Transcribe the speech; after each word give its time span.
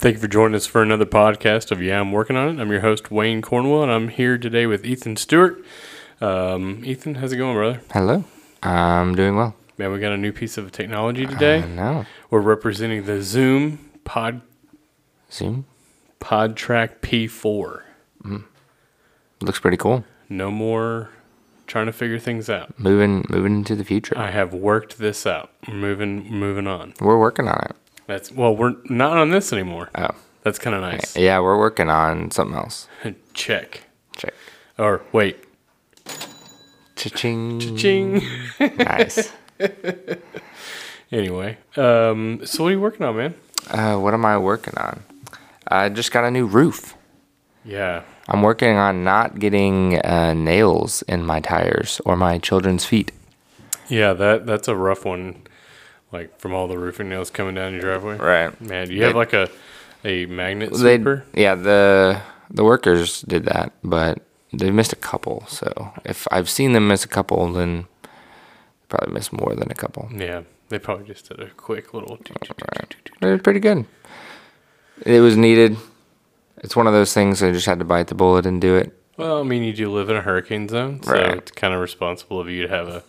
Thank 0.00 0.14
you 0.14 0.20
for 0.20 0.28
joining 0.28 0.54
us 0.54 0.64
for 0.64 0.80
another 0.80 1.04
podcast 1.06 1.72
of 1.72 1.82
Yeah, 1.82 2.00
I'm 2.00 2.12
Working 2.12 2.36
on 2.36 2.56
It. 2.56 2.62
I'm 2.62 2.70
your 2.70 2.82
host, 2.82 3.10
Wayne 3.10 3.42
Cornwell, 3.42 3.82
and 3.82 3.90
I'm 3.90 4.06
here 4.08 4.38
today 4.38 4.64
with 4.64 4.84
Ethan 4.86 5.16
Stewart. 5.16 5.60
Um, 6.20 6.84
Ethan, 6.84 7.16
how's 7.16 7.32
it 7.32 7.36
going, 7.36 7.56
brother? 7.56 7.80
Hello. 7.92 8.22
I'm 8.62 9.16
doing 9.16 9.34
well. 9.34 9.56
Man, 9.76 9.90
we 9.92 9.98
got 9.98 10.12
a 10.12 10.16
new 10.16 10.30
piece 10.30 10.56
of 10.56 10.70
technology 10.70 11.26
today. 11.26 11.64
No. 11.66 12.06
We're 12.30 12.38
representing 12.40 13.06
the 13.06 13.22
Zoom 13.22 13.90
Pod 14.04 14.40
Zoom. 15.32 15.66
PodTrak 16.20 17.00
P4. 17.00 17.82
Looks 19.40 19.58
pretty 19.58 19.76
cool. 19.76 20.04
No 20.28 20.52
more 20.52 21.10
trying 21.66 21.86
to 21.86 21.92
figure 21.92 22.20
things 22.20 22.48
out. 22.48 22.78
Moving 22.78 23.24
moving 23.28 23.56
into 23.56 23.74
the 23.74 23.84
future. 23.84 24.16
I 24.16 24.30
have 24.30 24.54
worked 24.54 24.98
this 24.98 25.26
out. 25.26 25.50
We're 25.66 25.74
moving 25.74 26.24
moving 26.30 26.68
on. 26.68 26.94
We're 27.00 27.18
working 27.18 27.48
on 27.48 27.60
it. 27.70 27.76
That's 28.08 28.32
well, 28.32 28.56
we're 28.56 28.74
not 28.86 29.16
on 29.18 29.30
this 29.30 29.52
anymore. 29.52 29.90
Oh. 29.94 30.08
That's 30.42 30.58
kind 30.58 30.74
of 30.74 30.80
nice. 30.82 31.14
Yeah, 31.16 31.40
we're 31.40 31.58
working 31.58 31.90
on 31.90 32.30
something 32.30 32.56
else. 32.56 32.88
Check. 33.34 33.82
Check. 34.16 34.32
Or 34.78 35.02
wait, 35.12 35.36
Cha-ching. 36.96 37.76
ching. 37.76 38.22
nice. 38.78 39.30
anyway, 41.12 41.58
um, 41.76 42.40
so 42.44 42.62
what 42.64 42.70
are 42.70 42.72
you 42.72 42.80
working 42.80 43.04
on, 43.04 43.16
man? 43.16 43.34
Uh, 43.70 43.96
what 43.98 44.14
am 44.14 44.24
I 44.24 44.38
working 44.38 44.74
on? 44.78 45.02
I 45.68 45.88
just 45.90 46.10
got 46.12 46.24
a 46.24 46.30
new 46.30 46.46
roof. 46.46 46.94
Yeah, 47.64 48.02
I'm 48.28 48.40
working 48.42 48.76
on 48.76 49.04
not 49.04 49.38
getting 49.38 49.98
uh, 50.04 50.32
nails 50.32 51.02
in 51.02 51.26
my 51.26 51.40
tires 51.40 52.00
or 52.06 52.16
my 52.16 52.38
children's 52.38 52.84
feet. 52.86 53.12
yeah. 53.88 54.14
That 54.14 54.46
that's 54.46 54.66
a 54.68 54.74
rough 54.76 55.04
one. 55.04 55.42
Like 56.12 56.38
from 56.40 56.54
all 56.54 56.68
the 56.68 56.78
roofing 56.78 57.08
nails 57.08 57.30
coming 57.30 57.54
down 57.54 57.72
your 57.72 57.82
driveway. 57.82 58.16
Right. 58.16 58.58
Man, 58.60 58.88
do 58.88 58.94
you 58.94 59.04
have 59.04 59.14
like 59.16 59.32
a 59.34 59.48
a 60.04 60.26
magnet 60.26 60.70
They, 60.72 60.96
sweeper? 60.96 61.24
yeah, 61.34 61.54
the 61.54 62.20
the 62.50 62.64
workers 62.64 63.20
did 63.22 63.44
that, 63.44 63.72
but 63.84 64.22
they 64.52 64.70
missed 64.70 64.92
a 64.92 64.96
couple. 64.96 65.44
So 65.48 65.92
if 66.04 66.26
I've 66.30 66.48
seen 66.48 66.72
them 66.72 66.88
miss 66.88 67.04
a 67.04 67.08
couple, 67.08 67.52
then 67.52 67.86
probably 68.88 69.12
missed 69.12 69.32
more 69.32 69.54
than 69.54 69.70
a 69.70 69.74
couple. 69.74 70.08
Yeah, 70.14 70.42
they 70.70 70.78
probably 70.78 71.06
just 71.06 71.28
did 71.28 71.40
a 71.40 71.50
quick 71.50 71.92
little. 71.92 72.18
It 73.20 73.26
was 73.26 73.40
pretty 73.42 73.60
good. 73.60 73.84
It 75.04 75.20
was 75.20 75.36
needed. 75.36 75.76
It's 76.58 76.74
one 76.74 76.86
of 76.86 76.92
those 76.92 77.12
things 77.12 77.42
I 77.42 77.52
just 77.52 77.66
had 77.66 77.78
to 77.80 77.84
bite 77.84 78.06
the 78.08 78.14
bullet 78.14 78.46
and 78.46 78.60
do 78.60 78.76
it. 78.76 78.92
Well, 79.16 79.40
I 79.40 79.42
mean, 79.42 79.62
you 79.62 79.72
do 79.72 79.92
live 79.92 80.08
in 80.10 80.16
a 80.16 80.22
hurricane 80.22 80.68
zone, 80.68 81.02
so 81.02 81.12
Right. 81.12 81.36
it's 81.36 81.50
kind 81.50 81.74
of 81.74 81.80
responsible 81.80 82.40
of 82.40 82.48
you 82.48 82.62
to 82.62 82.68
have 82.68 82.88
a 82.88 83.02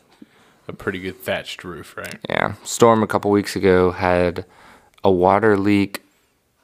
a 0.70 0.74
pretty 0.74 1.00
good 1.00 1.20
thatched 1.20 1.64
roof, 1.64 1.98
right? 1.98 2.18
Yeah. 2.30 2.54
Storm 2.64 3.04
a 3.04 3.08
couple 3.08 3.32
weeks 3.32 3.56
ago 3.56 3.92
had 3.92 4.46
a 5.04 5.12
water 5.12 5.58
leak 5.58 6.02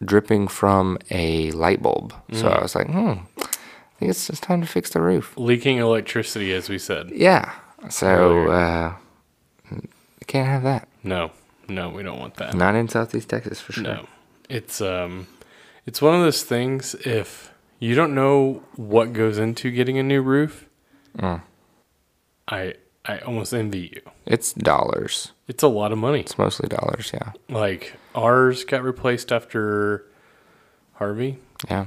dripping 0.04 0.48
from 0.48 0.98
a 1.10 1.52
light 1.52 1.82
bulb. 1.82 2.14
So 2.34 2.48
I 2.50 2.62
was 2.62 2.76
like, 2.76 2.88
hmm, 2.88 3.14
I 3.38 3.98
think 4.00 4.10
it's 4.12 4.28
just 4.28 4.44
time 4.44 4.62
to 4.62 4.68
fix 4.68 4.90
the 4.92 5.02
roof. 5.02 5.34
Leaking 5.38 5.78
electricity, 5.78 6.54
as 6.54 6.70
we 6.70 6.78
said. 6.78 7.12
Yeah. 7.12 7.54
So 7.90 8.50
uh, 8.50 8.96
can't 10.28 10.48
have 10.48 10.64
that. 10.64 10.88
No, 11.04 11.32
no, 11.68 11.90
we 11.90 12.04
don't 12.04 12.20
want 12.20 12.36
that. 12.36 12.54
Not 12.56 12.76
in 12.76 12.88
Southeast 12.90 13.30
Texas 13.30 13.60
for 13.62 13.74
sure. 13.74 13.84
No, 13.84 14.08
it's 14.50 14.82
um, 14.82 15.28
it's 15.86 16.02
one 16.02 16.16
of 16.16 16.22
those 16.22 16.44
things. 16.44 16.96
If 17.06 17.52
you 17.80 17.96
don't 17.96 18.14
know 18.16 18.64
what 18.76 19.14
goes 19.14 19.38
into 19.38 19.72
getting 19.72 19.98
a 19.98 20.04
new 20.04 20.22
roof, 20.22 20.66
Mm. 21.18 21.42
I 22.50 22.74
I 23.08 23.20
almost 23.20 23.54
envy 23.54 23.92
you. 23.94 24.02
It's 24.26 24.54
dollars. 24.54 25.32
It's 25.48 25.62
a 25.64 25.68
lot 25.68 25.92
of 25.92 25.98
money. 25.98 26.22
It's 26.22 26.38
mostly 26.38 26.68
dollars. 26.68 27.12
Yeah. 27.14 27.34
Like 27.50 27.94
ours 28.16 28.64
got 28.66 28.84
replaced 28.84 29.32
after 29.32 30.06
Harvey. 30.94 31.38
Yeah. 31.70 31.86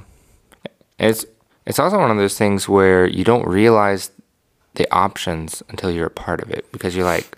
It's 0.97 1.25
it's 1.65 1.79
also 1.79 1.97
one 1.99 2.11
of 2.11 2.17
those 2.17 2.37
things 2.37 2.67
where 2.69 3.05
you 3.07 3.23
don't 3.23 3.47
realize 3.47 4.11
the 4.75 4.89
options 4.91 5.61
until 5.69 5.91
you're 5.91 6.07
a 6.07 6.11
part 6.11 6.41
of 6.41 6.49
it 6.51 6.71
because 6.71 6.95
you're 6.95 7.05
like 7.05 7.37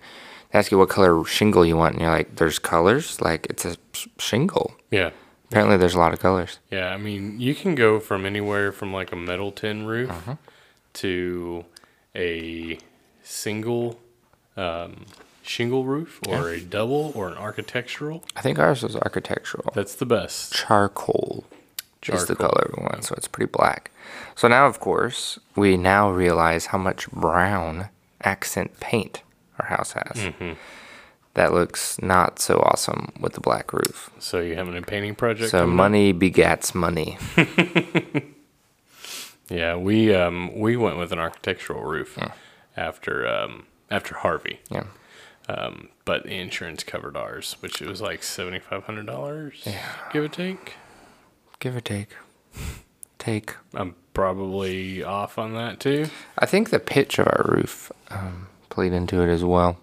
they 0.52 0.60
ask 0.60 0.72
you 0.72 0.78
what 0.78 0.90
color 0.90 1.24
shingle 1.26 1.66
you 1.66 1.76
want 1.78 1.94
and 1.94 2.02
you're 2.04 2.12
like 2.12 2.36
there's 2.36 2.60
colors 2.60 3.20
like 3.22 3.48
it's 3.50 3.66
a 3.66 3.76
shingle. 4.20 4.74
Yeah, 4.92 5.10
Apparently 5.50 5.78
there's 5.78 5.96
a 5.96 6.00
lot 6.00 6.14
of 6.14 6.20
colors. 6.20 6.60
yeah. 6.70 6.90
I 6.94 6.98
mean, 6.98 7.40
you 7.40 7.56
can 7.56 7.74
go 7.76 8.00
from 8.00 8.26
anywhere 8.26 8.72
from 8.72 8.94
like 8.94 9.12
a 9.12 9.16
metal 9.16 9.52
tin 9.52 9.86
roof 9.88 10.10
Uh-huh. 10.12 10.36
to 10.94 11.66
a 12.16 12.78
single 13.24 14.00
um, 14.58 15.06
shingle 15.42 15.86
roof, 15.86 16.20
or 16.28 16.50
a 16.50 16.62
double, 16.62 17.12
or 17.16 17.30
an 17.30 17.38
architectural. 17.38 18.24
I 18.36 18.42
think 18.42 18.60
ours 18.60 18.84
was 18.84 18.96
architectural. 18.96 19.72
That's 19.74 19.96
the 19.96 20.06
best. 20.06 20.54
Charcoal, 20.54 21.46
is 22.08 22.26
the 22.26 22.36
color 22.36 22.72
we 22.78 22.84
want, 22.84 23.06
so 23.06 23.16
it's 23.16 23.28
pretty 23.28 23.52
black. 23.52 23.92
So 24.36 24.48
now 24.48 24.68
of 24.68 24.80
course 24.80 25.40
we 25.56 25.78
now 25.78 26.10
realize 26.10 26.68
how 26.68 26.78
much 26.78 27.10
brown 27.12 27.90
accent 28.24 28.80
paint 28.80 29.22
our 29.60 29.68
house 29.68 29.94
has. 29.94 30.18
Mm-hmm. 30.18 30.54
That 31.34 31.54
looks 31.54 32.02
not 32.02 32.40
so 32.40 32.60
awesome 32.60 33.14
with 33.20 33.34
the 33.34 33.40
black 33.40 33.72
roof. 33.72 34.10
So 34.20 34.42
you 34.42 34.56
having 34.56 34.76
a 34.76 34.82
painting 34.82 35.16
project? 35.16 35.52
So 35.52 35.60
coming 35.60 35.74
up? 35.74 35.78
money 35.78 36.14
begats 36.14 36.76
money. 36.76 37.18
Yeah, 39.52 39.76
we 39.76 40.16
um 40.16 40.58
we 40.58 40.78
went 40.78 40.98
with 40.98 41.12
an 41.12 41.20
architectural 41.20 41.84
roof 41.84 42.18
after 42.82 43.28
um 43.28 43.66
after 43.90 44.16
Harvey. 44.16 44.60
Yeah. 44.70 44.86
Um, 45.50 45.90
but 46.06 46.24
the 46.24 46.34
insurance 46.36 46.84
covered 46.84 47.18
ours, 47.18 47.58
which 47.60 47.82
it 47.82 47.88
was 47.88 48.02
like 48.02 48.24
seventy 48.24 48.60
five 48.60 48.84
hundred 48.84 49.08
dollars, 49.08 49.68
give 50.12 50.24
or 50.24 50.28
take. 50.28 50.76
Give 51.60 51.76
or 51.76 51.82
take. 51.82 52.10
Take. 53.18 53.56
I'm 53.74 53.96
probably 54.14 55.04
off 55.04 55.38
on 55.38 55.54
that 55.54 55.80
too. 55.80 56.08
I 56.38 56.46
think 56.46 56.70
the 56.70 56.80
pitch 56.80 57.20
of 57.20 57.28
our 57.28 57.46
roof 57.48 57.92
um, 58.10 58.48
played 58.70 58.94
into 58.94 59.22
it 59.22 59.30
as 59.30 59.44
well. 59.44 59.78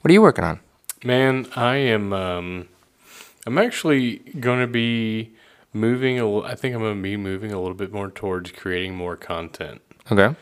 What 0.00 0.10
are 0.10 0.12
you 0.12 0.22
working 0.22 0.44
on? 0.44 0.60
Man, 1.04 1.46
I 1.56 1.76
am 1.76 2.12
um 2.12 2.68
I'm 3.46 3.58
actually 3.58 4.18
going 4.38 4.60
to 4.60 4.66
be 4.66 5.32
moving 5.72 6.18
a 6.20 6.40
I 6.40 6.54
think 6.54 6.74
I'm 6.74 6.82
going 6.82 6.96
to 6.96 7.02
be 7.02 7.16
moving 7.16 7.52
a 7.52 7.60
little 7.60 7.74
bit 7.76 7.92
more 7.92 8.10
towards 8.10 8.52
creating 8.52 8.94
more 8.94 9.16
content. 9.16 9.80
Okay. 10.12 10.36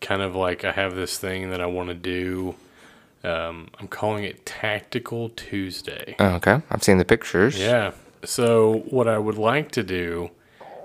Kind 0.00 0.22
of 0.22 0.34
like 0.34 0.64
I 0.64 0.72
have 0.72 0.94
this 0.94 1.18
thing 1.18 1.50
that 1.50 1.60
I 1.60 1.66
want 1.66 1.88
to 1.88 1.94
do. 1.94 2.54
Um, 3.24 3.68
I'm 3.78 3.88
calling 3.88 4.24
it 4.24 4.46
Tactical 4.46 5.30
Tuesday. 5.30 6.14
Oh, 6.18 6.34
okay. 6.36 6.62
I've 6.70 6.82
seen 6.82 6.98
the 6.98 7.04
pictures. 7.04 7.58
Yeah. 7.58 7.92
So 8.24 8.84
what 8.90 9.08
I 9.08 9.18
would 9.18 9.38
like 9.38 9.70
to 9.72 9.82
do 9.82 10.30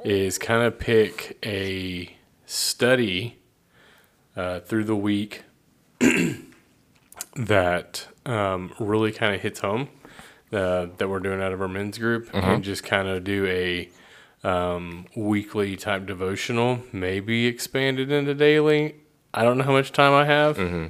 is 0.04 0.38
kind 0.38 0.64
of 0.64 0.80
pick 0.80 1.38
a 1.46 2.16
study 2.46 3.38
uh, 4.36 4.60
through 4.62 4.84
the 4.86 4.96
week 4.96 5.44
that 7.36 8.08
um, 8.26 8.74
really 8.80 9.12
kind 9.12 9.36
of 9.36 9.42
hits 9.42 9.60
home 9.60 9.90
uh, 10.52 10.88
that 10.98 11.08
we're 11.10 11.20
doing 11.20 11.42
out 11.42 11.54
of 11.54 11.62
our 11.62 11.68
men's 11.68 11.98
group 11.98 12.30
and 12.34 12.64
just 12.64 12.84
kind 12.84 13.08
of 13.08 13.24
do 13.24 13.46
a 13.46 13.90
um, 14.44 15.06
weekly 15.16 15.76
type 15.76 16.06
devotional, 16.06 16.80
maybe 16.92 17.46
expanded 17.46 18.12
into 18.12 18.34
daily. 18.34 18.96
I 19.34 19.44
don't 19.44 19.58
know 19.58 19.64
how 19.64 19.72
much 19.72 19.92
time 19.92 20.14
I 20.14 20.26
have, 20.26 20.58
mm-hmm. 20.58 20.88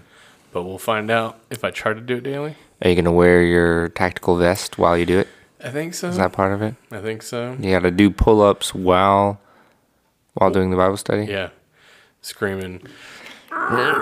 but 0.52 0.64
we'll 0.64 0.78
find 0.78 1.10
out 1.10 1.40
if 1.50 1.64
I 1.64 1.72
try 1.72 1.94
to 1.94 2.02
do 2.02 2.18
it 2.18 2.24
daily. 2.24 2.56
Are 2.82 2.90
you 2.90 2.96
going 2.96 3.06
to 3.06 3.12
wear 3.12 3.42
your 3.42 3.88
tactical 3.90 4.36
vest 4.38 4.78
while 4.78 4.98
you 4.98 5.06
do 5.06 5.20
it? 5.20 5.30
I 5.64 5.70
think 5.70 5.94
so. 5.94 6.10
Is 6.10 6.18
that 6.18 6.34
part 6.34 6.52
of 6.52 6.62
it? 6.62 6.76
I 6.92 7.00
think 7.00 7.24
so. 7.24 7.56
You 7.60 7.72
got 7.72 7.84
to 7.84 7.92
do 7.92 8.10
pull 8.10 8.42
ups 8.42 8.76
while 8.76 9.40
while 10.34 10.50
doing 10.52 10.72
the 10.72 10.76
Bible 10.76 10.98
study? 10.98 11.26
Yeah. 11.26 11.52
Screaming. 12.22 12.82
Oh, 13.52 13.94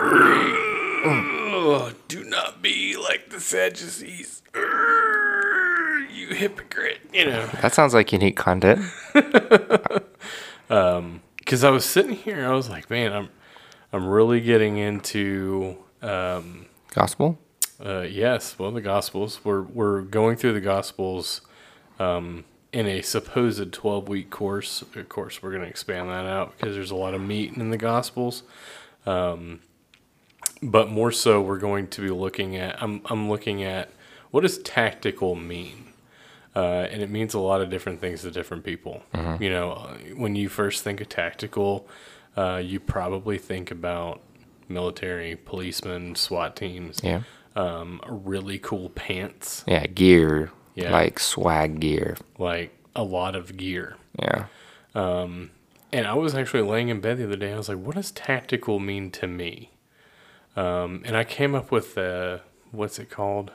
do 2.08 2.24
not 2.24 2.62
be 2.64 2.96
like 2.98 3.30
the 3.30 3.40
Sadducees. 3.40 4.42
You 4.56 6.28
hypocrite. 6.30 7.02
You 7.14 7.26
know, 7.26 7.46
That 7.62 7.74
sounds 7.74 7.94
like 7.94 8.12
unique 8.12 8.38
content. 8.38 8.82
Um, 10.72 11.22
because 11.38 11.66
I 11.66 11.70
was 11.70 11.84
sitting 11.84 12.16
here, 12.16 12.48
I 12.48 12.54
was 12.54 12.70
like, 12.70 12.90
man, 12.90 13.12
I'm, 13.12 13.30
I'm 13.94 14.08
really 14.08 14.40
getting 14.42 14.78
into, 14.78 15.78
um, 16.02 16.68
Gospel? 16.94 17.38
uh, 17.84 18.02
yes, 18.02 18.58
well, 18.58 18.72
the 18.72 18.82
Gospels. 18.82 19.44
We're 19.44 19.64
we're 19.64 20.02
going 20.02 20.38
through 20.38 20.54
the 20.54 20.62
Gospels, 20.62 21.42
um, 22.00 22.46
in 22.72 22.88
a 22.88 23.02
supposed 23.02 23.72
12 23.74 24.08
week 24.08 24.30
course. 24.30 24.82
Of 24.82 25.10
course, 25.10 25.42
we're 25.44 25.52
going 25.52 25.64
to 25.64 25.70
expand 25.70 26.10
that 26.10 26.26
out 26.26 26.58
because 26.58 26.76
there's 26.76 26.92
a 26.92 26.96
lot 26.96 27.14
of 27.14 27.22
meat 27.22 27.54
in 27.54 27.70
the 27.70 27.78
Gospels. 27.78 28.44
Um, 29.06 29.62
but 30.64 30.90
more 30.90 31.12
so, 31.12 31.42
we're 31.42 31.58
going 31.58 31.88
to 31.88 32.02
be 32.02 32.10
looking 32.10 32.56
at. 32.56 32.82
I'm 32.82 33.02
I'm 33.06 33.30
looking 33.30 33.64
at 33.64 33.92
what 34.30 34.42
does 34.42 34.60
tactical 34.60 35.36
mean, 35.36 35.92
uh, 36.56 36.88
and 36.92 37.02
it 37.02 37.10
means 37.10 37.34
a 37.34 37.40
lot 37.40 37.62
of 37.62 37.70
different 37.70 38.00
things 38.00 38.22
to 38.22 38.32
different 38.32 38.64
people. 38.64 39.04
You 39.42 39.50
know, 39.50 39.98
when 40.16 40.36
you 40.36 40.48
first 40.50 40.84
think 40.84 41.02
of 41.02 41.10
tactical, 41.10 41.88
uh, 42.38 42.62
you 42.64 42.80
probably 42.80 43.38
think 43.38 43.72
about 43.72 44.22
military, 44.70 45.36
policemen, 45.36 46.16
SWAT 46.16 46.56
teams, 46.56 47.02
Yeah. 47.04 47.22
um, 47.56 48.00
really 48.08 48.58
cool 48.60 48.90
pants. 48.90 49.64
Yeah, 49.68 49.86
gear. 49.88 50.52
Yeah. 50.76 50.92
Like 50.92 51.20
swag 51.20 51.80
gear. 51.82 52.16
like 52.38 52.72
a 52.96 53.04
lot 53.04 53.36
of 53.36 53.56
gear. 53.58 53.96
Yeah. 54.20 54.46
Um, 54.96 55.52
And 55.94 56.08
I 56.08 56.14
was 56.14 56.34
actually 56.36 56.64
laying 56.64 56.88
in 56.90 57.02
bed 57.02 57.18
the 57.18 57.26
other 57.26 57.36
day. 57.36 57.52
I 57.54 57.58
was 57.58 57.68
like, 57.68 57.78
what 57.78 57.96
does 57.96 58.12
tactical 58.12 58.80
mean 58.80 59.12
to 59.12 59.28
me? 59.28 59.72
Um, 60.56 61.02
and 61.06 61.16
I 61.18 61.24
came 61.26 61.54
up 61.56 61.72
with 61.72 61.98
a, 61.98 62.42
what's 62.72 63.00
it 63.00 63.10
called? 63.10 63.52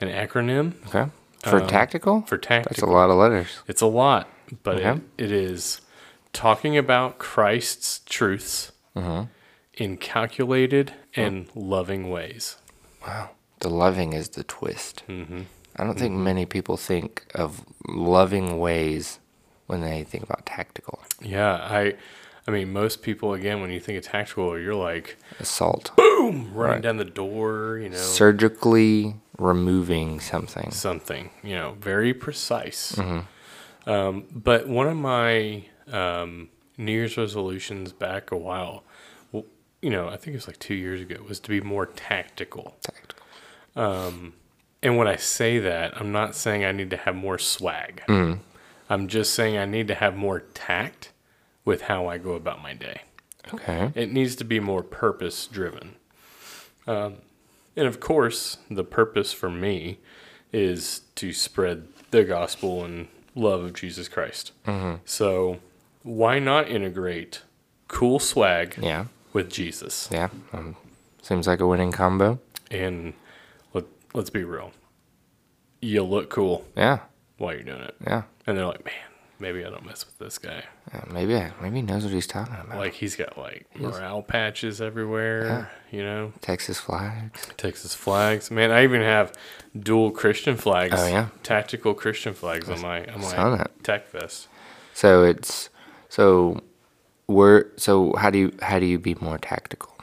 An 0.00 0.08
acronym 0.08 0.74
Okay. 0.88 1.10
For 1.40 1.60
tactical? 1.60 2.22
For 2.22 2.36
tactical. 2.38 2.70
That's 2.74 2.82
a 2.82 2.86
lot 2.86 3.08
of 3.10 3.16
letters. 3.16 3.48
It's 3.66 3.80
a 3.82 3.86
lot, 3.86 4.28
but 4.62 4.76
Okay. 4.76 5.00
it, 5.18 5.24
it 5.24 5.32
is 5.32 5.80
talking 6.32 6.76
about 6.76 7.18
Christ's 7.18 8.00
truths 8.06 8.72
in 9.74 9.96
calculated 9.98 10.94
and 11.16 11.48
loving 11.54 12.10
ways. 12.10 12.56
Wow. 13.06 13.30
The 13.60 13.70
loving 13.70 14.12
is 14.12 14.30
the 14.30 14.44
twist. 14.44 15.02
Mm-hmm. 15.08 15.42
I 15.76 15.84
don't 15.84 15.98
think 15.98 16.14
many 16.14 16.44
people 16.46 16.76
think 16.76 17.26
of 17.34 17.64
loving 17.88 18.58
ways 18.58 19.18
when 19.66 19.80
they 19.80 20.04
think 20.04 20.24
about 20.24 20.44
tactical. 20.44 21.00
Yeah, 21.20 21.54
I, 21.54 21.94
I 22.46 22.50
mean, 22.50 22.72
most 22.72 23.00
people 23.02 23.32
again, 23.32 23.60
when 23.62 23.70
you 23.70 23.80
think 23.80 23.98
of 23.98 24.04
tactical, 24.04 24.58
you're 24.58 24.74
like 24.74 25.16
Assault. 25.40 25.92
Boom, 25.96 26.52
running 26.52 26.54
Right. 26.74 26.82
down 26.82 26.96
the 26.98 27.04
door, 27.04 27.78
you 27.82 27.88
know, 27.88 27.96
Surgically 27.96 29.14
removing 29.38 30.20
something. 30.20 30.70
something, 30.72 31.30
you 31.42 31.54
know, 31.54 31.76
very 31.80 32.12
precise. 32.12 32.92
Mm-hmm. 32.96 33.90
Um, 33.90 34.24
but 34.30 34.68
one 34.68 34.86
of 34.88 34.96
my 34.96 35.64
um, 35.90 36.48
New 36.76 36.92
Year's 36.92 37.16
resolutions 37.16 37.92
back 37.92 38.30
a 38.30 38.36
while, 38.36 38.84
well, 39.30 39.44
you 39.80 39.90
know, 39.90 40.08
I 40.08 40.16
think 40.16 40.28
it 40.28 40.34
was 40.34 40.46
like 40.46 40.58
two 40.58 40.74
years 40.74 41.00
ago, 41.00 41.16
was 41.28 41.40
to 41.40 41.48
be 41.48 41.60
more 41.60 41.86
tactical. 41.86 42.76
Tactical. 42.82 43.26
And 44.84 44.96
when 44.96 45.06
I 45.06 45.16
say 45.16 45.58
that, 45.60 45.96
I'm 46.00 46.10
not 46.10 46.34
saying 46.34 46.64
I 46.64 46.72
need 46.72 46.90
to 46.90 46.96
have 46.96 47.14
more 47.14 47.38
swag. 47.38 48.02
Mm. 48.08 48.40
I'm 48.90 49.06
just 49.06 49.32
saying 49.32 49.56
I 49.56 49.64
need 49.64 49.86
to 49.88 49.94
have 49.94 50.16
more 50.16 50.40
tact 50.40 51.12
with 51.64 51.82
how 51.82 52.08
I 52.08 52.18
go 52.18 52.32
about 52.32 52.60
my 52.62 52.74
day. 52.74 53.02
Okay. 53.54 53.92
It 53.94 54.12
needs 54.12 54.34
to 54.36 54.44
be 54.44 54.58
more 54.60 54.82
purpose 54.82 55.46
driven. 55.46 55.94
Um, 56.86 57.18
and 57.76 57.86
of 57.86 58.00
course, 58.00 58.58
the 58.68 58.84
purpose 58.84 59.32
for 59.32 59.48
me 59.48 59.98
is 60.52 61.02
to 61.14 61.32
spread 61.32 61.86
the 62.10 62.24
gospel 62.24 62.84
and 62.84 63.08
love 63.34 63.62
of 63.62 63.72
Jesus 63.74 64.08
Christ. 64.08 64.52
So, 65.04 65.60
why 66.02 66.38
not 66.38 66.68
integrate 66.68 67.42
cool 67.88 68.18
swag 68.18 68.76
Yeah. 68.80 69.06
with 69.32 69.50
Jesus? 69.50 70.08
Yeah. 70.10 70.28
Um, 70.52 70.76
seems 71.22 71.46
like 71.46 71.60
a 71.60 71.66
winning 71.66 71.92
combo. 71.92 72.40
And 72.70 73.14
let, 73.74 73.84
let's 74.14 74.30
be 74.30 74.44
real. 74.44 74.72
You 75.80 76.02
look 76.04 76.30
cool 76.30 76.64
Yeah. 76.76 77.00
while 77.38 77.54
you're 77.54 77.62
doing 77.62 77.82
it. 77.82 77.96
Yeah. 78.06 78.22
And 78.46 78.56
they're 78.56 78.66
like, 78.66 78.84
man, 78.84 78.94
maybe 79.38 79.64
I 79.64 79.70
don't 79.70 79.84
mess 79.84 80.04
with 80.06 80.18
this 80.18 80.38
guy. 80.38 80.64
Yeah, 80.92 81.04
maybe 81.10 81.36
I, 81.36 81.52
maybe 81.60 81.76
he 81.76 81.82
knows 81.82 82.04
what 82.04 82.12
he's 82.12 82.26
talking 82.26 82.54
about. 82.54 82.78
Like, 82.78 82.94
he's 82.94 83.14
got 83.16 83.36
like 83.36 83.66
morale 83.78 84.22
patches 84.22 84.80
everywhere, 84.80 85.44
yeah. 85.92 85.96
you 85.98 86.04
know? 86.04 86.32
Texas 86.40 86.78
flags. 86.78 87.46
Texas 87.56 87.94
flags. 87.94 88.50
Man, 88.50 88.70
I 88.70 88.84
even 88.84 89.00
have 89.02 89.32
dual 89.78 90.10
Christian 90.10 90.56
flags. 90.56 90.94
Oh, 90.96 91.06
yeah? 91.06 91.28
Tactical 91.42 91.94
Christian 91.94 92.34
flags 92.34 92.68
on 92.68 92.80
my 92.80 93.04
on 93.06 93.20
my 93.20 93.56
that. 93.56 93.84
tech 93.84 94.10
vest. 94.10 94.48
So 94.94 95.22
it's 95.24 95.68
so 96.12 96.60
we're 97.26 97.64
so 97.76 98.14
how 98.16 98.28
do 98.30 98.38
you 98.38 98.52
how 98.60 98.78
do 98.78 98.86
you 98.86 98.98
be 98.98 99.14
more 99.20 99.38
tactical? 99.38 99.94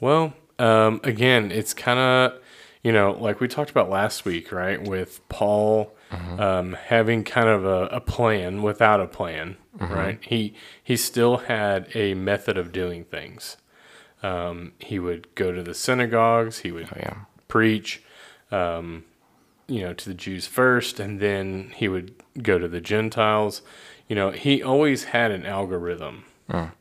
Well, 0.00 0.32
um, 0.58 1.00
again, 1.02 1.50
it's 1.50 1.74
kind 1.74 1.98
of 1.98 2.40
you 2.84 2.92
know 2.92 3.12
like 3.12 3.40
we 3.40 3.48
talked 3.48 3.70
about 3.70 3.90
last 3.90 4.24
week, 4.24 4.52
right? 4.52 4.80
With 4.80 5.26
Paul 5.28 5.92
um, 6.38 6.76
having 6.86 7.24
kind 7.24 7.48
of 7.48 7.64
a, 7.64 7.86
a 7.86 8.00
plan 8.00 8.62
without 8.62 9.00
a 9.00 9.06
plan, 9.06 9.56
right? 9.78 10.18
He 10.22 10.54
he 10.82 10.96
still 10.96 11.38
had 11.38 11.88
a 11.94 12.14
method 12.14 12.56
of 12.56 12.70
doing 12.72 13.04
things. 13.04 13.56
Um, 14.22 14.72
he 14.78 14.98
would 14.98 15.34
go 15.34 15.50
to 15.52 15.62
the 15.62 15.74
synagogues. 15.74 16.58
He 16.58 16.70
would 16.72 16.88
Oh 16.92 16.96
yeah. 16.98 17.14
preach, 17.48 18.02
um, 18.52 19.04
you 19.66 19.80
know, 19.82 19.94
to 19.94 20.04
the 20.08 20.14
Jews 20.14 20.46
first, 20.46 21.00
and 21.00 21.20
then 21.20 21.72
he 21.74 21.88
would 21.88 22.14
go 22.42 22.58
to 22.58 22.68
the 22.68 22.80
Gentiles. 22.80 23.62
You 24.10 24.16
know, 24.16 24.30
he 24.32 24.60
always 24.60 25.04
had 25.04 25.30
an 25.30 25.46
algorithm 25.46 26.24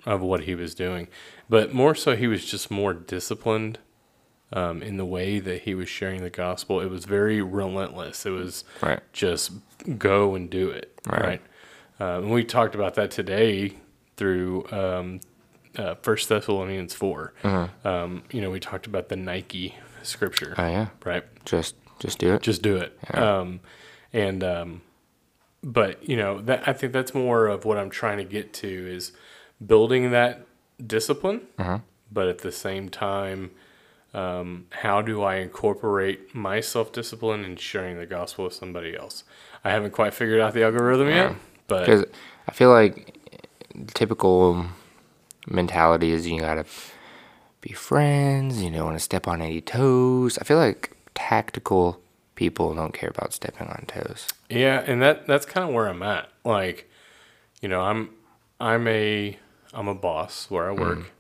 of 0.03 0.19
what 0.21 0.45
he 0.45 0.55
was 0.55 0.73
doing, 0.73 1.07
but 1.47 1.71
more 1.71 1.93
so, 1.93 2.15
he 2.15 2.25
was 2.25 2.43
just 2.43 2.71
more 2.71 2.91
disciplined 2.91 3.77
um, 4.51 4.81
in 4.81 4.97
the 4.97 5.05
way 5.05 5.37
that 5.39 5.61
he 5.61 5.75
was 5.75 5.87
sharing 5.87 6.23
the 6.23 6.31
gospel. 6.31 6.81
It 6.81 6.89
was 6.89 7.05
very 7.05 7.39
relentless. 7.43 8.25
It 8.25 8.31
was 8.31 8.63
Right. 8.81 8.99
just 9.13 9.51
go 9.99 10.33
and 10.33 10.49
do 10.49 10.71
it. 10.71 10.99
Right. 11.05 11.21
Right. 11.23 11.41
Um, 11.99 12.23
and 12.23 12.31
we 12.31 12.43
talked 12.43 12.73
about 12.73 12.95
that 12.95 13.11
today 13.11 13.75
through 14.17 14.65
um, 14.71 15.19
uh, 15.77 15.93
First 16.01 16.29
Thessalonians 16.29 16.95
4 16.95 17.33
Um, 17.85 18.23
you 18.31 18.41
know, 18.41 18.49
we 18.49 18.59
talked 18.59 18.87
about 18.87 19.09
the 19.09 19.15
Nike 19.17 19.75
scripture, 20.01 20.55
Oh 20.57 20.65
yeah. 20.67 20.87
right? 21.05 21.23
Just 21.45 21.75
just 21.99 22.17
do 22.17 22.33
it. 22.33 22.41
Just 22.41 22.63
do 22.63 22.77
it. 22.77 22.97
Um, 23.13 23.59
and 24.13 24.43
um, 24.43 24.81
but 25.63 26.07
you 26.07 26.15
know, 26.17 26.41
that 26.41 26.67
I 26.67 26.73
think 26.73 26.93
that's 26.93 27.13
more 27.13 27.47
of 27.47 27.65
what 27.65 27.77
I'm 27.77 27.89
trying 27.89 28.17
to 28.17 28.23
get 28.23 28.53
to 28.55 28.67
is 28.67 29.11
building 29.65 30.11
that 30.11 30.45
discipline, 30.85 31.41
but 32.11 32.27
at 32.27 32.39
the 32.39 32.51
same 32.51 32.89
time. 32.89 33.51
Um, 34.11 34.65
how 34.71 35.03
do 35.03 35.21
I 35.21 35.35
incorporate 35.35 36.33
my 36.33 36.61
self 36.61 36.91
discipline 36.91 37.45
in 37.45 37.57
sharing 37.57 37.99
the 37.99 38.07
gospel 38.07 38.45
with 38.45 38.55
somebody 38.55 38.97
else? 38.97 39.23
I 39.63 39.69
haven't 39.69 39.91
quite 39.91 40.15
figured 40.15 40.41
out 40.41 40.55
the 40.55 40.63
algorithm 40.63 41.09
yet, 41.09 41.35
but 41.67 41.85
Because 41.85 42.05
I 42.47 42.51
feel 42.51 42.71
like 42.71 43.15
typical 43.93 44.65
mentality 45.47 46.09
is 46.09 46.25
you 46.25 46.39
gotta 46.39 46.65
be 47.61 47.73
friends. 47.73 48.63
You 48.63 48.71
don't 48.71 48.85
want 48.85 48.95
to 48.95 49.03
step 49.03 49.27
on 49.27 49.43
any 49.43 49.61
toes. 49.61 50.39
I 50.39 50.43
feel 50.43 50.57
like 50.57 50.95
tactical 51.13 52.01
people 52.39 52.73
don't 52.73 52.93
care 52.93 53.09
about 53.09 53.33
stepping 53.33 53.67
on 53.67 53.83
toes. 53.85 54.25
Yeah, 54.49 54.81
and 54.87 55.01
that 55.01 55.27
that's 55.27 55.45
kind 55.45 55.67
of 55.67 55.75
where 55.75 55.87
I'm 55.87 56.01
at. 56.01 56.29
Like, 56.45 56.89
you 57.61 57.67
know, 57.67 57.81
I'm 57.81 58.11
I'm 58.61 58.87
a 58.87 59.37
I'm 59.73 59.89
a 59.89 59.93
boss 59.93 60.49
where 60.49 60.69
I 60.69 60.71
work. 60.71 61.11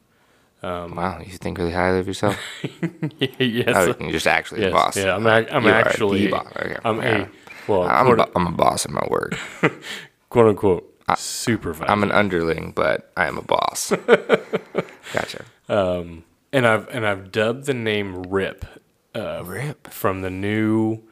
Um, 0.63 0.95
wow, 0.95 1.19
you 1.19 1.37
think 1.37 1.57
really 1.57 1.73
highly 1.73 1.99
of 1.99 2.07
yourself? 2.07 2.37
yes. 3.19 3.67
oh, 3.75 3.95
you're 3.99 4.11
just 4.11 4.27
actually 4.27 4.61
yes, 4.61 4.71
a 4.71 4.73
boss. 4.73 4.95
Yeah, 4.97 5.15
I'm 5.15 5.27
ac- 5.27 5.51
I'm 5.51 5.63
You 5.65 5.69
actually 5.71 6.25
the 6.25 6.31
boss. 6.31 6.47
Okay, 6.55 6.77
I'm 6.85 7.01
yeah. 7.01 7.27
a 7.67 7.69
well, 7.69 7.83
I'm, 7.83 8.07
a, 8.07 8.15
quote, 8.15 8.31
I'm 8.35 8.47
a 8.47 8.51
boss 8.51 8.85
in 8.85 8.93
my 8.93 9.05
work. 9.09 9.37
quote 10.29 10.47
unquote 10.47 11.01
supervisor. 11.17 11.91
I'm 11.91 12.03
an 12.03 12.13
underling, 12.13 12.71
but 12.71 13.11
I 13.17 13.27
am 13.27 13.37
a 13.37 13.41
boss. 13.41 13.91
gotcha. 15.13 15.43
Um, 15.67 16.23
and 16.53 16.65
I've 16.65 16.87
and 16.89 17.05
I've 17.05 17.29
dubbed 17.31 17.65
the 17.65 17.73
name 17.73 18.23
Rip 18.23 18.65
uh, 19.13 19.43
Rip. 19.45 19.87
from 19.87 20.21
the 20.21 20.29
new 20.29 21.03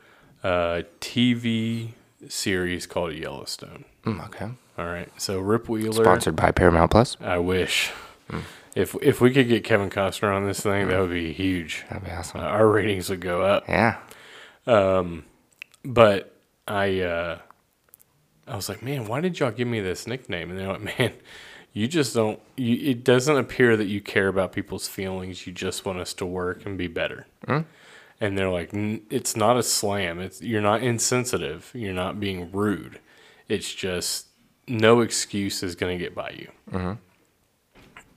uh, 0.44 0.84
TV 1.02 1.90
series 2.28 2.86
called 2.88 3.14
Yellowstone. 3.14 3.86
Mm, 4.06 4.26
okay. 4.28 4.50
All 4.78 4.86
right, 4.86 5.10
so 5.20 5.40
Rip 5.40 5.68
Wheeler. 5.70 6.04
Sponsored 6.04 6.36
by 6.36 6.52
Paramount 6.52 6.92
Plus. 6.92 7.18
I 7.22 7.38
wish. 7.40 7.92
If 8.76 8.96
if 9.02 9.22
we 9.22 9.32
could 9.32 9.48
get 9.48 9.64
Kevin 9.64 9.90
Costner 9.90 10.36
on 10.36 10.46
this 10.46 10.60
thing, 10.60 10.88
that 10.90 11.00
would 11.00 11.10
be 11.10 11.34
huge. 11.34 11.84
That'd 11.90 12.04
be 12.06 12.12
awesome. 12.12 12.42
Uh, 12.42 12.44
our 12.44 12.68
ratings 12.68 13.10
would 13.10 13.22
go 13.22 13.42
up. 13.42 13.68
yeah. 13.68 13.98
Um, 14.68 15.26
But 15.84 16.36
I 16.68 17.00
uh, 17.02 17.40
I 18.48 18.56
was 18.56 18.70
like, 18.70 18.84
man, 18.84 19.08
why 19.08 19.20
did 19.22 19.40
y'all 19.40 19.50
give 19.52 19.68
me 19.68 19.80
this 19.80 20.06
nickname? 20.06 20.52
And 20.52 20.60
they're 20.60 20.68
like, 20.68 20.82
man, 21.00 21.14
you 21.74 21.88
just 21.88 22.14
don't. 22.14 22.40
You, 22.56 22.92
it 22.92 23.04
doesn't 23.04 23.36
appear 23.38 23.76
that 23.78 23.86
you 23.88 24.00
care 24.00 24.28
about 24.28 24.52
people's 24.52 24.88
feelings. 24.88 25.48
You 25.48 25.54
just 25.54 25.84
want 25.86 25.98
us 26.00 26.14
to 26.16 26.26
work 26.28 26.64
and 26.66 26.78
be 26.78 26.88
better. 26.88 27.26
And 28.20 28.38
they're 28.38 28.50
like, 28.50 28.74
"N- 28.74 29.02
it's 29.10 29.36
not 29.36 29.58
a 29.58 29.64
slam. 29.64 30.20
It's 30.20 30.42
you're 30.42 30.62
not 30.62 30.82
insensitive. 30.82 31.72
You're 31.74 31.94
not 31.94 32.20
being 32.20 32.52
rude. 32.52 33.00
It's 33.48 33.74
just 33.74 34.28
no 34.68 35.02
excuse 35.02 35.62
is 35.64 35.76
going 35.76 35.98
to 35.98 36.04
get 36.04 36.14
by 36.16 36.32
you. 36.38 36.98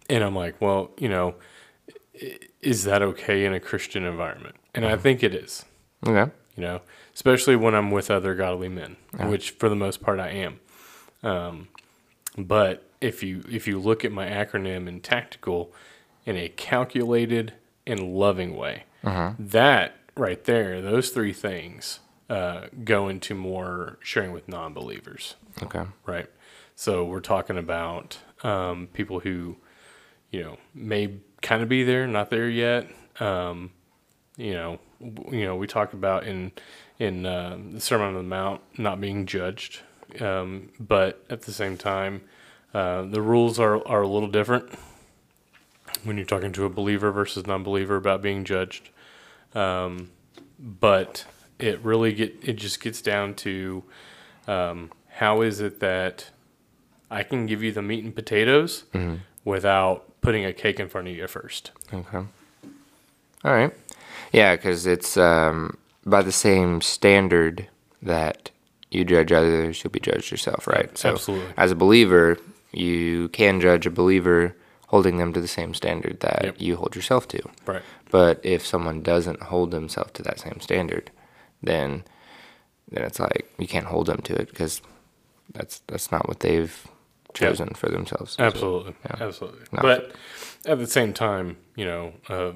And 0.09 0.25
I'm 0.25 0.35
like, 0.35 0.61
well, 0.61 0.91
you 0.99 1.09
know, 1.09 1.37
is 2.61 2.85
that 2.85 3.03
okay 3.03 3.45
in 3.45 3.55
a 3.55 3.61
Christian 3.61 4.05
environment? 4.05 4.57
And 4.75 4.85
I 4.85 4.97
think 4.97 5.23
it 5.23 5.35
is 5.35 5.65
Okay. 6.07 6.31
you 6.57 6.63
know, 6.63 6.81
especially 7.15 7.55
when 7.57 7.75
I'm 7.75 7.91
with 7.91 8.11
other 8.11 8.35
godly 8.35 8.69
men, 8.69 8.97
which 9.19 9.51
for 9.53 9.69
the 9.69 9.77
most 9.77 10.03
part 10.03 10.19
I 10.19 10.31
am. 10.31 10.61
Um, 11.23 11.69
but 12.39 12.89
if 13.01 13.23
you 13.23 13.43
if 13.51 13.67
you 13.69 13.79
look 13.79 14.05
at 14.05 14.13
my 14.13 14.27
acronym 14.29 14.89
in 14.89 15.01
tactical, 15.01 15.73
in 16.27 16.37
a 16.37 16.49
calculated 16.49 17.53
and 17.87 18.01
loving 18.15 18.57
way, 18.57 18.85
that 19.39 19.97
right 20.17 20.43
there, 20.45 20.81
those 20.83 21.11
three 21.11 21.33
things 21.33 22.01
uh, 22.29 22.67
go 22.85 23.09
into 23.09 23.35
more 23.35 23.99
sharing 24.01 24.33
with 24.33 24.49
non-believers 24.49 25.35
Okay. 25.63 25.85
right? 26.07 26.29
So 26.77 27.05
we're 27.05 27.21
talking 27.21 27.59
about 27.59 28.19
um, 28.43 28.89
people 28.93 29.21
who, 29.21 29.57
you 30.31 30.43
know, 30.43 30.59
may 30.75 31.17
kind 31.43 31.63
of 31.63 31.69
be 31.69 31.83
there, 31.85 32.07
not 32.07 32.31
there 32.31 32.49
yet. 32.49 32.87
Um, 33.21 33.73
you 34.37 34.53
know, 34.55 34.79
w- 35.03 35.41
you 35.41 35.45
know, 35.45 35.57
we 35.57 35.67
talked 35.67 35.93
about 35.93 36.25
in 36.27 36.53
in 36.99 37.27
uh, 37.27 37.59
the 37.73 37.81
Sermon 37.81 38.09
on 38.09 38.15
the 38.15 38.23
Mount 38.23 38.61
not 38.79 39.01
being 39.01 39.27
judged, 39.27 39.81
um, 40.21 40.71
but 40.79 41.25
at 41.29 41.43
the 41.43 41.53
same 41.53 41.77
time, 41.77 42.23
uh, 42.73 43.03
the 43.03 43.21
rules 43.21 43.59
are 43.59 43.87
are 43.87 44.03
a 44.03 44.09
little 44.09 44.29
different 44.31 44.71
when 46.05 46.17
you're 46.17 46.27
talking 46.27 46.53
to 46.53 46.65
a 46.65 46.71
believer 46.71 47.11
versus 47.13 47.47
non-believer 47.47 47.97
about 47.97 48.23
being 48.23 48.45
judged. 48.45 48.91
Um, 49.55 50.11
but 50.59 51.25
it 51.59 51.81
really 51.81 52.13
get 52.13 52.35
it 52.43 52.55
just 52.55 52.81
gets 52.81 53.03
down 53.03 53.35
to 53.35 53.83
um, 54.47 54.91
how 55.09 55.43
is 55.43 55.61
it 55.61 55.81
that 55.81 56.31
I 57.11 57.23
can 57.23 57.47
give 57.47 57.63
you 57.63 57.73
the 57.73 57.83
meat 57.83 58.05
and 58.05 58.15
potatoes 58.15 58.85
without 59.45 60.21
putting 60.21 60.45
a 60.45 60.53
cake 60.53 60.79
in 60.79 60.89
front 60.89 61.09
of 61.09 61.17
you 61.17 61.27
first. 61.27 61.73
Okay. 61.93 62.19
All 62.19 63.53
right. 63.53 63.73
Yeah, 64.33 64.55
because 64.55 64.87
it's 64.87 65.17
um, 65.17 65.77
by 66.05 66.23
the 66.23 66.33
same 66.33 66.81
standard 66.81 67.69
that 68.03 68.51
you 68.91 69.05
judge 69.05 69.33
others, 69.33 69.83
you'll 69.83 69.91
be 69.91 70.01
judged 70.01 70.31
yourself, 70.31 70.67
right? 70.67 70.97
So, 70.97 71.11
absolutely. 71.11 71.53
as 71.57 71.71
a 71.71 71.75
believer, 71.75 72.39
you 72.73 73.29
can 73.31 73.61
judge 73.61 73.87
a 73.87 73.91
believer 73.91 74.55
holding 74.91 75.19
them 75.19 75.33
to 75.33 75.41
the 75.41 75.49
same 75.49 75.73
standard 75.73 76.19
that 76.21 76.41
Yep. 76.45 76.55
you 76.59 76.77
hold 76.77 76.95
yourself 76.97 77.27
to. 77.29 77.41
Right. 77.67 77.83
But 78.11 78.41
if 78.43 78.67
someone 78.67 79.03
doesn't 79.03 79.43
hold 79.45 79.71
themselves 79.71 80.11
to 80.15 80.23
that 80.25 80.41
same 80.41 80.59
standard, 80.61 81.11
then 81.63 82.05
then 82.93 83.05
it's 83.05 83.21
like 83.21 83.49
you 83.57 83.69
can't 83.69 83.87
hold 83.87 84.07
them 84.07 84.21
to 84.23 84.35
it 84.35 84.49
because 84.51 84.83
that's 85.53 85.81
that's 85.87 86.11
not 86.11 86.27
what 86.29 86.41
they've 86.41 86.87
chosen 87.35 87.69
for 87.75 87.89
themselves. 87.89 88.35
Absolutely, 88.39 88.95
yeah. 89.05 89.17
absolutely. 89.27 89.61
But 89.71 90.13
at 90.67 90.79
the 90.79 90.87
same 90.89 91.13
time, 91.13 91.57
you 91.77 91.85
know, 91.85 92.13
uh, 92.29 92.53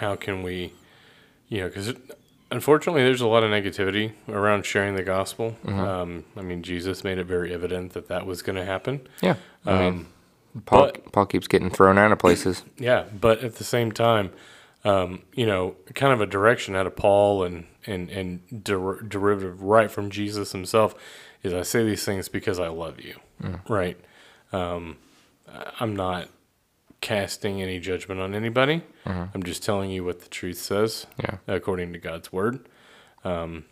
how 0.00 0.16
can 0.16 0.42
we, 0.42 0.72
you 1.48 1.60
know, 1.60 1.68
because 1.68 1.92
unfortunately, 2.50 3.02
there's 3.02 3.20
a 3.20 3.26
lot 3.26 3.44
of 3.44 3.50
negativity 3.50 4.12
around 4.28 4.64
sharing 4.64 4.94
the 4.96 5.02
gospel. 5.02 5.56
Mm-hmm. 5.66 5.80
Um, 5.80 6.24
I 6.36 6.40
mean, 6.40 6.62
Jesus 6.62 7.04
made 7.04 7.18
it 7.18 7.26
very 7.26 7.52
evident 7.52 7.92
that 7.92 8.08
that 8.08 8.24
was 8.24 8.40
going 8.40 8.56
to 8.56 8.64
happen. 8.64 9.06
Yeah. 9.20 9.36
I 9.66 9.72
mean, 9.78 9.88
Um, 9.88 10.06
Paul, 10.66 10.86
but- 10.92 11.12
Paul 11.12 11.26
keeps 11.26 11.46
getting 11.48 11.70
thrown 11.70 11.98
out 11.98 12.12
of 12.12 12.18
places. 12.18 12.62
yeah, 12.78 13.04
but 13.20 13.40
at 13.42 13.56
the 13.56 13.64
same 13.64 13.92
time, 13.92 14.30
um, 14.84 15.22
you 15.34 15.46
know, 15.46 15.76
kind 15.94 16.12
of 16.12 16.20
a 16.20 16.26
direction 16.26 16.76
out 16.76 16.86
of 16.86 16.94
Paul 16.96 17.42
and 17.44 17.66
and 17.86 18.10
and 18.10 18.64
der- 18.64 19.00
derivative 19.02 19.62
right 19.62 19.90
from 19.90 20.10
Jesus 20.10 20.52
himself 20.52 20.94
is 21.42 21.52
I 21.54 21.62
say 21.62 21.84
these 21.84 22.04
things 22.04 22.28
because 22.28 22.58
I 22.58 22.68
love 22.68 23.00
you, 23.00 23.16
right? 23.68 23.98
Um, 24.52 24.96
I'm 25.80 25.94
not 25.94 26.28
casting 27.00 27.60
any 27.60 27.78
judgment 27.80 28.20
on 28.20 28.34
anybody. 28.34 28.82
I'm 29.04 29.42
just 29.42 29.62
telling 29.62 29.90
you 29.90 30.04
what 30.04 30.20
the 30.20 30.28
truth 30.28 30.56
says, 30.58 31.06
Yeah. 31.18 31.36
according 31.46 31.92
to 31.92 31.98
God's 31.98 32.32
word. 32.32 32.66
Um, 33.24 33.64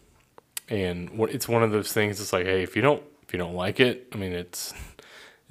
and 0.68 1.10
it's 1.30 1.48
one 1.48 1.62
of 1.62 1.70
those 1.70 1.92
things. 1.92 2.20
It's 2.20 2.32
like, 2.32 2.44
hey, 2.46 2.62
if 2.62 2.76
you 2.76 2.82
don't 2.82 3.02
if 3.22 3.32
you 3.32 3.38
don't 3.38 3.54
like 3.54 3.80
it, 3.80 4.08
I 4.12 4.16
mean, 4.16 4.32
it's 4.32 4.74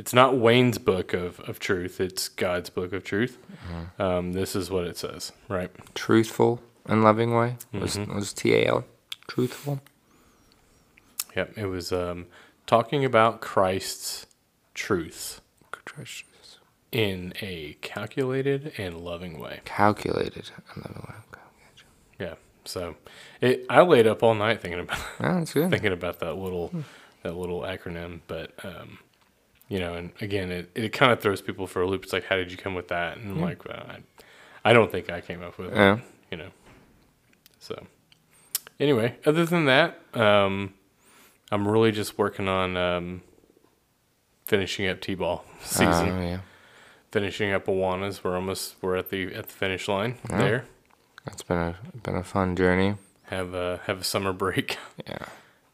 it's 0.02 0.14
not 0.14 0.36
Wayne's 0.36 0.80
book 0.80 1.14
of, 1.14 1.40
of 1.42 1.60
truth. 1.60 2.02
It's 2.02 2.28
God's 2.28 2.72
book 2.72 2.92
of 2.92 3.04
truth. 3.04 3.38
Um, 4.00 4.34
this 4.34 4.56
is 4.56 4.72
what 4.72 4.86
it 4.86 4.98
says, 4.98 5.32
right? 5.48 5.70
Truthful 5.94 6.60
and 6.88 7.04
loving 7.04 7.36
way 7.36 7.58
was 7.72 7.98
Mm-hmm. 7.98 8.16
was 8.16 8.34
T 8.34 8.54
A 8.56 8.66
L. 8.66 8.86
Truthful. 9.28 9.80
Yep. 11.36 11.54
It 11.56 11.68
was 11.68 11.92
um, 11.92 12.26
talking 12.66 13.06
about 13.06 13.42
Christ's 13.42 14.26
truth 14.74 15.40
in 16.92 17.32
a 17.42 17.78
calculated 17.82 18.74
and 18.78 18.98
loving 18.98 19.40
way. 19.40 19.60
Calculated 19.66 20.50
and 20.74 20.84
loving 20.84 21.06
way. 21.08 21.16
Yeah. 22.20 22.34
So 22.66 22.96
it, 23.40 23.66
I 23.70 23.82
laid 23.82 24.08
up 24.08 24.24
all 24.24 24.34
night 24.34 24.62
thinking 24.62 24.80
about 24.82 25.00
good. 25.54 25.70
thinking 25.72 25.94
about 25.94 26.20
that 26.20 26.34
little 26.36 26.74
that 27.24 27.36
little 27.38 27.62
acronym, 27.62 28.22
but 28.28 28.52
um, 28.66 28.98
you 29.72 29.80
know, 29.80 29.94
and 29.94 30.12
again, 30.20 30.52
it, 30.52 30.70
it 30.76 30.90
kind 30.92 31.12
of 31.14 31.22
throws 31.22 31.42
people 31.42 31.66
for 31.66 31.82
a 31.82 31.88
loop. 31.88 32.04
It's 32.04 32.12
like, 32.14 32.26
how 32.26 32.36
did 32.36 32.52
you 32.52 32.58
come 32.58 32.76
with 32.76 32.90
that? 32.90 33.18
And 33.18 33.32
I'm 33.32 33.42
like, 33.42 33.64
well, 33.66 33.86
I, 33.90 34.70
I 34.70 34.74
don't 34.74 34.92
think 34.92 35.10
I 35.10 35.22
came 35.22 35.42
up 35.42 35.58
with 35.58 35.72
Yeah. 35.74 35.96
it. 35.96 36.00
You 36.30 36.38
know. 36.38 36.50
So 37.60 37.88
anyway, 38.80 39.16
other 39.26 39.46
than 39.46 39.66
that, 39.66 40.00
um, 40.14 40.74
I'm 41.52 41.68
really 41.68 41.92
just 41.92 42.18
working 42.18 42.48
on 42.50 42.76
um, 42.76 43.22
finishing 44.46 44.88
up 44.88 45.00
t-ball 45.02 45.46
season. 45.64 46.10
Oh, 46.10 46.22
yeah. 46.22 46.40
finishing 47.12 47.52
up 47.54 47.66
Awanas. 47.68 48.24
We're 48.24 48.36
almost 48.36 48.76
we're 48.82 48.98
at 48.98 49.10
the 49.10 49.34
at 49.34 49.48
the 49.48 49.54
finish 49.54 49.88
line 49.88 50.18
there. 50.30 50.66
That's 51.26 51.44
been 51.44 51.58
a 51.58 51.76
been 52.04 52.16
a 52.16 52.24
fun 52.24 52.56
journey. 52.56 52.96
Have 53.28 53.54
a 53.54 53.80
have 53.86 54.02
a 54.02 54.04
summer 54.04 54.34
break. 54.34 54.78
Yeah. 55.08 55.18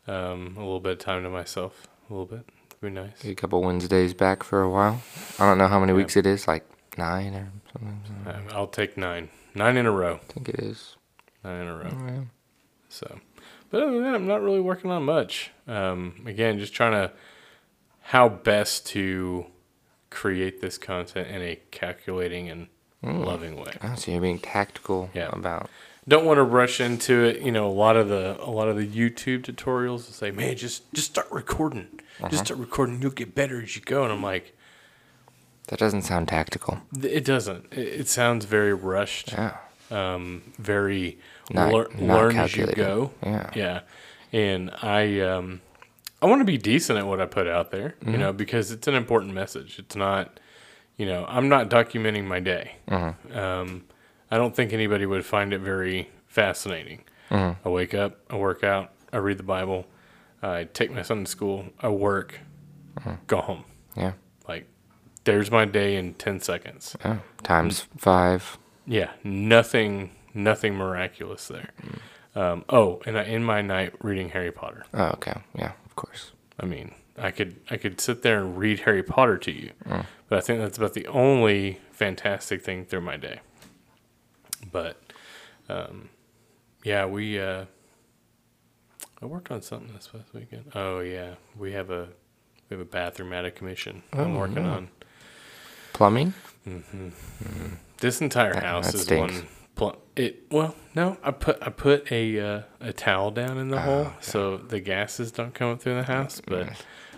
Um, 0.10 0.54
a 0.56 0.62
little 0.62 0.80
bit 0.80 0.94
of 0.94 1.00
time 1.00 1.24
to 1.24 1.30
myself. 1.30 1.86
A 2.10 2.14
little 2.14 2.26
bit. 2.26 2.46
Be 2.88 2.94
nice. 2.94 3.26
A 3.26 3.36
couple 3.36 3.62
Wednesdays 3.62 4.14
back 4.14 4.44
for 4.44 4.62
a 4.62 4.70
while. 4.70 5.02
I 5.38 5.46
don't 5.46 5.58
know 5.58 5.68
how 5.68 5.78
many 5.78 5.92
weeks 5.92 6.16
it 6.16 6.26
is, 6.26 6.48
like 6.48 6.66
nine 6.98 7.34
or 7.34 7.52
something. 7.74 8.02
Uh, 8.26 8.40
I'll 8.56 8.68
take 8.68 8.96
nine. 8.96 9.28
Nine 9.54 9.76
in 9.76 9.86
a 9.86 9.92
row. 9.92 10.22
I 10.30 10.32
think 10.32 10.48
it 10.48 10.60
is. 10.60 10.96
Nine 11.44 11.62
in 11.64 11.68
a 11.68 11.76
row. 11.76 11.92
Yeah. 12.08 12.20
So, 12.88 13.20
but 13.70 13.84
other 13.84 13.92
than 13.92 14.04
that, 14.04 14.16
I'm 14.16 14.26
not 14.26 14.42
really 14.42 14.62
working 14.62 14.90
on 14.90 15.04
much. 15.04 15.52
Um, 15.68 16.22
again, 16.26 16.60
just 16.60 16.74
trying 16.74 16.94
to 16.94 17.12
how 18.04 18.30
best 18.30 18.86
to 18.88 19.48
create 20.10 20.62
this 20.62 20.78
content 20.78 21.28
in 21.28 21.42
a 21.42 21.58
calculating 21.72 22.50
and 22.50 22.68
loving 23.04 23.58
way. 23.58 23.74
Oh, 23.84 23.96
so 23.96 24.12
you're 24.14 24.22
being 24.22 24.40
tactical 24.40 25.10
Yeah. 25.14 25.28
about. 25.34 25.70
Don't 26.08 26.26
want 26.26 26.38
to 26.38 26.44
rush 26.44 26.80
into 26.80 27.24
it. 27.26 27.42
You 27.42 27.52
know, 27.52 27.68
a 27.68 27.72
lot 27.72 27.98
of 27.98 28.08
the 28.08 28.38
a 28.42 28.50
lot 28.50 28.68
of 28.70 28.78
the 28.78 28.88
YouTube 28.88 29.42
tutorials 29.44 29.90
will 29.90 30.00
say, 30.14 30.32
"Man, 30.32 30.56
just 30.56 30.92
just 30.94 31.08
start 31.12 31.28
recording. 31.32 31.88
Just 32.30 32.46
start 32.46 32.60
recording. 32.60 33.02
You'll 33.02 33.12
get 33.12 33.36
better 33.36 33.62
as 33.62 33.76
you 33.76 33.82
go." 33.82 34.04
And 34.04 34.12
I'm 34.14 34.24
like, 34.24 34.56
That 35.68 35.80
doesn't 35.80 36.04
sound 36.04 36.30
tactical. 36.30 36.80
It 37.02 37.26
doesn't. 37.26 37.74
It, 37.74 37.88
it 38.02 38.08
sounds 38.08 38.46
very 38.46 38.74
rushed. 38.74 39.34
Yeah. 39.34 39.58
um, 39.92 40.44
very 40.58 41.18
Not- 41.52 41.74
lear- 41.74 41.88
not 42.00 42.18
learn 42.20 42.38
as 42.38 42.56
you 42.56 42.68
go. 42.68 43.12
Yeah. 43.24 43.50
yeah. 43.56 43.80
And 44.34 44.72
I, 44.82 45.20
um, 45.22 45.62
I 46.22 46.26
want 46.26 46.42
to 46.42 46.46
be 46.46 46.58
decent 46.58 47.00
at 47.00 47.06
what 47.08 47.22
I 47.22 47.26
put 47.26 47.48
out 47.48 47.72
there, 47.72 47.96
Mm-hmm. 48.02 48.12
you 48.12 48.18
know, 48.18 48.34
because 48.34 48.72
it's 48.72 48.88
an 48.88 48.96
important 48.96 49.34
message. 49.34 49.80
It's 49.80 49.96
not, 49.96 50.40
you 50.98 51.06
know, 51.06 51.26
I'm 51.30 51.48
not 51.50 51.70
documenting 51.70 52.26
my 52.26 52.40
day. 52.42 52.76
Mm-hmm. 52.90 53.38
Um, 53.38 53.84
I 54.32 54.38
don't 54.38 54.56
think 54.56 54.74
anybody 54.74 55.06
would 55.06 55.26
find 55.26 55.54
it 55.54 55.60
very 55.60 56.10
fascinating. 56.28 57.04
Mm-hmm. 57.30 57.68
I 57.68 57.72
wake 57.72 57.94
up, 57.94 58.20
I 58.30 58.36
work 58.38 58.64
out, 58.64 58.92
I 59.12 59.18
read 59.18 59.38
the 59.38 59.44
Bible, 59.44 59.86
I 60.42 60.66
take 60.66 60.92
my 60.92 61.02
son 61.02 61.26
to 61.26 61.30
school, 61.32 61.66
I 61.80 61.90
work, 61.90 62.40
Mm-hmm. 63.00 63.12
go 63.28 63.42
home. 63.42 63.64
Yeah. 63.96 64.14
Like, 64.48 64.66
there's 65.24 65.52
my 65.52 65.66
day 65.66 65.98
in 65.98 66.16
10 66.16 66.40
seconds. 66.42 66.96
Yeah. 67.06 67.20
Times 67.44 67.86
five. 67.96 68.58
Yeah, 68.88 69.12
nothing, 69.24 70.10
nothing 70.34 70.74
miraculous 70.74 71.48
there. 71.48 71.70
Um, 72.36 72.66
oh, 72.70 73.02
and 73.06 73.16
I 73.18 73.24
end 73.24 73.46
my 73.46 73.62
night 73.62 73.94
reading 74.02 74.30
Harry 74.30 74.52
Potter. 74.52 74.84
Oh, 74.96 75.10
okay. 75.10 75.36
Yeah, 75.54 75.74
of 75.86 75.96
course. 75.96 76.32
I 76.60 76.66
mean, 76.66 76.96
I 77.20 77.30
could, 77.30 77.58
I 77.70 77.78
could 77.78 78.02
sit 78.02 78.24
there 78.24 78.40
and 78.40 78.58
read 78.58 78.80
Harry 78.82 79.04
Potter 79.04 79.38
to 79.38 79.52
you, 79.52 79.72
but 80.28 80.38
I 80.40 80.42
think 80.42 80.60
that's 80.60 80.78
about 80.80 80.94
the 80.96 81.06
only 81.08 81.80
fantastic 81.92 82.64
thing 82.64 82.86
through 82.86 83.02
my 83.02 83.18
day. 83.18 83.42
But, 84.72 85.02
um, 85.70 86.10
yeah, 86.84 87.06
we, 87.06 87.40
uh, 87.40 87.66
I 89.22 89.26
worked 89.26 89.52
on 89.52 89.62
something 89.62 89.94
this 89.96 90.08
past 90.08 90.34
weekend. 90.34 90.72
Oh 90.76 91.00
yeah, 91.00 91.36
we 91.58 91.72
have 91.74 91.90
a, 91.90 92.08
we 92.70 92.76
have 92.78 92.82
a 92.82 92.86
bathroom 92.90 93.34
out 93.34 93.46
of 93.46 93.56
commission. 93.56 94.04
I'm 94.14 94.36
Oh, 94.36 94.40
working 94.40 94.58
yeah. 94.58 94.70
on. 94.72 94.90
Plumbing? 95.94 96.34
This 98.00 98.22
entire 98.22 98.54
That- 98.54 98.64
house 98.64 98.92
that 98.92 99.12
is 99.12 99.20
one. 99.20 99.48
Pl- 99.76 99.98
it 100.16 100.44
well, 100.52 100.76
no, 100.96 101.18
I 101.24 101.30
put 101.32 101.58
I 101.62 101.70
put 101.70 102.12
a 102.12 102.40
uh, 102.40 102.62
a 102.82 102.94
towel 102.94 103.30
down 103.32 103.58
in 103.60 103.70
the 103.70 103.78
Ah, 103.78 103.82
hole 103.82 104.08
so 104.22 104.58
the 104.58 104.80
gases 104.80 105.32
don't 105.32 105.54
come 105.54 105.72
up 105.72 105.82
through 105.82 105.96
the 105.96 106.04
house. 106.04 106.42
But 106.46 106.70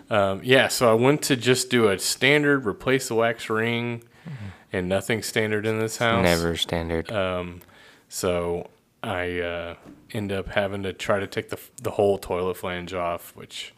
um, 0.10 0.42
yeah, 0.44 0.68
so 0.68 0.92
I 0.92 0.94
went 0.94 1.22
to 1.24 1.38
just 1.38 1.70
do 1.70 1.88
a 1.88 1.98
standard 2.00 2.66
replace 2.66 3.08
the 3.08 3.16
wax 3.16 3.50
ring, 3.50 4.04
and 4.72 4.88
nothing 4.90 5.22
standard 5.24 5.66
in 5.66 5.80
this 5.80 5.98
house. 5.98 6.24
Never 6.24 6.56
standard. 6.56 7.12
Um, 7.12 7.62
so 8.08 8.70
I 9.04 9.40
uh, 9.40 9.76
end 10.12 10.32
up 10.32 10.50
having 10.50 10.84
to 10.84 10.94
try 10.94 11.20
to 11.20 11.28
take 11.28 11.50
the 11.50 11.60
the 11.82 11.92
whole 11.92 12.18
toilet 12.18 12.58
flange 12.58 12.94
off, 12.94 13.36
which 13.36 13.74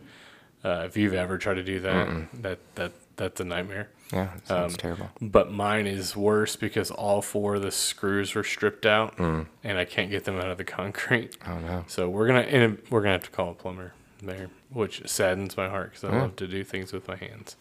uh, 0.63 0.83
if 0.85 0.97
you've 0.97 1.13
ever 1.13 1.37
tried 1.37 1.55
to 1.55 1.63
do 1.63 1.79
that, 1.81 2.27
that 2.41 2.59
that 2.75 2.91
that's 3.17 3.39
a 3.39 3.43
nightmare. 3.43 3.89
yeah, 4.11 4.29
that 4.33 4.47
sounds 4.47 4.73
um, 4.73 4.77
terrible. 4.77 5.09
But 5.21 5.51
mine 5.51 5.85
is 5.85 6.15
worse 6.15 6.55
because 6.55 6.89
all 6.91 7.21
four 7.21 7.55
of 7.55 7.61
the 7.61 7.71
screws 7.71 8.33
were 8.33 8.43
stripped 8.43 8.85
out, 8.85 9.17
Mm. 9.17 9.45
and 9.63 9.77
I 9.77 9.85
can't 9.85 10.09
get 10.09 10.23
them 10.23 10.37
out 10.37 10.49
of 10.49 10.57
the 10.57 10.63
concrete. 10.79 11.37
Oh, 11.47 11.59
no. 11.59 11.85
So 11.87 12.09
we're 12.09 12.27
gonna 12.27 12.39
and 12.41 12.77
we're 12.89 13.01
gonna 13.01 13.13
have 13.13 13.23
to 13.23 13.29
call 13.31 13.51
a 13.51 13.53
plumber 13.53 13.93
there, 14.23 14.49
which 14.71 15.07
saddens 15.07 15.55
my 15.57 15.67
heart 15.69 15.91
because 15.91 16.03
I 16.05 16.13
Yeah. 16.13 16.21
love 16.21 16.35
to 16.37 16.47
do 16.47 16.63
things 16.63 16.91
with 16.93 17.07
my 17.07 17.15
hands, 17.15 17.55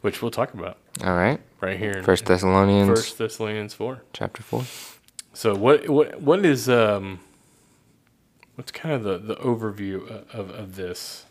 which 0.00 0.22
we'll 0.22 0.30
talk 0.30 0.54
about 0.54 0.78
All 1.04 1.14
right. 1.14 1.40
right 1.60 1.78
here. 1.78 1.92
in- 1.92 2.04
First 2.04 2.24
Thessalonians 2.26 2.88
First 2.88 3.18
Thessalonians 3.18 3.74
four. 3.74 4.02
chapter 4.12 4.42
4. 4.42 4.64
So 5.32 5.54
what 5.54 5.88
what 5.88 6.20
what 6.20 6.44
is 6.44 6.68
um 6.68 7.20
what's 8.56 8.72
kind 8.72 8.94
of 8.94 9.02
the 9.04 9.18
the 9.18 9.36
overview 9.36 10.06
of 10.34 10.50
of, 10.50 10.76
this? 10.76 11.24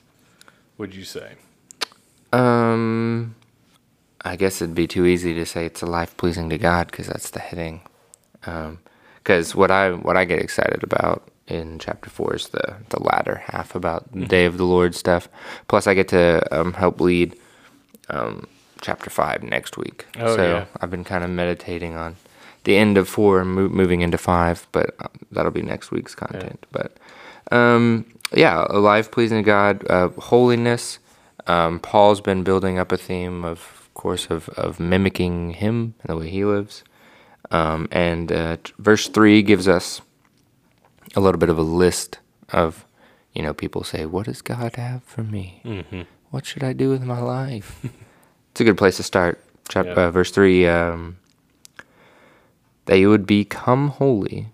Would 0.77 0.95
you 0.95 1.03
say? 1.03 1.33
Um, 2.31 3.35
I 4.23 4.35
guess 4.37 4.61
it'd 4.61 4.75
be 4.75 4.87
too 4.87 5.05
easy 5.05 5.33
to 5.33 5.45
say 5.45 5.65
it's 5.65 5.81
a 5.81 5.85
life 5.85 6.15
pleasing 6.15 6.49
to 6.49 6.57
God 6.57 6.87
because 6.87 7.07
that's 7.07 7.31
the 7.31 7.39
heading. 7.39 7.81
Because 8.41 9.53
what 9.55 9.71
I 9.71 9.91
what 9.91 10.15
I 10.15 10.23
get 10.25 10.39
excited 10.39 10.81
about 10.83 11.27
in 11.47 11.79
chapter 11.79 12.09
four 12.09 12.35
is 12.35 12.47
the 12.49 12.75
the 12.89 13.01
latter 13.03 13.43
half 13.47 13.75
about 13.75 14.09
the 14.13 14.25
day 14.25 14.45
of 14.45 14.57
the 14.57 14.63
Lord 14.65 14.95
stuff. 14.95 15.27
Plus, 15.67 15.85
I 15.87 15.93
get 15.93 16.07
to 16.09 16.41
um, 16.57 16.73
help 16.73 17.01
lead 17.01 17.35
um, 18.09 18.47
chapter 18.81 19.09
five 19.09 19.43
next 19.43 19.77
week. 19.77 20.05
Oh, 20.19 20.35
so 20.35 20.43
yeah. 20.43 20.65
I've 20.81 20.91
been 20.91 21.03
kind 21.03 21.23
of 21.23 21.29
meditating 21.29 21.95
on 21.95 22.15
the 22.63 22.75
end 22.77 22.97
of 22.97 23.07
four 23.07 23.41
and 23.41 23.51
mo- 23.51 23.69
moving 23.69 24.01
into 24.01 24.17
five, 24.17 24.67
but 24.71 24.95
uh, 24.99 25.07
that'll 25.31 25.51
be 25.51 25.61
next 25.61 25.91
week's 25.91 26.15
content. 26.15 26.65
But 26.71 26.97
um, 27.51 28.05
yeah, 28.33 28.65
a 28.69 28.79
life 28.79 29.11
pleasing 29.11 29.39
to 29.39 29.43
God, 29.43 29.85
uh, 29.89 30.09
holiness. 30.09 30.99
Um, 31.47 31.79
Paul's 31.79 32.21
been 32.21 32.43
building 32.43 32.77
up 32.77 32.91
a 32.91 32.97
theme 32.97 33.43
of, 33.43 33.57
of 33.59 33.93
course, 33.93 34.27
of, 34.27 34.49
of 34.49 34.79
mimicking 34.79 35.51
him 35.51 35.95
and 36.01 36.09
the 36.09 36.17
way 36.17 36.29
he 36.29 36.45
lives. 36.45 36.83
Um, 37.51 37.87
and 37.91 38.31
uh, 38.31 38.57
t- 38.63 38.73
verse 38.77 39.07
three 39.07 39.41
gives 39.41 39.67
us 39.67 40.01
a 41.15 41.19
little 41.19 41.39
bit 41.39 41.49
of 41.49 41.57
a 41.57 41.63
list 41.63 42.19
of, 42.49 42.85
you 43.33 43.41
know, 43.41 43.53
people 43.53 43.83
say, 43.83 44.05
"What 44.05 44.27
does 44.27 44.43
God 44.43 44.75
have 44.75 45.01
for 45.03 45.23
me? 45.23 45.61
Mm-hmm. 45.65 46.01
What 46.29 46.45
should 46.45 46.63
I 46.63 46.73
do 46.73 46.89
with 46.89 47.01
my 47.01 47.19
life?" 47.19 47.83
it's 48.51 48.61
a 48.61 48.63
good 48.63 48.77
place 48.77 48.97
to 48.97 49.03
start. 49.03 49.39
Chap- 49.67 49.85
Yeah. 49.85 49.93
uh, 49.93 50.11
verse 50.11 50.31
three. 50.31 50.67
Um, 50.67 51.17
that 52.85 52.97
you 52.97 53.09
would 53.09 53.27
become 53.27 53.89
holy, 53.89 54.47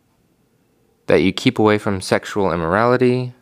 that 1.07 1.21
you 1.21 1.31
keep 1.31 1.57
away 1.57 1.77
from 1.77 2.01
sexual 2.01 2.51
immorality, 2.51 3.33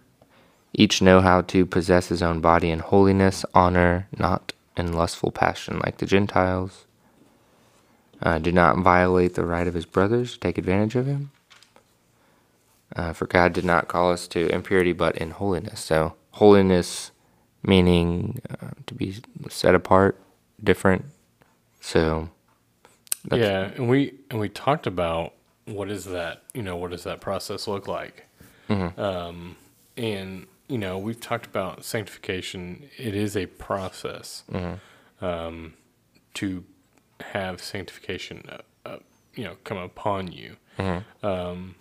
each 0.74 1.02
know 1.02 1.20
how 1.20 1.42
to 1.42 1.66
possess 1.66 2.10
his 2.10 2.22
own 2.22 2.42
body 2.42 2.70
in 2.70 2.78
holiness, 2.80 3.44
honor, 3.56 4.08
not 4.20 4.54
in 4.78 4.94
lustful 4.94 5.32
passion 5.32 5.80
like 5.84 5.98
the 5.98 6.06
Gentiles. 6.06 6.86
Uh, 8.22 8.38
do 8.38 8.52
not 8.52 8.78
violate 8.78 9.34
the 9.34 9.46
right 9.46 9.68
of 9.68 9.74
his 9.74 9.86
brothers, 9.86 10.38
take 10.38 10.58
advantage 10.60 10.96
of 10.96 11.08
him. 11.08 11.32
Uh, 12.96 13.14
for 13.14 13.26
God 13.26 13.52
did 13.54 13.66
not 13.66 13.88
call 13.88 14.12
us 14.12 14.28
to 14.28 14.48
impurity, 14.50 14.94
but 14.94 15.18
in 15.18 15.32
holiness. 15.32 15.80
So, 15.82 16.14
holiness 16.32 17.10
meaning 17.64 18.42
uh, 18.62 18.72
to 18.86 18.94
be 18.94 19.16
set 19.50 19.74
apart, 19.74 20.20
different. 20.64 21.06
So, 21.82 22.30
that's- 23.26 23.46
Yeah, 23.48 23.72
and 23.76 23.90
we 23.90 24.14
and 24.30 24.40
we 24.40 24.50
talked 24.50 24.88
about 24.88 25.34
what 25.66 25.90
is 25.90 26.06
that? 26.06 26.44
You 26.54 26.62
know, 26.64 26.76
what 26.78 26.92
does 26.92 27.04
that 27.04 27.22
process 27.22 27.68
look 27.68 27.88
like? 27.88 28.26
Um, 28.70 29.56
and 29.98 30.48
you 30.68 30.78
know, 30.80 30.98
we've 30.98 31.20
talked 31.20 31.46
about 31.46 31.84
sanctification. 31.84 32.90
It 32.98 33.14
is 33.16 33.38
a 33.38 33.46
process 33.46 34.44
um, 35.22 35.74
to 36.36 36.64
have 37.22 37.62
sanctification, 37.62 38.44
uh, 38.50 38.58
uh, 38.86 38.98
you 39.36 39.44
know, 39.44 39.58
come 39.64 39.78
upon 39.78 40.32
you. 40.32 40.56
Um, 41.22 41.76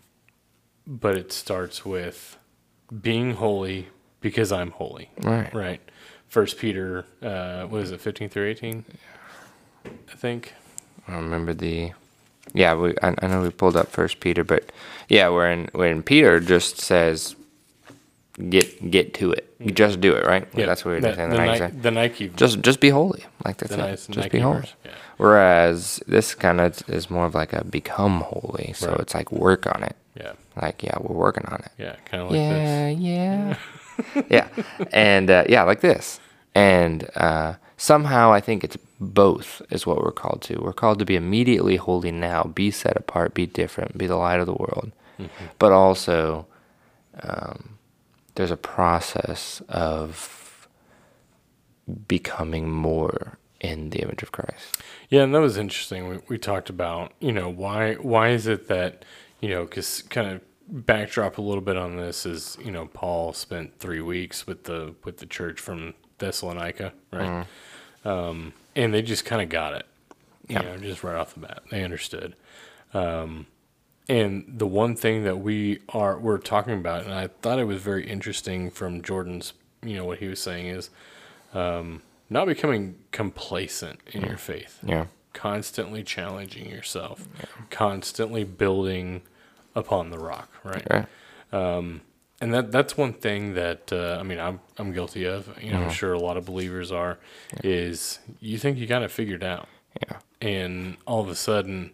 but 0.86 1.16
it 1.16 1.32
starts 1.32 1.84
with 1.86 2.36
being 3.00 3.34
holy 3.34 3.88
because 4.20 4.52
I'm 4.52 4.72
holy. 4.72 5.10
Right. 5.22 5.52
Right. 5.54 5.80
First 6.32 6.56
Peter, 6.56 7.04
uh, 7.22 7.64
what 7.66 7.82
is 7.82 7.90
it, 7.92 8.00
fifteen 8.00 8.30
through 8.30 8.46
eighteen? 8.48 8.86
I 9.84 10.16
think. 10.16 10.54
I 11.06 11.16
remember 11.16 11.52
the, 11.52 11.92
yeah, 12.54 12.74
we 12.74 12.94
I, 13.02 13.14
I 13.20 13.26
know 13.26 13.42
we 13.42 13.50
pulled 13.50 13.76
up 13.76 13.88
First 13.88 14.20
Peter, 14.20 14.42
but 14.42 14.72
yeah, 15.10 15.28
when 15.28 15.68
when 15.72 16.02
Peter 16.02 16.40
just 16.40 16.80
says, 16.80 17.36
get 18.48 18.90
get 18.90 19.12
to 19.14 19.32
it, 19.32 19.54
you 19.60 19.72
just 19.72 20.00
do 20.00 20.14
it, 20.14 20.24
right? 20.24 20.48
Yeah, 20.56 20.64
that's 20.64 20.86
what 20.86 20.92
we're 20.92 21.00
the, 21.02 21.14
saying. 21.14 21.30
the, 21.30 21.36
The 21.36 21.42
Ni- 21.42 21.58
Nike, 21.58 21.76
the 21.76 21.90
Nike. 21.90 22.28
just 22.30 22.62
just 22.62 22.80
be 22.80 22.88
holy, 22.88 23.24
like 23.44 23.58
that's 23.58 23.76
the 23.76 23.84
it. 23.84 23.90
nice 23.90 24.06
just 24.06 24.16
Nike 24.16 24.38
be 24.38 24.40
holy. 24.40 24.64
yeah. 24.86 24.92
Whereas 25.18 26.02
this 26.06 26.34
kind 26.34 26.62
of 26.62 26.82
is 26.88 27.10
more 27.10 27.26
of 27.26 27.34
like 27.34 27.52
a 27.52 27.62
become 27.62 28.22
holy, 28.22 28.72
so 28.74 28.88
Right. 28.92 29.00
it's 29.00 29.14
like 29.14 29.30
work 29.30 29.66
on 29.66 29.82
it. 29.82 29.96
Yeah. 30.16 30.32
Like 30.60 30.82
yeah, 30.82 30.96
we're 30.98 31.14
working 31.14 31.44
on 31.46 31.60
it. 31.60 31.72
Yeah. 31.76 31.96
Kind 32.06 32.22
of 32.22 32.30
like 32.30 32.38
yeah, 32.40 32.88
this. 32.88 32.98
yeah, 32.98 33.48
yeah, 33.50 33.56
and 34.92 35.30
uh, 35.30 35.44
yeah, 35.48 35.62
like 35.62 35.80
this. 35.80 36.20
And 36.54 37.08
uh, 37.14 37.54
somehow 37.76 38.32
I 38.32 38.40
think 38.40 38.64
it's 38.64 38.76
both 39.00 39.62
is 39.70 39.86
what 39.86 40.02
we're 40.02 40.12
called 40.12 40.42
to. 40.42 40.60
We're 40.60 40.72
called 40.72 40.98
to 41.00 41.04
be 41.04 41.16
immediately 41.16 41.76
holy 41.76 42.12
now, 42.12 42.44
be 42.44 42.70
set 42.70 42.96
apart, 42.96 43.34
be 43.34 43.46
different, 43.46 43.98
be 43.98 44.06
the 44.06 44.16
light 44.16 44.40
of 44.40 44.46
the 44.46 44.54
world. 44.54 44.92
But 45.58 45.72
also, 45.72 46.46
um, 47.22 47.78
there's 48.34 48.50
a 48.50 48.56
process 48.56 49.62
of 49.68 50.68
becoming 52.08 52.70
more 52.70 53.38
in 53.60 53.90
the 53.90 54.00
image 54.00 54.22
of 54.22 54.32
Christ. 54.32 54.78
Yeah, 55.08 55.22
and 55.22 55.34
that 55.34 55.40
was 55.40 55.56
interesting. 55.56 56.08
We, 56.08 56.18
we 56.28 56.38
talked 56.38 56.70
about, 56.70 57.12
you 57.20 57.32
know, 57.32 57.48
why 57.48 57.94
why 57.94 58.30
is 58.30 58.46
it 58.46 58.68
that, 58.68 59.04
you 59.40 59.48
know, 59.48 59.64
because 59.64 60.02
kind 60.02 60.28
of 60.28 60.40
backdrop 60.68 61.38
a 61.38 61.42
little 61.42 61.60
bit 61.62 61.76
on 61.76 61.96
this 61.96 62.24
is, 62.26 62.56
you 62.64 62.70
know, 62.70 62.86
Paul 62.86 63.32
spent 63.32 63.78
three 63.78 64.00
weeks 64.00 64.46
with 64.46 64.64
the 64.64 64.94
with 65.04 65.18
the 65.18 65.26
church 65.26 65.60
from 65.60 65.94
Thessalonica, 66.18 66.92
right? 67.12 67.46
Um, 68.04 68.52
and 68.74 68.92
they 68.92 69.02
just 69.02 69.24
kind 69.24 69.42
of 69.42 69.48
got 69.48 69.74
it, 69.74 69.86
Yeah. 70.48 70.60
you 70.62 70.68
know, 70.68 70.76
just 70.78 71.04
right 71.04 71.16
off 71.16 71.34
the 71.34 71.40
bat, 71.40 71.62
they 71.70 71.84
understood. 71.84 72.34
Um, 72.94 73.46
and 74.08 74.44
the 74.58 74.66
one 74.66 74.96
thing 74.96 75.22
that 75.24 75.38
we 75.38 75.80
are 75.90 76.18
we're 76.18 76.38
talking 76.38 76.74
about, 76.74 77.04
and 77.04 77.14
I 77.14 77.28
thought 77.28 77.58
it 77.58 77.64
was 77.64 77.80
very 77.80 78.06
interesting 78.08 78.70
from 78.70 79.02
Jordan's, 79.02 79.52
you 79.84 79.96
know, 79.96 80.04
what 80.04 80.18
he 80.18 80.26
was 80.28 80.40
saying 80.40 80.66
is 80.66 80.90
um, 81.54 82.02
not 82.28 82.46
becoming 82.46 82.96
complacent 83.12 84.00
in 84.12 84.22
your 84.22 84.36
faith 84.38 84.78
Yeah, 84.84 85.06
constantly 85.32 86.02
challenging 86.02 86.68
yourself, 86.68 87.26
yeah. 87.38 87.44
constantly 87.70 88.42
building 88.44 89.22
upon 89.74 90.10
the 90.10 90.18
rock, 90.18 90.50
right? 90.64 90.86
right. 90.90 91.06
And 92.42 92.52
that 92.52 92.72
that's 92.72 92.96
one 92.96 93.12
thing 93.12 93.54
that 93.54 93.92
uh, 93.92 94.18
I 94.18 94.24
mean 94.24 94.40
I'm 94.40 94.58
I'm 94.76 94.92
guilty 94.92 95.26
of. 95.26 95.56
You 95.62 95.72
know, 95.72 95.84
I'm 95.84 95.90
sure 95.92 96.12
a 96.12 96.18
lot 96.18 96.36
of 96.36 96.44
believers 96.44 96.90
are. 96.90 97.20
Is 97.62 98.18
you 98.40 98.58
think 98.58 98.78
you 98.78 98.86
got 98.88 99.02
it 99.02 99.12
figured 99.12 99.44
out, 99.44 99.68
Yeah, 100.00 100.18
and 100.40 100.96
all 101.06 101.20
of 101.20 101.28
a 101.28 101.36
sudden 101.36 101.92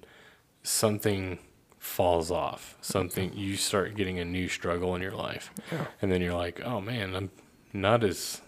something 0.62 1.38
falls 1.78 2.30
off. 2.30 2.78
Something 2.80 3.32
you 3.34 3.56
start 3.56 3.94
getting 3.94 4.18
a 4.18 4.24
new 4.24 4.48
struggle 4.48 4.94
in 4.94 5.02
your 5.02 5.12
life, 5.12 5.52
yeah. 5.70 5.84
and 6.00 6.10
then 6.10 6.22
you're 6.22 6.32
like, 6.32 6.62
oh 6.64 6.80
man, 6.80 7.14
I'm 7.14 7.30
not 7.74 8.02
as 8.02 8.40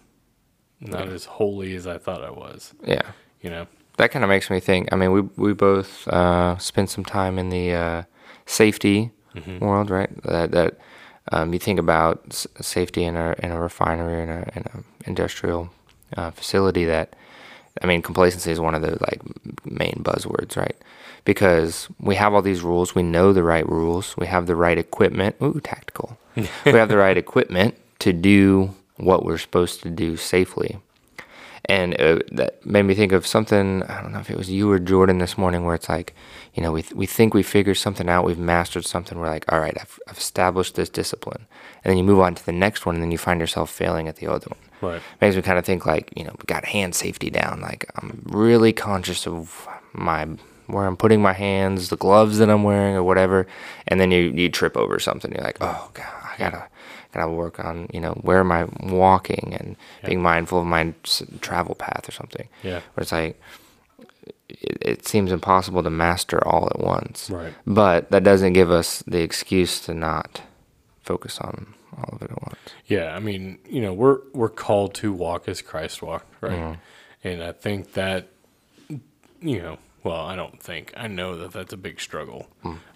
not 0.80 1.08
as 1.08 1.26
holy 1.26 1.74
as 1.74 1.86
I 1.86 1.98
thought 1.98 2.24
I 2.24 2.30
was. 2.30 2.72
yeah. 2.82 3.12
You 3.42 3.50
know. 3.50 3.66
that 3.98 4.10
kind 4.10 4.24
of 4.24 4.30
makes 4.30 4.48
me 4.48 4.58
think. 4.58 4.88
I 4.90 4.96
mean, 4.96 5.12
we 5.12 5.20
we 5.36 5.52
both 5.52 6.08
uh, 6.08 6.56
spent 6.56 6.88
some 6.88 7.04
time 7.04 7.38
in 7.38 7.50
the 7.50 7.72
uh, 7.74 8.02
safety 8.46 9.12
world, 9.60 9.90
right? 9.90 10.10
That 10.22 10.50
that 10.52 10.78
um, 11.32 11.52
you 11.52 11.58
think 11.58 11.78
about 11.78 12.22
s- 12.30 12.46
safety 12.60 13.04
in 13.04 13.16
a 13.16 13.34
in 13.42 13.50
a 13.52 13.60
refinery 13.60 14.22
in 14.22 14.28
a 14.28 14.48
in 14.56 14.62
a 14.74 14.82
industrial 15.06 15.70
uh, 16.16 16.30
facility. 16.30 16.84
That 16.84 17.14
I 17.82 17.86
mean, 17.86 18.02
complacency 18.02 18.50
is 18.50 18.60
one 18.60 18.74
of 18.74 18.82
the 18.82 18.98
like 19.00 19.20
main 19.64 20.02
buzzwords, 20.02 20.56
right? 20.56 20.76
Because 21.24 21.88
we 22.00 22.14
have 22.16 22.32
all 22.34 22.42
these 22.42 22.62
rules, 22.62 22.94
we 22.94 23.02
know 23.02 23.32
the 23.32 23.42
right 23.42 23.68
rules, 23.68 24.16
we 24.16 24.26
have 24.26 24.46
the 24.46 24.56
right 24.56 24.78
equipment. 24.78 25.36
Ooh, 25.42 25.60
tactical. 25.62 26.16
we 26.36 26.72
have 26.72 26.88
the 26.88 26.96
right 26.96 27.16
equipment 27.18 27.74
to 28.00 28.12
do 28.12 28.70
what 28.96 29.24
we're 29.24 29.38
supposed 29.38 29.82
to 29.82 29.90
do 29.90 30.16
safely. 30.16 30.78
And 31.66 32.00
uh, 32.00 32.20
that 32.32 32.64
made 32.64 32.82
me 32.82 32.94
think 32.94 33.12
of 33.12 33.26
something. 33.26 33.82
I 33.84 34.00
don't 34.00 34.12
know 34.12 34.20
if 34.20 34.30
it 34.30 34.36
was 34.36 34.50
you 34.50 34.70
or 34.70 34.78
Jordan 34.78 35.18
this 35.18 35.36
morning, 35.36 35.64
where 35.64 35.74
it's 35.74 35.88
like, 35.88 36.14
you 36.54 36.62
know, 36.62 36.72
we 36.72 36.82
th- 36.82 36.94
we 36.94 37.06
think 37.06 37.34
we 37.34 37.42
figured 37.42 37.76
something 37.76 38.08
out, 38.08 38.24
we've 38.24 38.38
mastered 38.38 38.86
something. 38.86 39.18
We're 39.18 39.28
like, 39.28 39.50
all 39.52 39.60
right, 39.60 39.76
I've, 39.80 39.98
I've 40.08 40.18
established 40.18 40.74
this 40.74 40.88
discipline, 40.88 41.46
and 41.84 41.90
then 41.90 41.98
you 41.98 42.04
move 42.04 42.20
on 42.20 42.34
to 42.34 42.44
the 42.44 42.52
next 42.52 42.86
one, 42.86 42.96
and 42.96 43.04
then 43.04 43.12
you 43.12 43.18
find 43.18 43.40
yourself 43.40 43.70
failing 43.70 44.08
at 44.08 44.16
the 44.16 44.26
other 44.26 44.48
one. 44.48 44.92
Right. 44.92 45.02
Makes 45.20 45.36
me 45.36 45.42
kind 45.42 45.58
of 45.58 45.64
think 45.64 45.86
like, 45.86 46.12
you 46.16 46.24
know, 46.24 46.32
we 46.32 46.44
got 46.46 46.64
hand 46.64 46.94
safety 46.94 47.30
down. 47.30 47.60
Like 47.60 47.90
I'm 47.96 48.22
really 48.26 48.72
conscious 48.72 49.26
of 49.26 49.68
my 49.92 50.26
where 50.66 50.86
I'm 50.86 50.96
putting 50.96 51.20
my 51.20 51.32
hands, 51.32 51.88
the 51.88 51.96
gloves 51.96 52.38
that 52.38 52.48
I'm 52.48 52.62
wearing, 52.62 52.94
or 52.94 53.02
whatever, 53.02 53.46
and 53.86 54.00
then 54.00 54.10
you 54.10 54.32
you 54.34 54.48
trip 54.48 54.76
over 54.76 54.98
something. 54.98 55.30
You're 55.32 55.44
like, 55.44 55.58
oh 55.60 55.90
god, 55.94 56.06
I 56.24 56.34
gotta 56.38 56.68
gotta 57.12 57.30
work 57.30 57.58
on 57.58 57.88
you 57.92 58.00
know 58.00 58.12
where 58.22 58.40
am 58.40 58.52
I 58.52 58.66
walking 58.82 59.56
and 59.58 59.76
being 60.04 60.22
mindful 60.22 60.60
of 60.60 60.66
my 60.66 60.94
travel 61.40 61.74
path 61.74 62.08
or 62.08 62.12
something. 62.12 62.48
Yeah. 62.62 62.80
Where 62.94 63.02
it's 63.02 63.12
like 63.12 63.40
it, 64.48 64.78
it 64.80 65.08
seems 65.08 65.32
impossible 65.32 65.82
to 65.82 65.90
master 65.90 66.46
all 66.46 66.66
at 66.66 66.80
once. 66.80 67.30
Right. 67.30 67.54
But 67.66 68.10
that 68.10 68.24
doesn't 68.24 68.52
give 68.52 68.70
us 68.70 69.02
the 69.06 69.20
excuse 69.22 69.80
to 69.82 69.94
not 69.94 70.42
focus 71.02 71.38
on 71.38 71.74
all 71.96 72.10
of 72.12 72.22
it 72.22 72.30
at 72.30 72.42
once. 72.42 72.58
Yeah, 72.86 73.14
I 73.14 73.18
mean, 73.18 73.58
you 73.68 73.80
know, 73.80 73.92
we're 73.92 74.18
we're 74.32 74.48
called 74.48 74.94
to 74.94 75.12
walk 75.12 75.48
as 75.48 75.62
Christ 75.62 76.02
walked, 76.02 76.32
right? 76.40 76.52
Mm-hmm. 76.52 76.80
And 77.28 77.42
I 77.42 77.52
think 77.52 77.92
that 77.94 78.28
you 79.40 79.60
know, 79.60 79.78
well, 80.02 80.20
I 80.20 80.36
don't 80.36 80.62
think 80.62 80.92
I 80.96 81.06
know 81.08 81.36
that 81.36 81.52
that's 81.52 81.72
a 81.72 81.76
big 81.76 82.00
struggle 82.00 82.48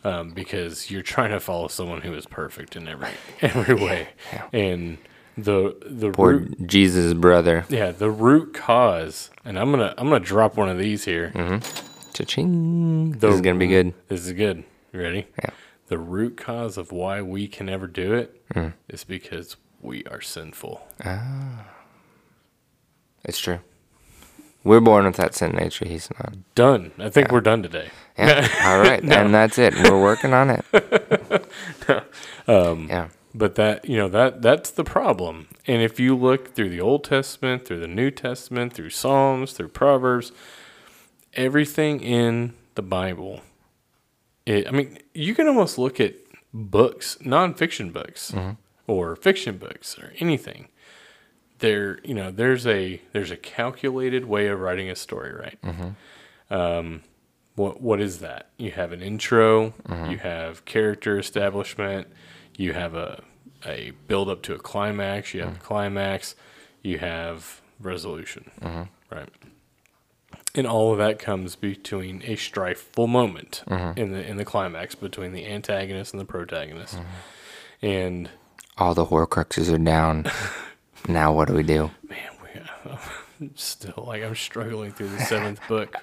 um, 0.04 0.30
because 0.30 0.90
you're 0.90 1.02
trying 1.02 1.30
to 1.30 1.40
follow 1.40 1.68
someone 1.68 2.00
who 2.02 2.14
is 2.14 2.26
perfect 2.26 2.76
in 2.76 2.88
every 2.88 3.10
every 3.42 3.74
way, 3.74 4.08
and 4.52 4.98
the 5.36 5.76
the 5.84 6.10
Poor 6.10 6.38
root, 6.38 6.66
Jesus' 6.66 7.12
brother. 7.14 7.64
yeah 7.68 7.90
the 7.90 8.10
root 8.10 8.54
cause. 8.54 9.30
And 9.44 9.58
I'm 9.58 9.70
gonna 9.70 9.92
I'm 9.98 10.08
gonna 10.08 10.24
drop 10.24 10.56
one 10.56 10.68
of 10.68 10.78
these 10.78 11.04
here. 11.04 11.32
Cha-ching. 12.14 13.12
The- 13.12 13.18
This 13.18 13.34
is 13.34 13.40
gonna 13.40 13.58
be 13.58 13.66
good. 13.66 13.92
This 14.08 14.24
is 14.26 14.32
good. 14.32 14.64
You 14.92 15.00
ready? 15.00 15.26
Yeah. 15.42 15.50
The 15.88 15.98
root 15.98 16.36
cause 16.36 16.78
of 16.78 16.92
why 16.92 17.20
we 17.20 17.46
can 17.48 17.66
never 17.66 17.86
do 17.86 18.14
it 18.14 18.40
is 18.88 19.04
because 19.04 19.56
we 19.82 20.04
are 20.04 20.20
sinful. 20.20 20.80
Ah, 21.04 21.66
it's 23.24 23.38
true. 23.38 23.58
We're 24.64 24.80
born 24.80 25.04
with 25.04 25.16
that 25.16 25.34
sin 25.34 25.52
nature. 25.52 25.86
He's 25.86 26.08
not. 26.18 26.34
Done. 26.54 26.92
I 26.98 27.10
think 27.10 27.30
we're 27.30 27.42
done 27.42 27.62
today. 27.62 27.90
Yeah. 28.18 28.48
All 28.64 28.80
right. 28.80 29.02
And 29.02 29.34
that's 29.34 29.58
it. 29.58 29.74
We're 29.74 30.00
working 30.00 30.32
on 30.32 30.50
it. 30.50 30.64
Um, 32.46 32.88
yeah. 32.90 33.08
But 33.34 33.54
that 33.54 33.88
you 33.88 33.96
know 33.96 34.08
that 34.10 34.42
that's 34.42 34.70
the 34.70 34.84
problem. 34.84 35.48
And 35.66 35.80
if 35.82 35.98
you 35.98 36.14
look 36.14 36.54
through 36.54 36.68
the 36.68 36.80
Old 36.80 37.04
Testament, 37.04 37.64
through 37.64 37.80
the 37.80 37.88
New 37.88 38.10
Testament, 38.10 38.74
through 38.74 38.90
Psalms, 38.90 39.54
through 39.54 39.68
Proverbs, 39.68 40.30
everything 41.32 42.00
in 42.00 42.52
the 42.74 42.82
Bible, 42.82 43.40
it, 44.46 44.68
I 44.68 44.72
mean, 44.72 44.98
you 45.14 45.34
can 45.34 45.48
almost 45.48 45.78
look 45.78 46.00
at 46.00 46.14
books, 46.52 47.16
nonfiction 47.22 47.92
books, 47.92 48.34
or 48.86 49.16
fiction 49.16 49.56
books, 49.56 49.98
or 49.98 50.12
anything. 50.18 50.68
There, 51.58 51.98
you 52.04 52.14
know, 52.14 52.30
there's 52.30 52.66
a 52.66 53.00
there's 53.12 53.30
a 53.30 53.36
calculated 53.36 54.26
way 54.26 54.48
of 54.48 54.60
writing 54.60 54.90
a 54.90 54.96
story, 54.96 55.32
right? 55.32 55.58
Mm-hmm. 55.62 56.54
Um, 56.54 57.02
what 57.54 57.80
what 57.80 58.00
is 58.00 58.18
that? 58.20 58.50
You 58.58 58.72
have 58.72 58.92
an 58.92 59.02
intro, 59.02 59.70
mm-hmm. 59.88 60.10
you 60.10 60.18
have 60.18 60.64
character 60.64 61.18
establishment, 61.18 62.08
you 62.56 62.72
have 62.72 62.94
a 62.94 63.22
a 63.66 63.92
build 64.08 64.28
up 64.28 64.42
to 64.42 64.54
a 64.54 64.58
climax, 64.58 65.32
you 65.32 65.42
have 65.42 65.56
a 65.56 65.60
climax, 65.60 66.34
you 66.82 66.98
have 66.98 67.62
resolution, 67.80 68.50
mm-hmm. 68.60 69.14
right? 69.14 69.28
And 70.56 70.66
all 70.66 70.92
of 70.92 70.98
that 70.98 71.18
comes 71.18 71.56
between 71.56 72.22
a 72.22 72.36
strifeful 72.36 73.08
moment 73.08 73.64
in 73.96 74.12
the 74.12 74.24
in 74.24 74.36
the 74.36 74.44
climax 74.44 74.94
between 74.94 75.32
the 75.32 75.46
antagonist 75.46 76.12
and 76.12 76.20
the 76.20 76.24
protagonist, 76.24 76.98
and 77.82 78.30
All 78.76 78.94
the 78.94 79.06
Horcruxes 79.06 79.72
are 79.72 79.78
down. 79.78 80.26
now 81.08 81.32
what 81.32 81.48
do 81.48 81.54
we 81.54 81.62
do? 81.62 81.90
man, 82.08 82.30
we 82.42 83.48
still 83.54 84.04
like 84.06 84.22
I'm 84.22 84.34
struggling 84.34 84.92
through 84.92 85.08
the 85.10 85.20
seventh 85.20 85.60
book. 85.68 85.94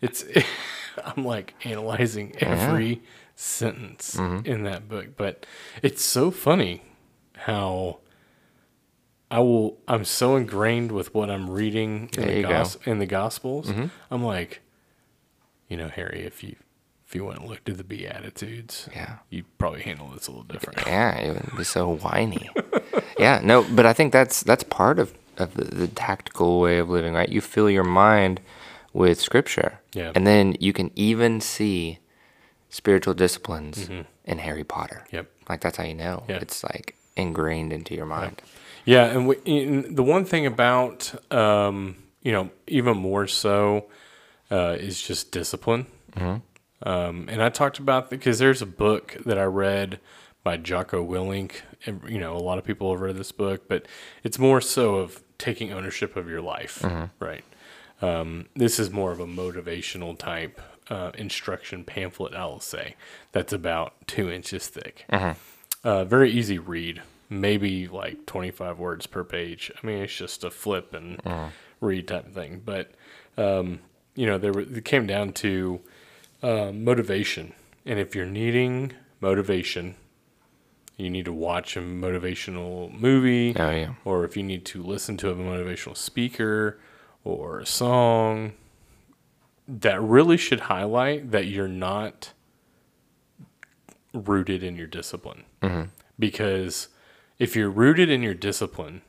It's 0.00 0.24
I'm 1.04 1.24
like 1.24 1.54
analyzing 1.64 2.34
every 2.38 3.02
sentence 3.34 4.14
in 4.16 4.64
that 4.64 4.88
book, 4.88 5.16
but 5.16 5.46
it's 5.82 6.04
so 6.04 6.30
funny 6.30 6.82
how 7.36 7.98
I 9.30 9.38
will 9.40 9.78
I'm 9.88 10.04
so 10.04 10.36
ingrained 10.36 10.92
with 10.92 11.14
what 11.14 11.30
I'm 11.30 11.48
reading 11.50 12.10
in 12.16 12.20
the. 12.26 12.26
Mm-hmm. 12.42 12.50
gos- 12.50 12.78
in 12.84 12.98
the 12.98 13.06
gospels. 13.06 13.72
I'm 14.10 14.22
like, 14.24 14.60
you 15.68 15.76
know, 15.78 15.88
Harry, 15.88 16.22
if 16.26 16.42
you 16.44 16.56
if 17.06 17.14
you 17.14 17.24
went 17.24 17.40
and 17.40 17.48
looked 17.48 17.68
at 17.68 17.76
the 17.78 17.84
Beatitudes, 17.84 18.88
Yeah. 18.94 19.18
you'd 19.30 19.58
probably 19.58 19.82
handle 19.82 20.08
this 20.08 20.26
a 20.28 20.30
little 20.30 20.44
different. 20.44 20.80
Yeah, 20.86 21.14
it 21.16 21.34
would 21.46 21.56
be 21.58 21.64
so 21.64 21.96
whiny. 21.96 22.48
Yeah, 23.18 23.40
no, 23.42 23.64
but 23.74 23.86
I 23.86 23.92
think 23.92 24.12
that's 24.12 24.42
that's 24.42 24.64
part 24.64 24.98
of, 24.98 25.14
of 25.38 25.54
the, 25.54 25.64
the 25.64 25.88
tactical 25.88 26.60
way 26.60 26.78
of 26.78 26.88
living, 26.88 27.14
right? 27.14 27.28
You 27.28 27.40
fill 27.40 27.70
your 27.70 27.84
mind 27.84 28.40
with 28.92 29.20
scripture. 29.20 29.80
Yeah. 29.94 30.12
And 30.14 30.26
then 30.26 30.56
you 30.60 30.72
can 30.72 30.90
even 30.94 31.40
see 31.40 31.98
spiritual 32.68 33.14
disciplines 33.14 33.88
in 34.24 34.38
Harry 34.38 34.64
Potter. 34.64 35.06
Yep. 35.10 35.30
Like 35.48 35.60
that's 35.60 35.76
how 35.76 35.84
you 35.84 35.94
know. 35.94 36.24
Yeah. 36.28 36.38
It's 36.40 36.62
like 36.64 36.96
ingrained 37.16 37.72
into 37.72 37.94
your 37.94 38.06
mind. 38.06 38.42
Yeah, 38.84 39.04
and, 39.04 39.28
we, 39.28 39.36
and 39.46 39.96
the 39.96 40.02
one 40.02 40.24
thing 40.24 40.44
about 40.46 41.14
um, 41.32 41.96
you 42.22 42.32
know 42.32 42.50
even 42.66 42.96
more 42.96 43.26
so 43.26 43.86
uh, 44.50 44.76
is 44.78 45.00
just 45.00 45.30
discipline. 45.30 45.86
Um, 46.84 47.28
and 47.28 47.42
I 47.42 47.48
talked 47.48 47.78
about 47.78 48.10
because 48.10 48.38
there's 48.40 48.60
a 48.60 48.66
book 48.66 49.16
that 49.24 49.38
I 49.38 49.44
read 49.44 50.00
by 50.42 50.56
Jocko 50.56 51.06
Willink. 51.06 51.60
You 51.86 52.18
know, 52.18 52.36
a 52.36 52.38
lot 52.38 52.58
of 52.58 52.64
people 52.64 52.90
have 52.92 53.00
read 53.00 53.16
this 53.16 53.32
book, 53.32 53.68
but 53.68 53.86
it's 54.22 54.38
more 54.38 54.60
so 54.60 54.96
of 54.96 55.22
taking 55.38 55.72
ownership 55.72 56.16
of 56.16 56.28
your 56.28 56.40
life, 56.40 56.82
right? 57.18 57.44
Um, 58.00 58.46
this 58.54 58.78
is 58.78 58.90
more 58.90 59.12
of 59.12 59.20
a 59.20 59.26
motivational 59.26 60.16
type 60.18 60.60
uh, 60.90 61.12
instruction 61.16 61.84
pamphlet, 61.84 62.34
I'll 62.34 62.60
say, 62.60 62.96
that's 63.32 63.52
about 63.52 63.94
two 64.06 64.30
inches 64.30 64.66
thick. 64.68 65.04
Uh, 65.84 66.04
very 66.04 66.30
easy 66.30 66.58
read, 66.58 67.02
maybe 67.30 67.88
like 67.88 68.26
25 68.26 68.78
words 68.78 69.06
per 69.06 69.24
page. 69.24 69.70
I 69.82 69.86
mean, 69.86 69.98
it's 69.98 70.14
just 70.16 70.44
a 70.44 70.50
flip 70.50 70.92
and 70.94 71.20
read 71.80 72.08
type 72.08 72.26
of 72.26 72.34
thing. 72.34 72.62
But, 72.64 72.92
um, 73.36 73.80
you 74.14 74.26
know, 74.26 74.38
there 74.38 74.52
were, 74.52 74.60
it 74.60 74.84
came 74.84 75.06
down 75.06 75.32
to 75.34 75.80
uh, 76.42 76.70
motivation. 76.72 77.52
And 77.86 77.98
if 77.98 78.14
you're 78.14 78.26
needing 78.26 78.92
motivation, 79.20 79.96
you 80.96 81.10
need 81.10 81.24
to 81.24 81.32
watch 81.32 81.76
a 81.76 81.80
motivational 81.80 82.92
movie 82.92 83.54
Oh 83.56 83.70
yeah. 83.70 83.94
or 84.04 84.24
if 84.24 84.36
you 84.36 84.42
need 84.42 84.64
to 84.66 84.82
listen 84.82 85.16
to 85.18 85.30
a 85.30 85.34
motivational 85.34 85.96
speaker 85.96 86.78
or 87.24 87.60
a 87.60 87.66
song 87.66 88.52
that 89.66 90.00
really 90.02 90.36
should 90.36 90.60
highlight 90.60 91.30
that 91.30 91.46
you're 91.46 91.68
not 91.68 92.32
rooted 94.12 94.62
in 94.62 94.76
your 94.76 94.86
discipline. 94.86 95.44
Mm-hmm. 95.62 95.82
Because 96.18 96.88
if 97.38 97.56
you're 97.56 97.70
rooted 97.70 98.10
in 98.10 98.22
your 98.22 98.34
discipline, 98.34 99.02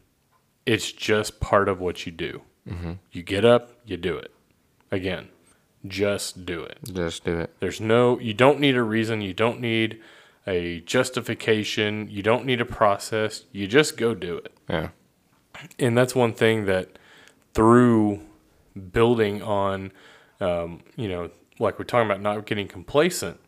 it's 0.65 0.91
just 0.91 1.39
part 1.39 1.67
of 1.67 1.79
what 1.81 2.05
you 2.05 2.11
do. 2.11 2.41
Mm-hmm. 2.67 2.93
You 3.11 3.23
get 3.23 3.43
up, 3.43 3.71
you 3.85 3.97
do 3.97 4.17
it. 4.17 4.31
Again, 4.91 5.29
just 5.87 6.45
do 6.45 6.61
it. 6.63 6.77
Just 6.91 7.25
do 7.25 7.39
it. 7.39 7.53
There's 7.59 7.81
no, 7.81 8.19
you 8.19 8.33
don't 8.33 8.59
need 8.59 8.75
a 8.77 8.83
reason. 8.83 9.21
You 9.21 9.33
don't 9.33 9.59
need 9.59 9.99
a 10.45 10.81
justification. 10.81 12.07
You 12.09 12.23
don't 12.23 12.45
need 12.45 12.61
a 12.61 12.65
process. 12.65 13.43
You 13.51 13.67
just 13.67 13.97
go 13.97 14.13
do 14.13 14.37
it. 14.37 14.53
Yeah. 14.69 14.89
And 15.79 15.97
that's 15.97 16.15
one 16.15 16.33
thing 16.33 16.65
that 16.65 16.97
through 17.53 18.21
building 18.91 19.41
on, 19.41 19.91
um, 20.41 20.81
you 20.95 21.07
know, 21.07 21.29
like 21.59 21.77
we're 21.77 21.85
talking 21.85 22.07
about 22.09 22.21
not 22.21 22.45
getting 22.45 22.67
complacent, 22.67 23.39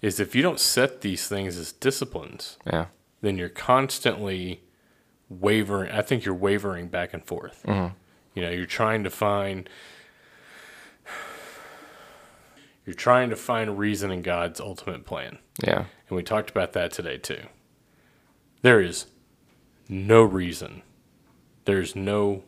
is 0.00 0.18
if 0.18 0.34
you 0.34 0.42
don't 0.42 0.58
set 0.58 1.02
these 1.02 1.28
things 1.28 1.56
as 1.58 1.72
disciplines, 1.72 2.56
Yeah. 2.66 2.86
then 3.20 3.36
you're 3.36 3.50
constantly 3.50 4.62
wavering. 5.28 5.92
I 5.92 6.00
think 6.02 6.24
you're 6.24 6.34
wavering 6.34 6.88
back 6.88 7.12
and 7.12 7.24
forth. 7.24 7.62
You 7.68 8.40
know, 8.42 8.50
you're 8.50 8.64
trying 8.66 9.04
to 9.04 9.10
find 9.10 9.68
you're 12.84 12.94
trying 12.94 13.30
to 13.30 13.36
find 13.36 13.78
reason 13.78 14.10
in 14.10 14.22
God's 14.22 14.60
ultimate 14.60 15.04
plan. 15.04 15.38
Yeah. 15.64 15.84
And 16.08 16.16
we 16.16 16.22
talked 16.22 16.50
about 16.50 16.72
that 16.72 16.92
today 16.92 17.18
too. 17.18 17.42
There 18.62 18.80
is 18.80 19.06
no 19.88 20.22
reason. 20.22 20.82
There's 21.64 21.94
no 21.94 22.42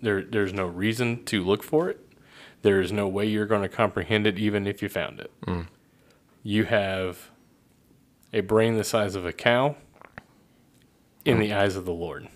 there 0.00 0.22
there's 0.22 0.52
no 0.52 0.66
reason 0.66 1.24
to 1.24 1.42
look 1.42 1.62
for 1.62 1.88
it. 1.88 2.00
There 2.62 2.80
is 2.80 2.92
no 2.92 3.06
way 3.08 3.26
you're 3.26 3.46
going 3.46 3.62
to 3.62 3.68
comprehend 3.68 4.26
it 4.26 4.38
even 4.38 4.66
if 4.66 4.82
you 4.82 4.88
found 4.88 5.20
it. 5.20 5.30
Mm. 5.46 5.66
You 6.42 6.64
have 6.64 7.30
a 8.32 8.40
brain 8.40 8.76
the 8.76 8.84
size 8.84 9.14
of 9.14 9.26
a 9.26 9.32
cow 9.32 9.76
in 11.24 11.40
the 11.40 11.50
mm. 11.50 11.56
eyes 11.56 11.76
of 11.76 11.84
the 11.84 11.92
Lord. 11.92 12.28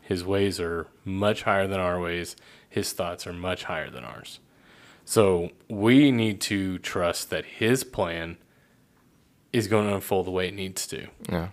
His 0.00 0.24
ways 0.24 0.60
are 0.60 0.88
much 1.04 1.42
higher 1.42 1.66
than 1.66 1.80
our 1.80 2.00
ways. 2.00 2.36
His 2.68 2.92
thoughts 2.92 3.26
are 3.26 3.32
much 3.32 3.64
higher 3.64 3.90
than 3.90 4.04
ours. 4.04 4.40
So 5.04 5.50
we 5.68 6.10
need 6.10 6.40
to 6.42 6.78
trust 6.78 7.30
that 7.30 7.44
his 7.44 7.84
plan 7.84 8.38
is 9.52 9.66
going 9.66 9.88
to 9.88 9.94
unfold 9.94 10.26
the 10.26 10.30
way 10.30 10.48
it 10.48 10.54
needs 10.54 10.86
to. 10.88 11.08
Yeah. 11.28 11.48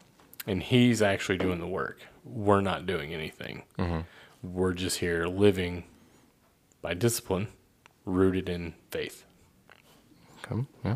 And 0.47 0.63
he's 0.63 1.01
actually 1.01 1.37
doing 1.37 1.59
the 1.59 1.67
work. 1.67 1.99
We're 2.23 2.61
not 2.61 2.85
doing 2.85 3.13
anything. 3.13 3.63
We're 4.41 4.73
just 4.73 4.99
here 4.99 5.25
living 5.27 5.83
by 6.81 6.93
discipline, 6.93 7.49
rooted 8.05 8.47
in 8.47 8.73
faith. 8.89 9.25
Come. 10.43 10.67
Yeah. 10.85 10.95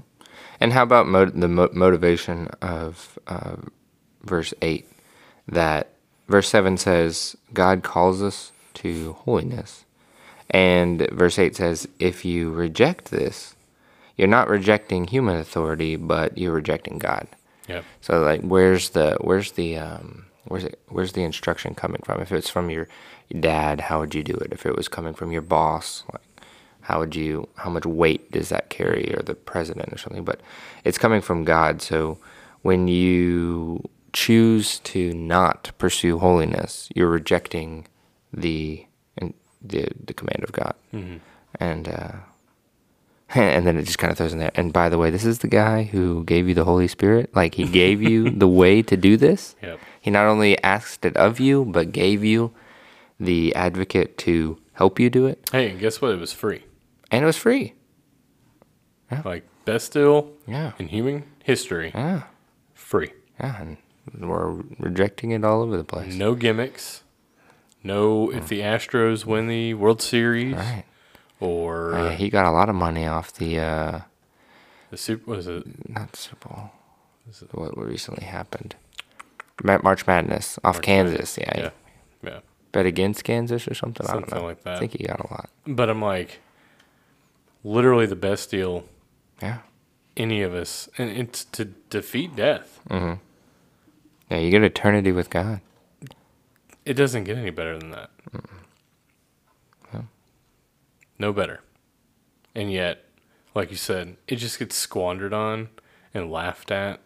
And 0.60 0.72
how 0.74 0.84
about 0.84 1.08
mo- 1.08 1.26
the 1.26 1.48
mo- 1.50 1.70
motivation 1.74 2.48
of 2.62 3.20
uh, 3.28 3.58
verse 4.24 4.54
8? 4.62 4.88
That 5.48 5.89
verse 6.30 6.48
7 6.48 6.78
says, 6.78 7.36
God 7.54 7.84
calls 7.84 8.22
us 8.24 8.54
to 8.76 9.13
holiness. 9.13 9.83
And 10.54 11.08
verse 11.12 11.39
8 11.39 11.56
says, 11.56 11.88
if 12.00 12.24
you 12.24 12.52
reject 12.52 13.12
this, 13.12 13.56
you're 14.16 14.28
not 14.28 14.48
rejecting 14.48 15.08
human 15.08 15.38
authority, 15.38 15.96
but 15.96 16.38
you're 16.38 16.54
rejecting 16.54 17.00
God. 17.00 17.28
Yep. 17.68 17.84
So 18.02 18.22
like, 18.22 18.42
where's 18.42 18.92
the 18.92 19.18
where's 19.22 19.54
the 19.54 19.78
um, 19.78 20.26
where's 20.46 20.63
it 20.66 20.80
where's 20.89 21.13
the 21.13 21.24
instruction 21.24 21.74
coming 21.74 22.02
from? 22.06 22.22
If 22.22 22.32
it's 22.32 22.50
from 22.50 22.70
your, 22.70 22.88
your 23.30 23.42
dad, 23.42 23.82
how 23.82 24.00
would 24.02 24.13
you 24.13 24.22
do 24.22 24.36
it? 24.36 24.52
If 24.52 24.66
it 24.66 24.76
was 24.76 24.88
coming 24.88 25.16
from 25.16 25.32
your 25.32 25.42
boss, 25.42 26.04
like 26.12 26.22
how 26.84 27.00
would 27.00 27.16
you 27.16 27.48
how 27.56 27.70
much 27.70 27.86
weight 27.86 28.32
does 28.32 28.50
that 28.50 28.70
carry 28.70 29.13
or 29.16 29.24
the 29.24 29.34
president 29.34 29.92
or 29.92 29.98
something 29.98 30.24
but 30.24 30.39
it's 30.84 30.98
coming 30.98 31.22
from 31.22 31.44
god 31.44 31.82
so 31.82 32.18
when 32.62 32.88
you 32.88 33.82
choose 34.12 34.80
to 34.80 35.13
not 35.13 35.72
pursue 35.78 36.20
holiness 36.20 36.89
you're 36.94 37.10
rejecting 37.10 37.88
the 38.32 38.86
the, 39.63 39.88
the 40.06 40.13
command 40.13 40.43
of 40.43 40.52
god 40.52 40.76
and 41.60 41.88
uh 41.88 42.12
and 43.36 43.65
then 43.65 43.78
it 43.78 43.84
just 43.84 43.97
kind 43.97 44.12
of 44.12 44.17
throws 44.17 44.34
in 44.34 44.39
there 44.39 44.52
and 44.56 44.71
by 44.73 44.89
the 44.89 44.97
way 44.97 45.10
this 45.10 45.26
is 45.26 45.39
the 45.39 45.47
guy 45.47 45.84
who 45.84 46.23
gave 46.26 46.47
you 46.47 46.54
the 46.54 46.65
holy 46.65 46.88
spirit 46.88 47.34
like 47.36 47.56
he 47.56 47.65
gave 47.67 48.02
you 48.02 48.30
the 48.43 48.47
way 48.47 48.82
to 48.82 48.95
do 48.97 49.17
this 49.17 49.56
Yep. 49.63 49.80
he 50.02 50.12
not 50.12 50.26
only 50.28 50.62
asked 50.63 51.04
it 51.06 51.15
of 51.17 51.39
you 51.39 51.65
but 51.65 51.91
gave 51.91 52.23
you 52.23 52.52
the 53.19 53.56
advocate 53.56 54.17
to 54.19 54.58
help 54.73 54.99
you 54.99 55.10
do 55.10 55.26
it 55.28 55.49
Hey, 55.52 55.69
and 55.69 55.80
guess 55.80 56.02
what? 56.02 56.12
It 56.12 56.19
was 56.19 56.34
free. 56.34 56.63
and 57.12 57.23
it 57.23 57.26
was 57.26 57.38
free 57.38 57.73
Like 59.23 59.45
best 59.65 59.93
deal 59.93 60.32
yeah 60.47 60.73
in 60.80 60.88
human 60.89 61.23
history. 61.43 61.91
yeah 61.93 62.23
Free. 62.73 63.12
yeah 63.39 63.62
and 63.62 63.78
we're 64.19 64.52
rejecting 64.80 65.32
it 65.32 65.43
all 65.45 65.62
over 65.62 65.78
the 65.78 65.84
place 65.84 66.13
No 66.15 66.36
gimmicks. 66.36 67.03
No, 67.84 68.32
if 68.32 68.48
the 68.48 68.62
Astros 68.62 69.26
win 69.26 69.48
the 69.48 69.74
World 69.74 70.02
Series 70.02 70.56
right. 70.56 70.86
or 71.39 71.93
Uh, 71.93 72.10
he 72.12 72.30
got 72.30 72.46
a 72.46 72.52
lot 72.52 72.69
of 72.69 72.76
money 72.76 73.06
off 73.06 73.34
the 73.34 73.60
uh 73.60 74.00
the 74.89 74.98
Super 74.98 75.32
was 75.32 75.48
it? 75.48 75.89
not 75.89 76.15
Super 76.15 76.50
Bowl. 76.50 76.72
What 77.52 77.78
recently 77.78 78.26
happened? 78.26 78.76
Ma- 79.63 79.80
March 79.84 80.06
Madness 80.08 80.60
off 80.63 80.76
March 80.76 80.84
Kansas 80.86 81.38
yeah, 81.38 81.52
yeah, 81.56 81.69
he 82.22 82.28
yeah. 82.28 82.39
bet 82.72 82.86
against 82.86 83.24
Kansas 83.24 83.67
or 83.67 83.74
something, 83.74 84.06
I 84.08 84.13
don't 84.13 84.32
know. 84.32 84.43
like 84.46 84.63
that. 84.63 84.76
I 84.76 84.80
think 84.80 84.93
he 84.93 85.06
got 85.06 85.19
a 85.19 85.28
lot. 85.32 85.50
But 85.65 85.89
I'm 85.89 86.02
like, 86.02 86.39
literally 87.63 88.06
the 88.06 88.15
best 88.15 88.52
deal 88.52 88.84
yeah. 89.41 89.60
any 90.17 90.41
of 90.41 90.54
us, 90.54 90.89
and 90.98 91.10
it's 91.10 91.46
to 91.46 91.65
defeat 91.89 92.36
death. 92.36 92.80
mm-hmm. 92.89 93.13
Yeah 94.30 94.39
you 94.39 94.50
get 94.50 94.63
eternity 94.63 95.12
with 95.12 95.30
God 95.30 95.62
It 96.86 96.96
doesn't 96.96 97.24
get 97.24 97.38
any 97.38 97.52
better 97.52 97.78
than 97.78 97.91
that. 97.91 98.10
No 101.19 101.32
better. 101.32 101.62
And 102.56 102.72
yet, 102.72 103.06
like 103.56 103.69
you 103.69 103.78
said, 103.78 104.17
it 104.28 104.38
just 104.38 104.60
gets 104.60 104.76
squandered 104.76 105.34
on 105.34 105.69
and 106.13 106.32
laughed 106.32 106.72
at 106.72 107.00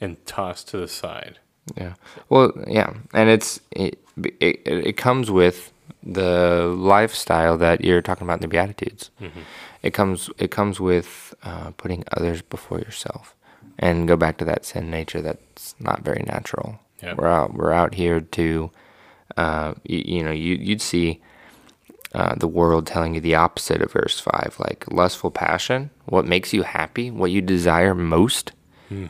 and 0.00 0.24
tossed 0.26 0.68
to 0.68 0.78
the 0.78 0.88
side. 0.88 1.38
Yeah. 1.76 1.94
Well, 2.28 2.52
yeah, 2.66 2.94
and 3.12 3.28
it's 3.28 3.60
it, 3.70 3.98
it 4.40 4.62
it 4.64 4.96
comes 4.96 5.30
with 5.30 5.72
the 6.02 6.74
lifestyle 6.76 7.56
that 7.58 7.84
you're 7.84 8.02
talking 8.02 8.26
about 8.26 8.38
in 8.38 8.42
the 8.42 8.48
Beatitudes. 8.48 9.10
It 9.82 9.92
comes 9.92 10.30
it 10.38 10.50
comes 10.50 10.80
with 10.80 11.34
uh, 11.42 11.70
putting 11.72 12.04
others 12.12 12.42
before 12.42 12.78
yourself, 12.78 13.34
and 13.78 14.08
go 14.08 14.16
back 14.16 14.38
to 14.38 14.44
that 14.46 14.64
sin 14.64 14.90
nature 14.90 15.20
that's 15.20 15.74
not 15.78 16.02
very 16.02 16.24
natural. 16.26 16.80
Yeah. 17.02 17.14
We're 17.14 17.28
out 17.28 17.54
we're 17.54 17.72
out 17.72 17.94
here 17.94 18.20
to, 18.20 18.70
uh, 19.36 19.74
you, 19.84 20.02
you 20.16 20.22
know, 20.24 20.30
you 20.32 20.54
you'd 20.54 20.82
see. 20.82 21.20
Uh, 22.14 22.34
the 22.36 22.48
world 22.48 22.86
telling 22.86 23.14
you 23.14 23.20
the 23.20 23.34
opposite 23.34 23.82
of 23.82 23.92
verse 23.92 24.18
5 24.20 24.56
like 24.58 24.86
lustful 24.90 25.30
passion 25.30 25.90
what 26.06 26.24
makes 26.24 26.50
you 26.54 26.62
happy 26.62 27.10
what 27.10 27.30
you 27.30 27.42
desire 27.42 27.94
most 27.94 28.52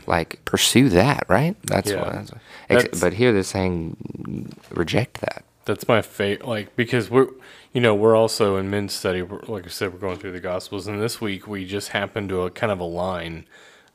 like 0.09 0.45
pursue 0.45 0.89
that 0.89 1.23
right 1.29 1.55
that's 1.67 1.91
Yeah. 1.91 2.01
what 2.01 2.13
that's, 2.15 2.31
ex- 2.69 2.83
That's- 2.85 3.01
but 3.01 3.13
here 3.13 3.33
they're 3.33 3.45
saying 3.45 4.51
reject 4.71 5.21
that 5.21 5.45
That's 5.67 5.87
my 5.87 6.03
fate. 6.03 6.45
Like 6.45 6.75
because 6.75 7.09
we're, 7.09 7.29
you 7.73 7.81
know, 7.81 7.95
we're 7.95 8.17
also 8.17 8.57
in 8.57 8.71
men's 8.71 8.95
study. 8.95 9.23
Like 9.23 9.67
I 9.67 9.69
said, 9.69 9.93
we're 9.93 10.01
going 10.01 10.19
through 10.19 10.33
the 10.33 10.41
Gospels, 10.41 10.89
and 10.89 11.01
this 11.01 11.21
week 11.21 11.47
we 11.47 11.65
just 11.65 11.91
happened 11.91 12.29
to 12.31 12.43
a 12.43 12.51
kind 12.51 12.73
of 12.73 12.81
align 12.81 13.47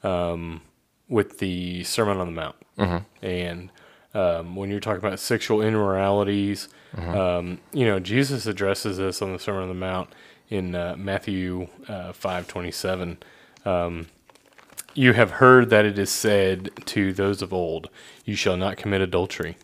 um, 0.03 0.61
with 1.09 1.39
the 1.39 1.83
Sermon 1.83 2.17
on 2.17 2.27
the 2.27 2.33
Mount, 2.41 2.55
and 3.21 3.71
um, 4.13 4.55
when 4.55 4.69
you're 4.69 4.79
talking 4.79 5.03
about 5.05 5.19
sexual 5.19 5.61
immoralities, 5.61 6.67
um, 6.97 7.59
you 7.71 7.85
know, 7.85 7.99
Jesus 7.99 8.45
addresses 8.45 8.97
this 8.97 9.21
on 9.21 9.31
the 9.33 9.39
Sermon 9.39 9.63
on 9.63 9.69
the 9.69 9.75
Mount 9.75 10.09
in 10.49 10.75
uh, 10.75 10.95
Matthew 10.97 11.67
uh, 11.87 12.11
five 12.13 12.47
twenty 12.47 12.71
seven. 12.71 13.17
Um, 13.65 14.07
you 14.93 15.13
have 15.13 15.31
heard 15.31 15.69
that 15.69 15.85
it 15.85 15.97
is 15.97 16.09
said 16.09 16.69
to 16.87 17.13
those 17.13 17.41
of 17.41 17.53
old, 17.53 17.89
You 18.25 18.35
shall 18.35 18.57
not 18.57 18.75
commit 18.75 18.99
adultery. 19.01 19.55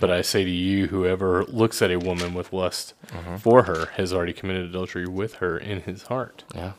But 0.00 0.10
I 0.12 0.20
say 0.22 0.44
to 0.44 0.50
you, 0.50 0.88
whoever 0.88 1.44
looks 1.46 1.82
at 1.82 1.90
a 1.90 1.98
woman 1.98 2.32
with 2.34 2.52
lust 2.52 2.94
for 3.38 3.64
her 3.64 3.86
has 3.96 4.12
already 4.12 4.32
committed 4.32 4.66
adultery 4.66 5.06
with 5.06 5.34
her 5.36 5.58
in 5.58 5.80
his 5.80 6.04
heart. 6.04 6.44
yeah 6.54 6.72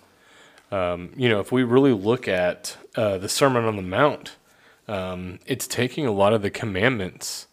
You 0.72 1.28
know, 1.30 1.40
if 1.42 1.52
we 1.52 1.64
really 1.64 1.92
look 1.92 2.28
at 2.30 2.78
uh, 2.96 3.18
the 3.18 3.28
Sermon 3.28 3.66
on 3.66 3.76
the 3.76 3.82
Mount, 3.82 4.36
um, 4.90 5.40
it's 5.46 5.68
taking 5.68 6.06
a 6.06 6.12
lot 6.12 6.34
of 6.34 6.42
the 6.42 6.50
commandments 6.50 7.48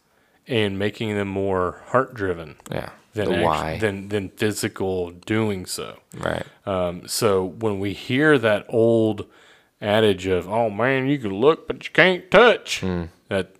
and 0.49 0.79
making 0.79 1.14
them 1.14 1.29
more 1.29 1.83
heart 1.88 2.14
driven 2.14 2.57
yeah 2.70 2.90
than, 3.12 3.33
act- 3.33 3.44
why. 3.44 3.79
than, 3.79 4.09
than 4.11 4.29
physical 4.31 5.11
doing 5.11 5.66
so. 5.66 5.99
right. 6.18 6.44
Um, 6.66 7.09
so 7.09 7.44
when 7.44 7.81
we 7.81 7.92
hear 7.92 8.38
that 8.38 8.66
old 8.68 9.27
adage 9.81 10.27
of 10.27 10.49
"Oh 10.49 10.70
man, 10.70 11.07
you 11.07 11.18
can 11.18 11.35
look 11.35 11.66
but 11.66 11.85
you 11.85 11.90
can't 11.92 12.31
touch," 12.31 12.83
that 13.29 13.57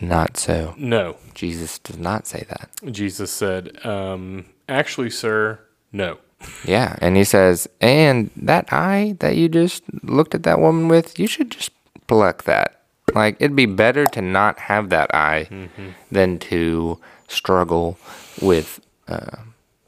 not 0.00 0.36
so. 0.36 0.74
No, 0.78 1.16
jesus 1.34 1.78
does 1.78 1.98
not 1.98 2.26
say 2.26 2.46
that. 2.48 2.70
Jesus 2.92 3.30
said, 3.30 3.84
um, 3.84 4.46
"Actually, 4.68 5.10
sir, 5.10 5.60
no." 5.92 6.18
yeah 6.64 6.94
and 7.00 7.16
he 7.16 7.24
says 7.24 7.68
and 7.80 8.30
that 8.36 8.72
eye 8.72 9.16
that 9.18 9.34
you 9.34 9.48
just 9.48 9.82
looked 10.04 10.36
at 10.36 10.44
that 10.44 10.60
woman 10.60 10.86
with 10.86 11.18
you 11.18 11.26
should 11.26 11.50
just 11.50 11.72
pluck 12.06 12.44
that 12.44 12.77
like 13.14 13.36
it'd 13.40 13.56
be 13.56 13.66
better 13.66 14.06
to 14.06 14.22
not 14.22 14.58
have 14.58 14.88
that 14.90 15.14
eye 15.14 15.68
than 16.10 16.38
to 16.40 16.98
struggle 17.28 17.98
with 18.40 18.80
uh, 19.08 19.36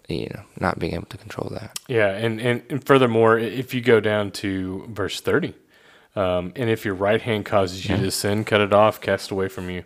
you 0.09 0.29
know 0.35 0.43
not 0.59 0.79
being 0.79 0.95
able 0.95 1.07
to 1.07 1.17
control 1.19 1.49
that. 1.53 1.79
Yeah, 1.89 2.09
and, 2.09 2.41
and, 2.41 2.63
and 2.69 2.85
furthermore, 2.85 3.39
if 3.39 3.73
you 3.75 3.81
go 3.81 4.01
down 4.01 4.31
to 4.33 4.87
verse 4.91 5.21
30, 5.21 5.55
um, 6.17 6.53
and 6.57 6.69
if 6.71 6.85
your 6.85 6.95
right 6.95 7.21
hand 7.23 7.45
causes 7.47 7.89
you 7.89 7.97
to 7.97 8.11
sin, 8.11 8.45
cut 8.45 8.61
it 8.61 8.73
off, 8.73 9.01
cast 9.01 9.31
away 9.31 9.49
from 9.49 9.71
you. 9.71 9.85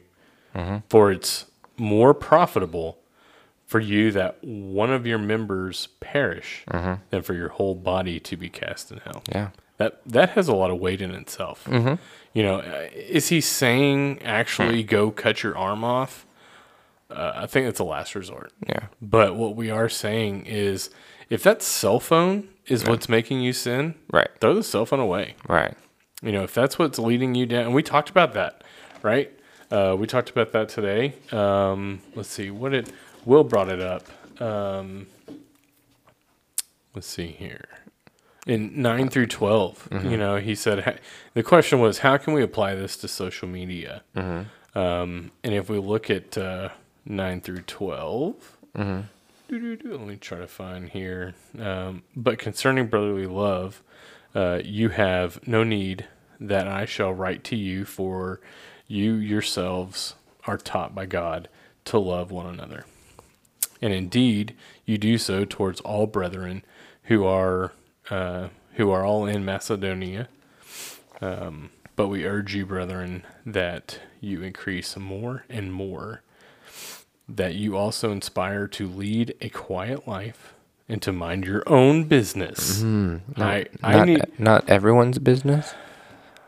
For 0.88 1.10
it's 1.10 1.46
more 1.76 2.14
profitable 2.14 2.98
for 3.66 3.80
you 3.80 4.12
that 4.12 4.42
one 4.44 4.92
of 4.92 5.06
your 5.06 5.18
members 5.18 5.88
perish 6.00 6.62
than 7.10 7.22
for 7.22 7.34
your 7.34 7.48
whole 7.48 7.74
body 7.74 8.20
to 8.20 8.36
be 8.36 8.48
cast 8.48 8.92
in 8.92 8.98
hell. 8.98 9.22
yeah 9.32 9.48
That 9.78 10.00
that 10.06 10.30
has 10.30 10.48
a 10.48 10.54
lot 10.54 10.70
of 10.70 10.78
weight 10.78 11.00
in 11.00 11.10
itself. 11.12 11.66
You 12.32 12.42
know, 12.42 12.56
uh, 12.56 12.88
is 12.94 13.28
he 13.28 13.40
saying 13.40 14.22
actually 14.22 14.82
go 14.82 15.10
cut 15.10 15.42
your 15.42 15.56
arm 15.56 15.84
off? 15.84 16.26
Uh, 17.10 17.32
I 17.36 17.46
think 17.46 17.68
it's 17.68 17.78
a 17.78 17.84
last 17.84 18.14
resort. 18.14 18.52
yeah 18.66 18.86
But 19.00 19.36
what 19.36 19.54
we 19.54 19.70
are 19.70 19.88
saying 19.88 20.46
is, 20.46 20.90
if 21.30 21.42
that 21.44 21.62
cell 21.62 22.00
phone 22.00 22.48
is 22.66 22.84
what's 22.84 23.08
making 23.08 23.40
you 23.40 23.52
sin, 23.52 23.94
right 24.10 24.28
throw 24.40 24.54
the 24.54 24.62
cell 24.64 24.86
phone 24.86 25.00
away. 25.00 25.34
right 25.48 25.76
You 26.22 26.32
know, 26.32 26.42
if 26.42 26.54
that's 26.54 26.78
what's 26.78 26.98
leading 26.98 27.34
you 27.34 27.46
down, 27.46 27.66
and 27.66 27.74
we 27.74 27.82
talked 27.82 28.10
about 28.10 28.32
that, 28.34 28.62
right? 29.02 29.30
Uh, 29.70 29.96
we 29.98 30.06
talked 30.06 30.30
about 30.30 30.52
that 30.52 30.68
today. 30.68 31.14
Um, 31.32 32.00
let's 32.14 32.28
see, 32.28 32.50
what 32.50 32.74
it. 32.74 32.90
Will 33.24 33.44
brought 33.44 33.68
it 33.68 33.80
up? 33.80 34.04
Um, 34.40 35.06
let's 36.94 37.06
see 37.06 37.28
here. 37.28 37.68
In 38.46 38.82
nine 38.82 39.08
through 39.08 39.28
12 39.28 39.88
you 40.10 40.16
know, 40.18 40.36
he 40.36 40.54
said 40.54 41.00
the 41.32 41.42
question 41.42 41.80
was, 41.80 41.98
how 41.98 42.16
can 42.18 42.34
we 42.34 42.42
apply 42.42 42.74
this 42.74 42.96
to 42.98 43.08
social 43.08 43.48
media? 43.48 44.02
Um, 44.74 45.30
and 45.42 45.54
if 45.54 45.68
we 45.70 45.78
look 45.78 46.10
at 46.10 46.36
uh, 46.36 46.68
nine 47.06 47.40
through 47.40 47.62
12 47.62 48.56
doo-doo-doo, 49.48 49.92
let 49.96 50.06
me 50.06 50.16
try 50.16 50.38
to 50.38 50.46
find 50.46 50.88
here. 50.90 51.34
Um, 51.58 52.02
but 52.16 52.38
concerning 52.38 52.88
brotherly 52.88 53.26
love, 53.26 53.82
uh, 54.34 54.60
you 54.64 54.88
have 54.90 55.46
no 55.46 55.62
need 55.64 56.06
that 56.40 56.66
I 56.66 56.84
shall 56.86 57.12
write 57.12 57.44
to 57.44 57.56
you, 57.56 57.84
for 57.84 58.40
you 58.88 59.14
yourselves 59.14 60.14
are 60.46 60.58
taught 60.58 60.94
by 60.94 61.06
God 61.06 61.48
to 61.86 61.98
love 61.98 62.30
one 62.30 62.46
another. 62.46 62.84
And 63.80 63.92
indeed, 63.92 64.54
you 64.84 64.98
do 64.98 65.16
so 65.18 65.44
towards 65.44 65.80
all 65.82 66.06
brethren 66.06 66.64
who 67.04 67.24
are 67.24 67.72
uh, 68.10 68.48
who 68.74 68.90
are 68.90 69.04
all 69.04 69.26
in 69.26 69.44
Macedonia. 69.44 70.28
Um, 71.20 71.70
but 71.96 72.08
we 72.08 72.24
urge 72.24 72.54
you, 72.54 72.66
brethren, 72.66 73.24
that 73.46 74.00
you 74.20 74.42
increase 74.42 74.96
more 74.96 75.44
and 75.48 75.72
more 75.72 76.22
that 77.28 77.54
you 77.54 77.76
also 77.76 78.12
inspire 78.12 78.66
to 78.68 78.86
lead 78.86 79.34
a 79.40 79.48
quiet 79.48 80.06
life 80.06 80.54
and 80.88 81.00
to 81.00 81.12
mind 81.12 81.46
your 81.46 81.62
own 81.66 82.04
business. 82.04 82.82
I, 83.36 83.66
I 83.82 83.92
not, 83.96 84.06
need 84.06 84.38
not 84.38 84.68
everyone's 84.68 85.18
business 85.18 85.74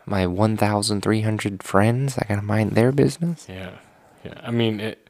my 0.07 0.27
1300 0.27 1.63
friends 1.63 2.17
i 2.17 2.25
gotta 2.29 2.43
mind 2.43 2.73
their 2.73 2.93
business 2.93 3.47
yeah. 3.49 3.73
Yeah. 4.25 4.41
I 4.43 4.51
mean 4.51 4.81
it, 4.81 5.09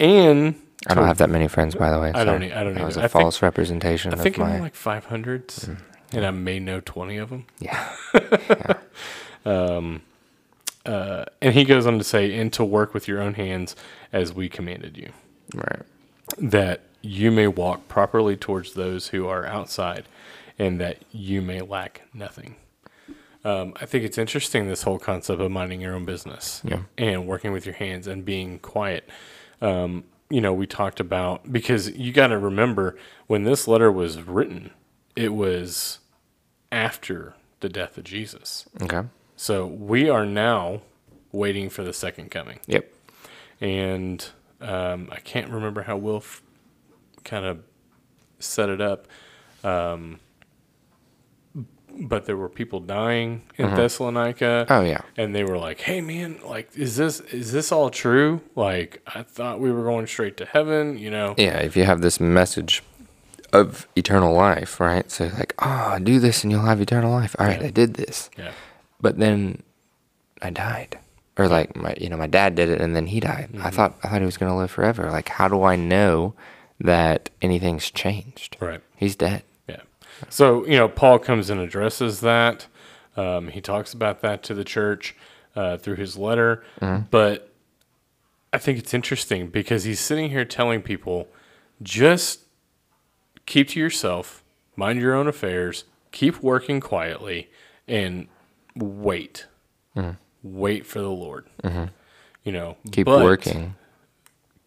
and 0.00 0.54
I 0.86 0.94
don't 0.94 1.06
have 1.06 1.18
that 1.18 1.30
many 1.30 1.48
friends, 1.48 1.74
by 1.74 1.90
the 1.90 1.98
way. 2.00 2.12
I 2.14 2.24
don't 2.24 2.42
e- 2.42 2.52
I 2.52 2.62
don't 2.62 2.74
That 2.74 2.84
was 2.84 2.96
either. 2.96 3.02
a 3.02 3.04
I 3.04 3.08
think- 3.08 3.22
false 3.22 3.42
representation 3.42 4.12
I 4.12 4.16
of 4.16 4.22
think 4.22 4.38
my. 4.38 4.54
I'm 4.54 4.60
like 4.60 4.74
500s, 4.74 5.76
and 6.12 6.24
I 6.24 6.30
may 6.30 6.58
know 6.60 6.80
20 6.80 7.16
of 7.18 7.30
them. 7.30 7.46
yeah. 7.58 7.92
Um. 9.44 10.02
Uh, 10.86 11.24
and 11.42 11.52
he 11.54 11.64
goes 11.64 11.86
on 11.86 11.98
to 11.98 12.04
say, 12.04 12.38
and 12.38 12.50
to 12.54 12.64
work 12.64 12.94
with 12.94 13.06
your 13.08 13.20
own 13.20 13.34
hands 13.34 13.76
as 14.12 14.32
we 14.32 14.48
commanded 14.48 14.96
you, 14.96 15.10
Right. 15.54 15.82
that 16.38 16.80
you 17.02 17.30
may 17.30 17.46
walk 17.46 17.88
properly 17.88 18.36
towards 18.36 18.72
those 18.72 19.08
who 19.08 19.26
are 19.28 19.44
outside, 19.44 20.06
and 20.58 20.80
that 20.80 20.98
you 21.12 21.42
may 21.42 21.60
lack 21.60 22.02
nothing. 22.14 22.56
Um, 23.44 23.74
I 23.80 23.84
think 23.86 24.04
it's 24.04 24.16
interesting 24.16 24.66
this 24.68 24.82
whole 24.82 24.98
concept 24.98 25.42
of 25.42 25.50
minding 25.50 25.80
your 25.82 25.94
own 25.94 26.06
business 26.06 26.62
Yeah. 26.64 26.82
and 26.96 27.26
working 27.26 27.52
with 27.52 27.66
your 27.66 27.74
hands 27.74 28.06
and 28.06 28.24
being 28.24 28.58
quiet. 28.58 29.08
Um, 29.60 30.04
you 30.30 30.40
know, 30.40 30.52
we 30.52 30.66
talked 30.66 31.00
about 31.00 31.50
because 31.52 31.90
you 31.90 32.12
got 32.12 32.28
to 32.28 32.38
remember 32.38 32.96
when 33.26 33.44
this 33.44 33.66
letter 33.66 33.90
was 33.90 34.20
written, 34.22 34.70
it 35.16 35.32
was 35.32 36.00
after 36.70 37.34
the 37.60 37.68
death 37.68 37.96
of 37.98 38.04
Jesus. 38.04 38.66
Okay. 38.82 39.02
So 39.36 39.66
we 39.66 40.08
are 40.08 40.26
now 40.26 40.82
waiting 41.32 41.70
for 41.70 41.82
the 41.82 41.92
second 41.92 42.30
coming. 42.30 42.60
Yep. 42.66 42.92
And 43.60 44.28
um, 44.60 45.08
I 45.10 45.20
can't 45.20 45.50
remember 45.50 45.82
how 45.82 45.96
Wilf 45.96 46.42
kind 47.24 47.44
of 47.44 47.62
set 48.38 48.68
it 48.68 48.80
up. 48.80 49.06
Um, 49.64 50.20
but 52.00 52.26
there 52.26 52.36
were 52.36 52.48
people 52.48 52.80
dying 52.80 53.42
in 53.56 53.74
Thessalonica. 53.74 54.66
Oh 54.68 54.82
yeah. 54.82 55.00
And 55.16 55.34
they 55.34 55.44
were 55.44 55.58
like, 55.58 55.80
"Hey, 55.80 56.00
man, 56.00 56.38
like, 56.44 56.70
is 56.76 56.96
this 56.96 57.20
is 57.20 57.52
this 57.52 57.72
all 57.72 57.90
true? 57.90 58.40
Like, 58.54 59.02
I 59.06 59.22
thought 59.22 59.60
we 59.60 59.72
were 59.72 59.84
going 59.84 60.06
straight 60.06 60.36
to 60.38 60.44
heaven, 60.44 60.98
you 60.98 61.10
know." 61.10 61.34
Yeah. 61.36 61.58
If 61.58 61.76
you 61.76 61.84
have 61.84 62.00
this 62.00 62.20
message 62.20 62.82
of 63.52 63.88
eternal 63.96 64.34
life, 64.34 64.78
right? 64.80 65.10
So 65.10 65.24
like, 65.38 65.54
oh, 65.58 65.98
do 66.02 66.20
this 66.20 66.44
and 66.44 66.50
you'll 66.52 66.62
have 66.66 66.80
eternal 66.80 67.10
life. 67.10 67.34
All 67.38 67.46
right, 67.46 67.60
Yeah. 67.60 67.68
I 67.68 67.70
did 67.70 67.94
this, 67.94 68.28
Yeah, 68.36 68.52
but 69.00 69.18
then 69.18 69.62
I 70.42 70.50
died, 70.50 70.98
or 71.38 71.48
like 71.48 71.74
my, 71.74 71.94
you 71.98 72.10
know, 72.10 72.16
my 72.18 72.26
dad 72.26 72.54
did 72.54 72.68
it 72.68 72.80
and 72.80 72.94
then 72.94 73.06
he 73.06 73.20
died. 73.20 73.48
Mm-hmm. 73.52 73.66
I 73.66 73.70
thought 73.70 73.96
I 74.04 74.08
thought 74.08 74.20
he 74.20 74.26
was 74.26 74.36
gonna 74.36 74.56
live 74.56 74.70
forever. 74.70 75.10
Like, 75.10 75.28
how 75.30 75.48
do 75.48 75.62
I 75.62 75.76
know 75.76 76.34
that 76.80 77.30
anything's 77.42 77.90
changed? 77.90 78.56
right. 78.60 78.82
He's 78.96 79.16
dead. 79.16 79.42
So, 80.28 80.64
you 80.66 80.76
know, 80.76 80.88
Paul 80.88 81.18
comes 81.18 81.50
and 81.50 81.60
addresses 81.60 82.20
that. 82.20 82.66
Um, 83.16 83.48
he 83.48 83.60
talks 83.60 83.92
about 83.92 84.20
that 84.20 84.42
to 84.44 84.54
the 84.54 84.64
church 84.64 85.14
uh, 85.56 85.76
through 85.76 85.96
his 85.96 86.16
letter. 86.16 86.62
But 87.10 87.52
I 88.52 88.58
think 88.58 88.78
it's 88.78 88.94
interesting 88.94 89.48
because 89.48 89.84
he's 89.84 90.00
sitting 90.00 90.30
here 90.30 90.44
telling 90.44 90.82
people 90.82 91.28
just 91.82 92.40
keep 93.46 93.68
to 93.70 93.80
yourself, 93.80 94.42
mind 94.76 95.00
your 95.00 95.14
own 95.14 95.26
affairs, 95.28 95.84
keep 96.12 96.42
working 96.42 96.80
quietly, 96.80 97.50
and 97.86 98.26
wait. 98.76 99.46
Wait 100.42 100.86
for 100.86 101.00
the 101.00 101.10
Lord. 101.10 101.46
You 102.44 102.52
know, 102.52 102.76
Keep 102.92 103.06
working. 103.24 103.74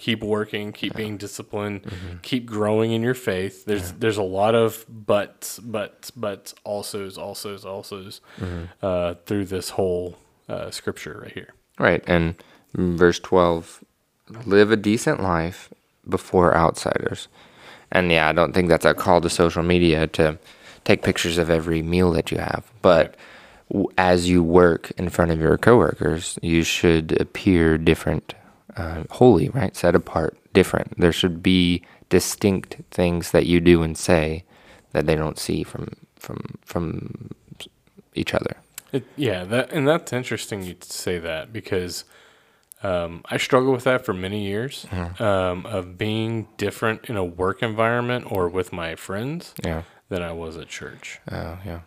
Keep 0.01 0.23
working, 0.23 0.71
keep 0.73 0.95
being 0.95 1.15
disciplined, 1.15 1.89
keep 2.23 2.45
growing 2.45 2.91
in 2.91 3.01
your 3.01 3.13
faith. 3.13 3.65
There's 3.65 3.93
there's 3.93 4.17
a 4.17 4.23
lot 4.23 4.55
of 4.55 4.85
buts, 4.89 5.59
buts, 5.59 6.11
buts, 6.11 6.53
also's, 6.65 7.17
also's, 7.17 7.63
also's 7.63 8.19
uh, 8.81 9.13
through 9.25 9.45
this 9.45 9.69
whole 9.69 10.17
uh, 10.49 10.71
scripture 10.71 11.21
right 11.23 11.31
here. 11.31 11.53
Right. 11.79 12.03
And 12.07 12.35
verse 12.73 13.19
12 13.19 13.83
live 14.45 14.71
a 14.71 14.77
decent 14.77 15.21
life 15.21 15.69
before 16.07 16.55
outsiders. 16.55 17.27
And 17.91 18.11
yeah, 18.11 18.27
I 18.27 18.31
don't 18.31 18.53
think 18.53 18.69
that's 18.69 18.85
a 18.85 18.93
call 18.93 19.21
to 19.21 19.29
social 19.29 19.63
media 19.63 20.07
to 20.07 20.39
take 20.83 21.03
pictures 21.03 21.37
of 21.37 21.49
every 21.49 21.81
meal 21.81 22.11
that 22.11 22.31
you 22.31 22.37
have. 22.37 22.71
But 22.81 23.15
as 23.97 24.27
you 24.29 24.43
work 24.43 24.91
in 24.97 25.09
front 25.09 25.31
of 25.31 25.39
your 25.39 25.57
coworkers, 25.57 26.39
you 26.41 26.63
should 26.63 27.19
appear 27.21 27.77
different, 27.77 28.33
uh, 28.77 29.03
holy, 29.11 29.49
right? 29.49 29.75
Set 29.75 29.95
apart, 29.95 30.37
different. 30.53 30.99
There 30.99 31.11
should 31.11 31.41
be 31.43 31.83
distinct 32.09 32.77
things 32.91 33.31
that 33.31 33.45
you 33.45 33.59
do 33.59 33.83
and 33.83 33.97
say 33.97 34.43
that 34.91 35.05
they 35.05 35.15
don't 35.15 35.39
see 35.39 35.63
from 35.63 35.89
from 36.17 36.39
from 36.65 37.31
each 38.13 38.33
other. 38.33 38.57
It, 38.91 39.05
yeah, 39.15 39.43
that 39.45 39.71
and 39.71 39.87
that's 39.87 40.11
interesting 40.11 40.63
you 40.63 40.75
say 40.81 41.17
that 41.19 41.53
because 41.53 42.03
um, 42.83 43.21
I 43.29 43.37
struggled 43.37 43.73
with 43.73 43.83
that 43.85 44.05
for 44.05 44.13
many 44.13 44.43
years 44.43 44.85
um, 45.19 45.65
of 45.65 45.97
being 45.97 46.47
different 46.57 47.05
in 47.09 47.15
a 47.15 47.23
work 47.23 47.61
environment 47.63 48.29
or 48.31 48.49
with 48.49 48.73
my 48.73 48.95
friends 48.95 49.53
Yeah. 49.63 49.83
than 50.09 50.21
I 50.23 50.31
was 50.33 50.57
at 50.57 50.67
church. 50.67 51.19
Oh, 51.31 51.59
yeah. 51.65 51.81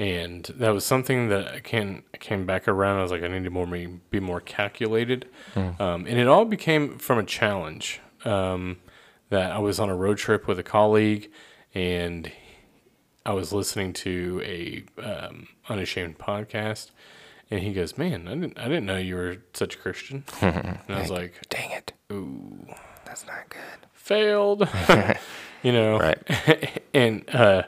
And 0.00 0.44
that 0.56 0.70
was 0.70 0.86
something 0.86 1.28
that 1.28 1.48
I 1.48 1.60
can 1.60 2.02
came 2.20 2.46
back 2.46 2.66
around. 2.66 2.98
I 2.98 3.02
was 3.02 3.10
like, 3.12 3.22
I 3.22 3.28
need 3.28 3.44
to 3.44 3.50
more 3.50 3.66
be, 3.66 3.86
be 4.10 4.18
more 4.18 4.40
calculated, 4.40 5.28
um, 5.54 6.06
and 6.06 6.18
it 6.18 6.26
all 6.26 6.46
became 6.46 6.96
from 6.98 7.18
a 7.18 7.22
challenge 7.24 8.00
um, 8.24 8.78
that 9.28 9.52
I 9.52 9.58
was 9.58 9.78
on 9.78 9.90
a 9.90 9.94
road 9.94 10.16
trip 10.16 10.46
with 10.48 10.58
a 10.58 10.62
colleague, 10.62 11.30
and 11.74 12.32
I 13.26 13.32
was 13.34 13.52
listening 13.52 13.92
to 13.92 14.40
a 14.42 14.84
um, 15.02 15.48
unashamed 15.68 16.18
podcast, 16.18 16.92
and 17.50 17.60
he 17.60 17.74
goes, 17.74 17.98
"Man, 17.98 18.26
I 18.26 18.30
didn't 18.36 18.58
I 18.58 18.64
didn't 18.68 18.86
know 18.86 18.96
you 18.96 19.16
were 19.16 19.36
such 19.52 19.74
a 19.74 19.78
Christian," 19.78 20.24
and 20.40 20.78
I 20.88 21.00
was 21.00 21.10
like, 21.10 21.34
Dang 21.50 21.72
it. 21.72 21.92
"Ooh, 22.10 22.66
That's 23.04 23.26
not 23.26 23.50
good. 23.50 23.86
failed," 23.92 24.66
you 25.62 25.72
know, 25.72 25.98
Right. 26.06 26.80
and 26.94 27.22
uh, 27.34 27.64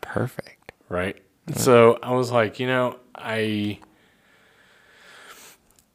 Perfect. 0.00 0.72
right? 0.88 1.16
So 1.54 1.98
I 2.02 2.12
was 2.12 2.30
like, 2.30 2.60
you 2.60 2.66
know, 2.66 2.96
I, 3.14 3.78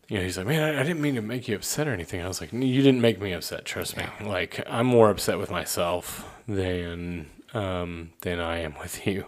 you 0.08 0.18
know, 0.18 0.22
he's 0.24 0.38
like, 0.38 0.48
man, 0.48 0.64
I, 0.64 0.80
I 0.80 0.84
didn't 0.84 1.02
mean 1.02 1.16
to 1.16 1.22
make 1.22 1.48
you 1.48 1.56
upset 1.56 1.88
or 1.88 1.94
anything. 1.94 2.22
I 2.22 2.28
was 2.28 2.42
like, 2.42 2.52
you 2.54 2.82
didn't 2.82 3.02
make 3.02 3.22
me 3.22 3.34
upset. 3.34 3.66
Trust 3.66 3.96
me. 3.98 4.04
Like 4.24 4.64
I'm 4.68 4.86
more 4.88 5.10
upset 5.10 5.38
with 5.38 5.52
myself 5.52 6.28
than 6.48 7.30
um, 7.54 8.12
than 8.22 8.40
I 8.40 8.60
am 8.60 8.74
with 8.80 9.06
you. 9.06 9.26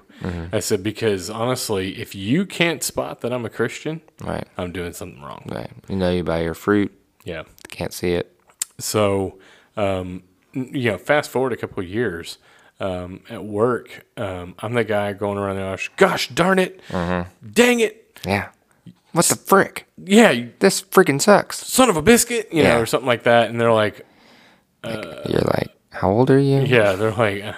I 0.51 0.59
said 0.59 0.81
because 0.81 1.29
honestly, 1.29 1.99
if 2.01 2.15
you 2.15 2.45
can't 2.47 2.81
spot 2.83 3.21
that 3.21 3.31
I'm 3.31 3.45
a 3.45 3.49
Christian, 3.49 4.01
Right. 4.21 4.47
I'm 4.57 4.71
doing 4.71 4.93
something 4.93 5.21
wrong. 5.21 5.43
Right. 5.47 5.69
You 5.87 5.95
know 5.95 6.11
you 6.11 6.23
by 6.23 6.41
your 6.41 6.55
fruit. 6.55 6.91
Yeah. 7.23 7.43
Can't 7.69 7.93
see 7.93 8.13
it. 8.13 8.35
So, 8.79 9.37
um, 9.77 10.23
you 10.55 10.91
know, 10.91 10.97
fast 10.97 11.29
forward 11.29 11.53
a 11.53 11.57
couple 11.57 11.83
of 11.83 11.89
years 11.89 12.37
um, 12.79 13.21
at 13.29 13.43
work, 13.45 14.05
um, 14.17 14.55
I'm 14.59 14.73
the 14.73 14.83
guy 14.83 15.13
going 15.13 15.37
around 15.37 15.57
the 15.57 15.63
office, 15.63 15.89
Gosh 15.97 16.29
darn 16.29 16.57
it! 16.59 16.81
Dang 16.91 17.79
it! 17.79 18.19
Yeah. 18.25 18.49
What 19.11 19.25
the 19.25 19.35
frick? 19.35 19.87
Yeah, 19.97 20.31
you 20.31 20.51
This 20.59 20.81
freaking 20.81 21.21
sucks. 21.21 21.65
son 21.65 21.89
of 21.89 21.95
a 21.97 22.01
biscuit, 22.01 22.49
you 22.51 22.63
know, 22.63 22.79
or 22.81 22.85
something 22.85 23.07
like 23.07 23.23
that. 23.23 23.49
And 23.49 23.59
they're 23.61 23.71
like, 23.71 24.05
You're 24.83 25.41
like, 25.41 25.69
how 25.91 26.09
old 26.11 26.29
are 26.29 26.39
you? 26.39 26.61
yeah, 26.61 26.93
they're 26.93 27.11
like, 27.13 27.43
"Uh, 27.43 27.53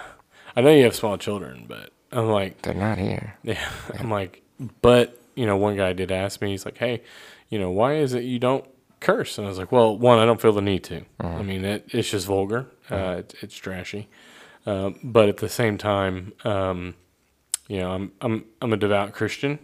I 0.55 0.61
know 0.61 0.71
you 0.71 0.83
have 0.83 0.95
small 0.95 1.17
children, 1.17 1.65
but 1.67 1.91
I'm 2.11 2.27
like, 2.29 2.61
They're 2.61 2.73
not 2.75 2.97
here. 2.99 3.35
yeah, 3.43 3.67
I'm 3.97 4.09
like, 4.11 4.43
but 4.81 5.19
you 5.35 5.45
know, 5.45 5.57
one 5.57 5.75
guy 5.77 5.93
did 5.93 6.11
ask 6.11 6.41
me, 6.41 6.51
he's 6.51 6.65
like, 6.65 6.77
hey, 6.77 7.01
you 7.49 7.59
know, 7.59 7.69
why 7.69 7.95
is 7.95 8.13
it 8.13 8.23
you 8.23 8.39
don't 8.39 8.65
curse? 8.99 9.37
And 9.37 9.45
I 9.45 9.49
was 9.49 9.57
like, 9.59 9.71
well, 9.71 9.95
one, 9.97 10.17
I 10.19 10.25
don't 10.25 10.41
feel 10.41 10.51
the 10.53 10.61
need 10.61 10.83
to. 10.85 11.03
I 11.19 11.43
mean, 11.43 11.63
it, 11.63 11.85
it's 11.89 12.09
just 12.09 12.25
vulgar, 12.27 12.65
uh, 12.91 13.15
it, 13.19 13.33
it's 13.41 13.55
trashy, 13.55 14.07
um, 14.65 14.99
but 15.03 15.29
at 15.29 15.37
the 15.37 15.49
same 15.49 15.77
time, 15.77 16.33
um, 16.43 16.95
you 17.67 17.79
know, 17.79 17.91
I'm 17.91 18.11
I'm 18.21 18.45
I'm 18.61 18.73
a 18.73 18.77
devout 18.77 19.13
Christian, 19.13 19.59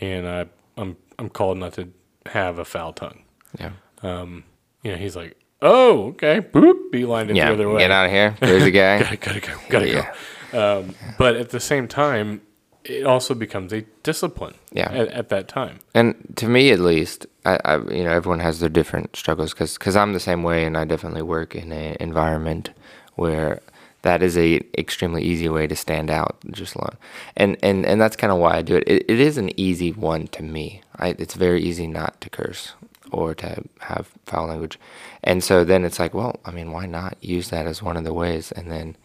and 0.00 0.28
I 0.28 0.46
I'm 0.76 0.96
I'm 1.18 1.28
called 1.28 1.58
not 1.58 1.72
to 1.74 1.88
have 2.26 2.58
a 2.58 2.64
foul 2.64 2.92
tongue. 2.92 3.22
Yeah. 3.58 3.70
Um, 4.02 4.44
you 4.82 4.92
know, 4.92 4.96
he's 4.98 5.16
like, 5.16 5.36
oh, 5.60 6.08
okay, 6.08 6.40
boop, 6.40 6.92
beeline 6.92 7.30
it 7.30 7.36
Yeah. 7.36 7.46
the 7.48 7.54
other 7.54 7.68
way. 7.68 7.78
Get 7.80 7.90
out 7.90 8.06
of 8.06 8.12
here. 8.12 8.36
There's 8.40 8.62
a 8.64 8.70
guy. 8.70 8.98
gotta, 9.02 9.16
gotta 9.16 9.40
go, 9.40 9.58
gotta 9.68 9.88
Yeah. 9.88 10.14
go. 10.52 10.80
Um, 10.80 10.94
but 11.18 11.36
at 11.36 11.50
the 11.50 11.60
same 11.60 11.88
time, 11.88 12.42
it 12.88 13.06
also 13.06 13.34
becomes 13.34 13.72
a 13.72 13.82
discipline. 14.02 14.54
Yeah. 14.72 14.90
At, 14.90 15.08
at 15.08 15.28
that 15.28 15.48
time. 15.48 15.78
And 15.94 16.34
to 16.36 16.48
me, 16.48 16.70
at 16.70 16.80
least, 16.80 17.26
I, 17.44 17.58
I 17.64 17.76
you 17.76 18.04
know, 18.04 18.10
everyone 18.10 18.40
has 18.40 18.60
their 18.60 18.68
different 18.68 19.16
struggles 19.16 19.52
because 19.52 19.76
cause 19.78 19.96
I'm 19.96 20.12
the 20.12 20.20
same 20.20 20.42
way, 20.42 20.64
and 20.64 20.76
I 20.76 20.84
definitely 20.84 21.22
work 21.22 21.54
in 21.54 21.72
an 21.72 21.96
environment 22.00 22.70
where 23.14 23.60
that 24.02 24.22
is 24.22 24.36
a 24.36 24.60
extremely 24.78 25.22
easy 25.22 25.48
way 25.48 25.66
to 25.66 25.76
stand 25.76 26.10
out 26.10 26.38
just 26.50 26.74
alone. 26.74 26.96
And 27.36 27.56
and 27.62 27.84
and 27.84 28.00
that's 28.00 28.16
kind 28.16 28.32
of 28.32 28.38
why 28.38 28.56
I 28.56 28.62
do 28.62 28.76
it. 28.76 28.84
it. 28.86 29.04
It 29.08 29.20
is 29.20 29.38
an 29.38 29.58
easy 29.58 29.92
one 29.92 30.28
to 30.28 30.42
me. 30.42 30.82
I, 30.96 31.16
it's 31.18 31.34
very 31.34 31.62
easy 31.62 31.86
not 31.86 32.20
to 32.22 32.30
curse 32.30 32.74
or 33.10 33.34
to 33.34 33.64
have 33.80 34.08
foul 34.26 34.48
language, 34.48 34.78
and 35.24 35.42
so 35.42 35.64
then 35.64 35.84
it's 35.84 35.98
like, 35.98 36.14
well, 36.14 36.40
I 36.44 36.50
mean, 36.50 36.72
why 36.72 36.86
not 36.86 37.16
use 37.20 37.48
that 37.50 37.66
as 37.66 37.82
one 37.82 37.96
of 37.96 38.04
the 38.04 38.12
ways? 38.12 38.52
And 38.52 38.70
then 38.70 38.96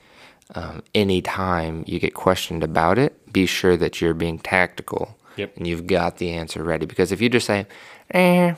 um, 0.55 0.83
anytime 0.93 1.83
you 1.87 1.99
get 1.99 2.13
questioned 2.13 2.63
about 2.63 2.97
it, 2.97 3.31
be 3.33 3.45
sure 3.45 3.75
that 3.77 4.01
you're 4.01 4.13
being 4.13 4.39
tactical 4.39 5.17
Yep. 5.37 5.57
and 5.57 5.65
you've 5.67 5.87
got 5.87 6.17
the 6.17 6.31
answer 6.31 6.63
ready. 6.63 6.85
Because 6.85 7.11
if 7.11 7.19
you 7.21 7.29
just 7.29 7.47
say, 7.47 7.65
eh, 8.11 8.53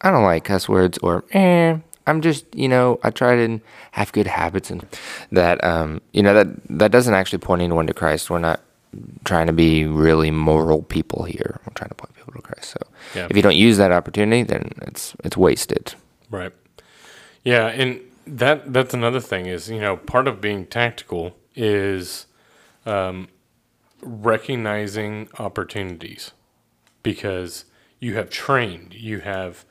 I 0.00 0.10
don't 0.10 0.24
like 0.24 0.44
cuss 0.44 0.68
words 0.68 0.98
or 0.98 1.24
eh. 1.32 1.76
I'm 2.06 2.22
just, 2.22 2.46
you 2.54 2.68
know, 2.68 2.98
I 3.04 3.10
try 3.10 3.36
to 3.36 3.60
have 3.90 4.12
good 4.12 4.26
habits 4.26 4.70
and 4.70 4.84
that, 5.30 5.62
um, 5.62 6.00
you 6.12 6.22
know, 6.22 6.32
that 6.32 6.48
that 6.70 6.90
doesn't 6.90 7.12
actually 7.12 7.38
point 7.40 7.60
anyone 7.60 7.86
to 7.86 7.92
Christ. 7.94 8.30
We're 8.30 8.38
not 8.38 8.60
trying 9.24 9.46
to 9.46 9.52
be 9.52 9.84
really 9.84 10.30
moral 10.30 10.80
people 10.82 11.24
here. 11.24 11.60
We're 11.66 11.74
trying 11.74 11.90
to 11.90 11.94
point 11.94 12.14
people 12.16 12.32
to 12.32 12.40
Christ. 12.40 12.70
So 12.70 12.78
if 13.28 13.36
you 13.36 13.42
don't 13.42 13.56
use 13.56 13.76
that 13.76 13.92
opportunity, 13.92 14.42
then 14.42 14.72
it's 14.82 15.14
it's 15.22 15.36
wasted. 15.36 15.94
Right. 16.30 16.52
Yeah, 17.44 17.66
and 17.66 18.00
that 18.36 18.72
that's 18.72 18.94
another 18.94 19.20
thing 19.20 19.46
is 19.46 19.68
you 19.70 19.80
know 19.80 19.96
part 19.96 20.28
of 20.28 20.40
being 20.40 20.66
tactical 20.66 21.36
is 21.56 22.26
um, 22.86 23.28
recognizing 24.02 25.28
opportunities 25.38 26.32
because 27.02 27.64
you 28.00 28.14
have 28.14 28.30
trained, 28.30 28.94
you 28.94 29.20
have 29.20 29.64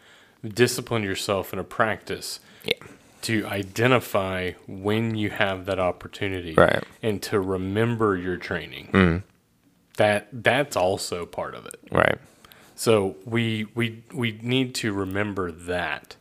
disciplined 0.46 1.06
yourself 1.06 1.54
in 1.54 1.60
a 1.60 1.64
practice 1.64 2.40
Yeah. 2.66 2.74
to 3.24 3.46
identify 3.48 4.52
when 4.68 5.16
you 5.16 5.30
have 5.30 5.66
that 5.66 5.80
opportunity 5.80 6.54
Right. 6.56 6.84
and 7.02 7.22
to 7.24 7.40
remember 7.40 8.16
your 8.18 8.38
training. 8.38 9.24
That 9.98 10.28
that's 10.32 10.76
also 10.76 11.26
part 11.26 11.56
of 11.56 11.66
it. 11.66 11.80
Right. 11.92 12.18
So 12.76 13.16
we 13.26 13.66
we 13.74 14.04
we 14.14 14.40
need 14.44 14.76
to 14.76 14.94
remember 14.94 15.52
that 15.52 16.16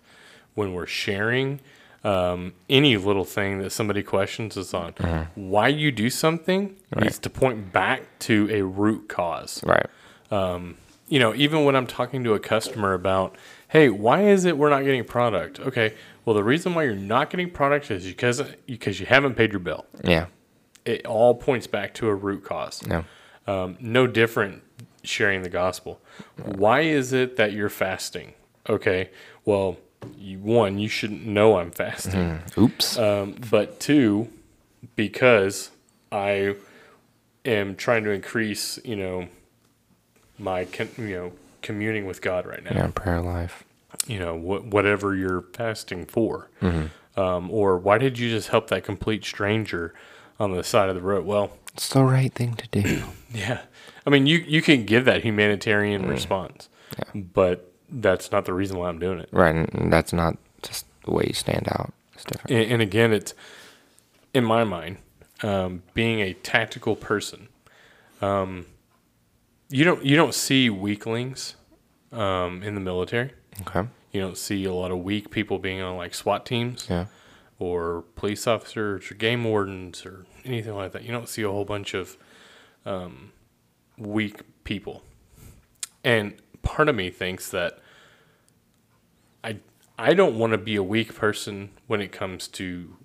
when 0.54 0.72
we're 0.72 0.86
sharing 0.86 1.60
um, 2.06 2.52
any 2.68 2.96
little 2.96 3.24
thing 3.24 3.58
that 3.58 3.70
somebody 3.70 4.02
questions 4.02 4.56
us 4.56 4.72
on, 4.72 4.92
why 5.34 5.68
you 5.68 5.90
do 5.90 6.08
something 6.10 6.76
needs 7.00 7.18
to 7.18 7.30
point 7.30 7.72
back 7.72 8.02
to 8.20 8.48
a 8.50 8.62
root 8.62 9.08
cause. 9.08 9.62
Right. 9.64 9.86
You 11.08 11.20
know, 11.20 11.34
even 11.36 11.64
when 11.64 11.76
I'm 11.76 11.86
talking 11.86 12.24
to 12.24 12.34
a 12.34 12.40
customer 12.40 12.92
about, 12.92 13.36
hey, 13.68 13.88
why 13.90 14.22
is 14.22 14.44
it 14.44 14.58
we're 14.58 14.70
not 14.70 14.82
getting 14.82 15.04
product? 15.04 15.60
Okay, 15.60 15.94
well 16.24 16.34
the 16.34 16.42
reason 16.42 16.74
why 16.74 16.82
you're 16.82 16.96
not 16.96 17.30
getting 17.30 17.50
product 17.50 17.90
is 17.90 18.04
because 18.06 18.42
because 18.66 18.98
you 18.98 19.06
haven't 19.06 19.34
paid 19.34 19.52
your 19.52 19.60
bill. 19.60 19.86
Yeah. 20.02 20.26
It 20.84 21.06
all 21.06 21.34
points 21.34 21.66
back 21.66 21.94
to 21.94 22.08
a 22.08 22.14
root 22.14 22.44
cause. 22.44 22.86
No. 22.86 23.04
Um, 23.46 23.76
no 23.80 24.06
different 24.08 24.62
sharing 25.04 25.42
the 25.42 25.48
gospel. 25.48 26.00
Why 26.44 26.80
is 26.80 27.12
it 27.12 27.36
that 27.36 27.52
you're 27.52 27.68
fasting? 27.68 28.34
Okay, 28.68 29.10
well, 29.44 29.76
you, 30.18 30.38
one, 30.38 30.78
you 30.78 30.88
shouldn't 30.88 31.26
know 31.26 31.58
I'm 31.58 31.70
fasting. 31.70 32.40
Oops. 32.58 32.98
Um, 32.98 33.36
but 33.50 33.80
two, 33.80 34.28
because 34.94 35.70
I 36.12 36.56
am 37.44 37.76
trying 37.76 38.04
to 38.04 38.10
increase, 38.10 38.78
you 38.84 38.96
know, 38.96 39.28
my 40.38 40.64
con- 40.66 40.90
you 40.98 41.08
know 41.16 41.32
communing 41.62 42.06
with 42.06 42.20
God 42.22 42.46
right 42.46 42.62
now. 42.64 42.72
yeah. 42.74 42.90
Prayer 42.94 43.20
life. 43.20 43.64
You 44.06 44.18
know, 44.18 44.36
wh- 44.38 44.64
whatever 44.72 45.14
you're 45.16 45.42
fasting 45.54 46.04
for, 46.06 46.50
um, 47.16 47.50
or 47.50 47.78
why 47.78 47.98
did 47.98 48.18
you 48.18 48.28
just 48.28 48.48
help 48.48 48.68
that 48.68 48.84
complete 48.84 49.24
stranger 49.24 49.94
on 50.38 50.52
the 50.54 50.62
side 50.62 50.88
of 50.88 50.94
the 50.94 51.00
road? 51.00 51.24
Well, 51.24 51.52
It's 51.74 51.88
the 51.88 52.04
right 52.04 52.32
thing 52.32 52.54
to 52.54 52.68
do. 52.68 53.02
Yeah. 53.34 53.62
I 54.06 54.10
mean, 54.10 54.26
you, 54.26 54.38
you 54.38 54.62
can 54.62 54.84
give 54.86 55.04
that 55.06 55.22
humanitarian 55.24 56.06
response, 56.06 56.68
but 57.14 57.70
that's 57.90 58.30
not 58.32 58.44
the 58.44 58.52
reason 58.54 58.78
why 58.78 58.88
I'm 58.88 58.98
doing 58.98 59.20
it. 59.20 59.28
right. 59.32 59.54
And 59.54 59.92
that's 59.92 60.12
not 60.12 60.36
just 60.62 60.86
the 61.04 61.12
way 61.12 61.24
you 61.28 61.34
stand 61.34 61.68
out. 61.70 61.92
It's 62.14 62.24
different. 62.24 62.50
And, 62.56 62.72
and 62.72 62.82
again, 62.82 63.12
it's 63.12 63.34
in 64.34 64.44
my 64.44 64.64
mind, 64.64 64.98
um, 65.42 65.82
being 65.94 66.20
a 66.20 66.32
tactical 66.34 66.96
person, 66.96 67.48
um, 68.22 68.66
you 69.68 69.84
don't 69.84 70.04
you 70.04 70.16
don't 70.16 70.34
see 70.34 70.70
weaklings 70.70 71.56
um, 72.12 72.62
in 72.62 72.74
the 72.74 72.80
military. 72.80 73.32
Okay. 73.62 73.88
You 74.12 74.20
don't 74.20 74.38
see 74.38 74.64
a 74.64 74.72
lot 74.72 74.90
of 74.90 74.98
weak 75.02 75.30
people 75.30 75.58
being 75.58 75.82
on 75.82 75.96
like 75.96 76.14
SWAT 76.14 76.46
teams 76.46 76.86
Yeah. 76.88 77.06
or 77.58 78.04
police 78.14 78.46
officers 78.46 79.10
or 79.10 79.14
game 79.14 79.44
wardens 79.44 80.06
or 80.06 80.24
anything 80.44 80.74
like 80.74 80.92
that. 80.92 81.02
You 81.02 81.12
don't 81.12 81.28
see 81.28 81.42
a 81.42 81.50
whole 81.50 81.64
bunch 81.66 81.92
of 81.94 82.16
um, 82.86 83.32
weak 83.98 84.40
people. 84.64 85.02
And 86.04 86.34
part 86.66 86.88
of 86.88 86.94
me 86.94 87.10
thinks 87.10 87.48
that 87.50 87.78
I 89.44 89.58
I 89.98 90.12
don't 90.14 90.38
want 90.38 90.52
to 90.52 90.58
be 90.58 90.76
a 90.76 90.82
weak 90.82 91.14
person 91.14 91.70
when 91.86 92.00
it 92.00 92.12
comes 92.12 92.48
to 92.48 92.96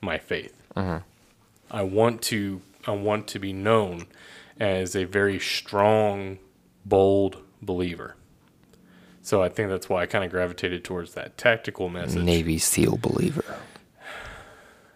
my 0.00 0.18
faith. 0.18 0.62
Mm-hmm. 0.76 1.04
I 1.70 1.82
want 1.82 2.22
to 2.22 2.60
I 2.86 2.92
want 2.92 3.26
to 3.28 3.38
be 3.38 3.52
known 3.52 4.06
as 4.58 4.94
a 4.96 5.04
very 5.04 5.38
strong, 5.38 6.38
bold 6.84 7.38
believer. 7.60 8.16
So 9.22 9.42
I 9.42 9.48
think 9.48 9.68
that's 9.70 9.88
why 9.88 10.02
I 10.02 10.06
kind 10.06 10.24
of 10.24 10.30
gravitated 10.30 10.84
towards 10.84 11.14
that 11.14 11.36
tactical 11.36 11.88
message. 11.88 12.22
Navy 12.22 12.58
SEAL 12.58 12.98
believer. 12.98 13.44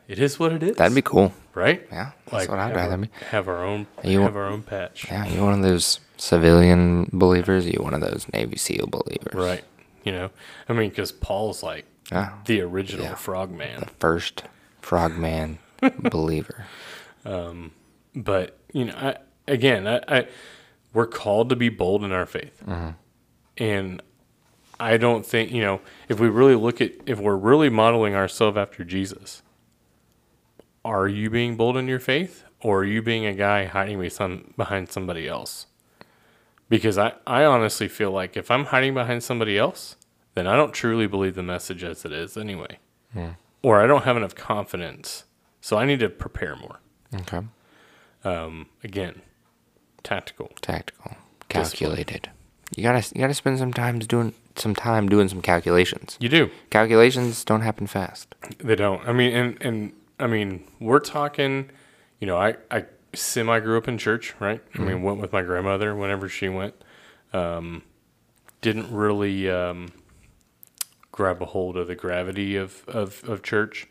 It 0.06 0.18
is 0.20 0.38
what 0.38 0.52
it 0.52 0.62
is. 0.62 0.76
That'd 0.76 0.94
be 0.94 1.02
cool. 1.02 1.32
right. 1.54 1.86
Yeah. 1.90 2.12
That's 2.30 2.48
what 2.48 2.58
I'd 2.58 2.74
rather 2.74 2.96
be. 2.96 3.08
Have 3.30 3.48
our 3.48 3.64
own. 3.64 3.86
You 4.04 4.20
have 4.20 4.34
want- 4.34 4.36
our 4.36 4.46
own 4.46 4.62
patch. 4.62 5.06
Yeah. 5.08 5.26
you're 5.26 5.44
one 5.44 5.54
of 5.54 5.62
those 5.62 5.98
civilian 6.20 7.08
believers? 7.12 7.66
You 7.66 7.80
one 7.82 7.94
of 7.94 8.00
those 8.00 8.26
Navy 8.32 8.56
SEAL 8.56 8.86
believers? 8.86 9.34
Right. 9.34 9.64
You 10.04 10.12
know, 10.12 10.30
I 10.68 10.72
mean, 10.72 10.90
because 10.90 11.12
Paul's 11.12 11.62
like 11.62 11.86
the 12.46 12.60
original 12.60 13.06
Yeah. 13.06 13.14
frogman. 13.14 13.84
First 13.98 14.44
frogman 14.80 15.58
believer. 15.98 16.66
Um, 17.24 17.72
but 18.14 18.56
you 18.72 18.86
know, 18.86 18.94
I, 18.94 19.16
again, 19.46 19.86
I, 19.86 20.00
I 20.08 20.26
we're 20.92 21.06
called 21.06 21.48
to 21.50 21.56
be 21.56 21.68
bold 21.68 22.02
in 22.02 22.12
our 22.12 22.26
faith, 22.26 22.62
mm-hmm. 22.66 22.90
and 23.58 24.02
I 24.80 24.96
don't 24.96 25.24
think 25.24 25.52
you 25.52 25.60
know 25.60 25.80
if 26.08 26.18
we 26.18 26.28
really 26.28 26.54
look 26.54 26.80
at 26.80 26.92
if 27.06 27.18
we're 27.18 27.36
really 27.36 27.68
modeling 27.68 28.14
ourselves 28.14 28.56
after 28.56 28.84
Jesus. 28.84 29.42
Are 30.82 31.06
you 31.06 31.28
being 31.28 31.56
bold 31.56 31.76
in 31.76 31.88
your 31.88 32.00
faith, 32.00 32.44
or 32.62 32.80
are 32.80 32.84
you 32.84 33.02
being 33.02 33.26
a 33.26 33.34
guy 33.34 33.66
hiding 33.66 33.98
behind 34.56 34.90
somebody 34.90 35.28
else? 35.28 35.66
Because 36.70 36.96
I, 36.96 37.12
I 37.26 37.44
honestly 37.44 37.88
feel 37.88 38.10
like 38.12 38.36
if 38.36 38.50
I'm 38.50 38.66
hiding 38.66 38.94
behind 38.94 39.22
somebody 39.22 39.58
else, 39.58 39.96
then 40.34 40.46
I 40.46 40.56
don't 40.56 40.72
truly 40.72 41.06
believe 41.06 41.34
the 41.34 41.42
message 41.42 41.84
as 41.84 42.06
it 42.06 42.12
is 42.12 42.36
anyway. 42.38 42.78
Or 43.62 43.82
I 43.82 43.86
don't 43.86 44.04
have 44.04 44.16
enough 44.16 44.34
confidence. 44.34 45.24
So 45.60 45.76
I 45.76 45.84
need 45.84 46.00
to 46.00 46.08
prepare 46.08 46.56
more. 46.56 46.80
Okay. 47.14 47.40
Um, 48.24 48.66
again, 48.82 49.20
tactical. 50.02 50.52
Tactical. 50.62 51.16
Calculated. 51.50 52.30
You 52.76 52.84
gotta 52.84 53.04
you 53.14 53.20
gotta 53.20 53.34
spend 53.34 53.58
some 53.58 53.72
time 53.72 53.98
doing 53.98 54.32
some 54.54 54.74
time 54.76 55.08
doing 55.08 55.28
some 55.28 55.42
calculations. 55.42 56.16
You 56.20 56.28
do. 56.28 56.50
Calculations 56.70 57.44
don't 57.44 57.62
happen 57.62 57.88
fast. 57.88 58.34
They 58.58 58.76
don't. 58.76 59.06
I 59.08 59.12
mean, 59.12 59.34
and 59.34 59.58
and 59.60 59.92
I 60.20 60.28
mean, 60.28 60.64
we're 60.78 61.00
talking. 61.00 61.70
You 62.20 62.28
know, 62.28 62.36
I 62.36 62.54
I 62.70 62.84
semi 63.14 63.60
grew 63.60 63.78
up 63.78 63.88
in 63.88 63.98
church, 63.98 64.34
right? 64.38 64.62
I 64.74 64.78
mean, 64.78 65.02
went 65.02 65.18
with 65.18 65.32
my 65.32 65.42
grandmother 65.42 65.94
whenever 65.94 66.28
she 66.28 66.48
went. 66.48 66.74
Um, 67.32 67.82
didn't 68.60 68.92
really 68.92 69.48
um, 69.50 69.92
grab 71.12 71.42
a 71.42 71.46
hold 71.46 71.76
of 71.76 71.86
the 71.86 71.94
gravity 71.94 72.56
of 72.56 72.84
of, 72.88 73.22
of 73.28 73.42
church. 73.42 73.88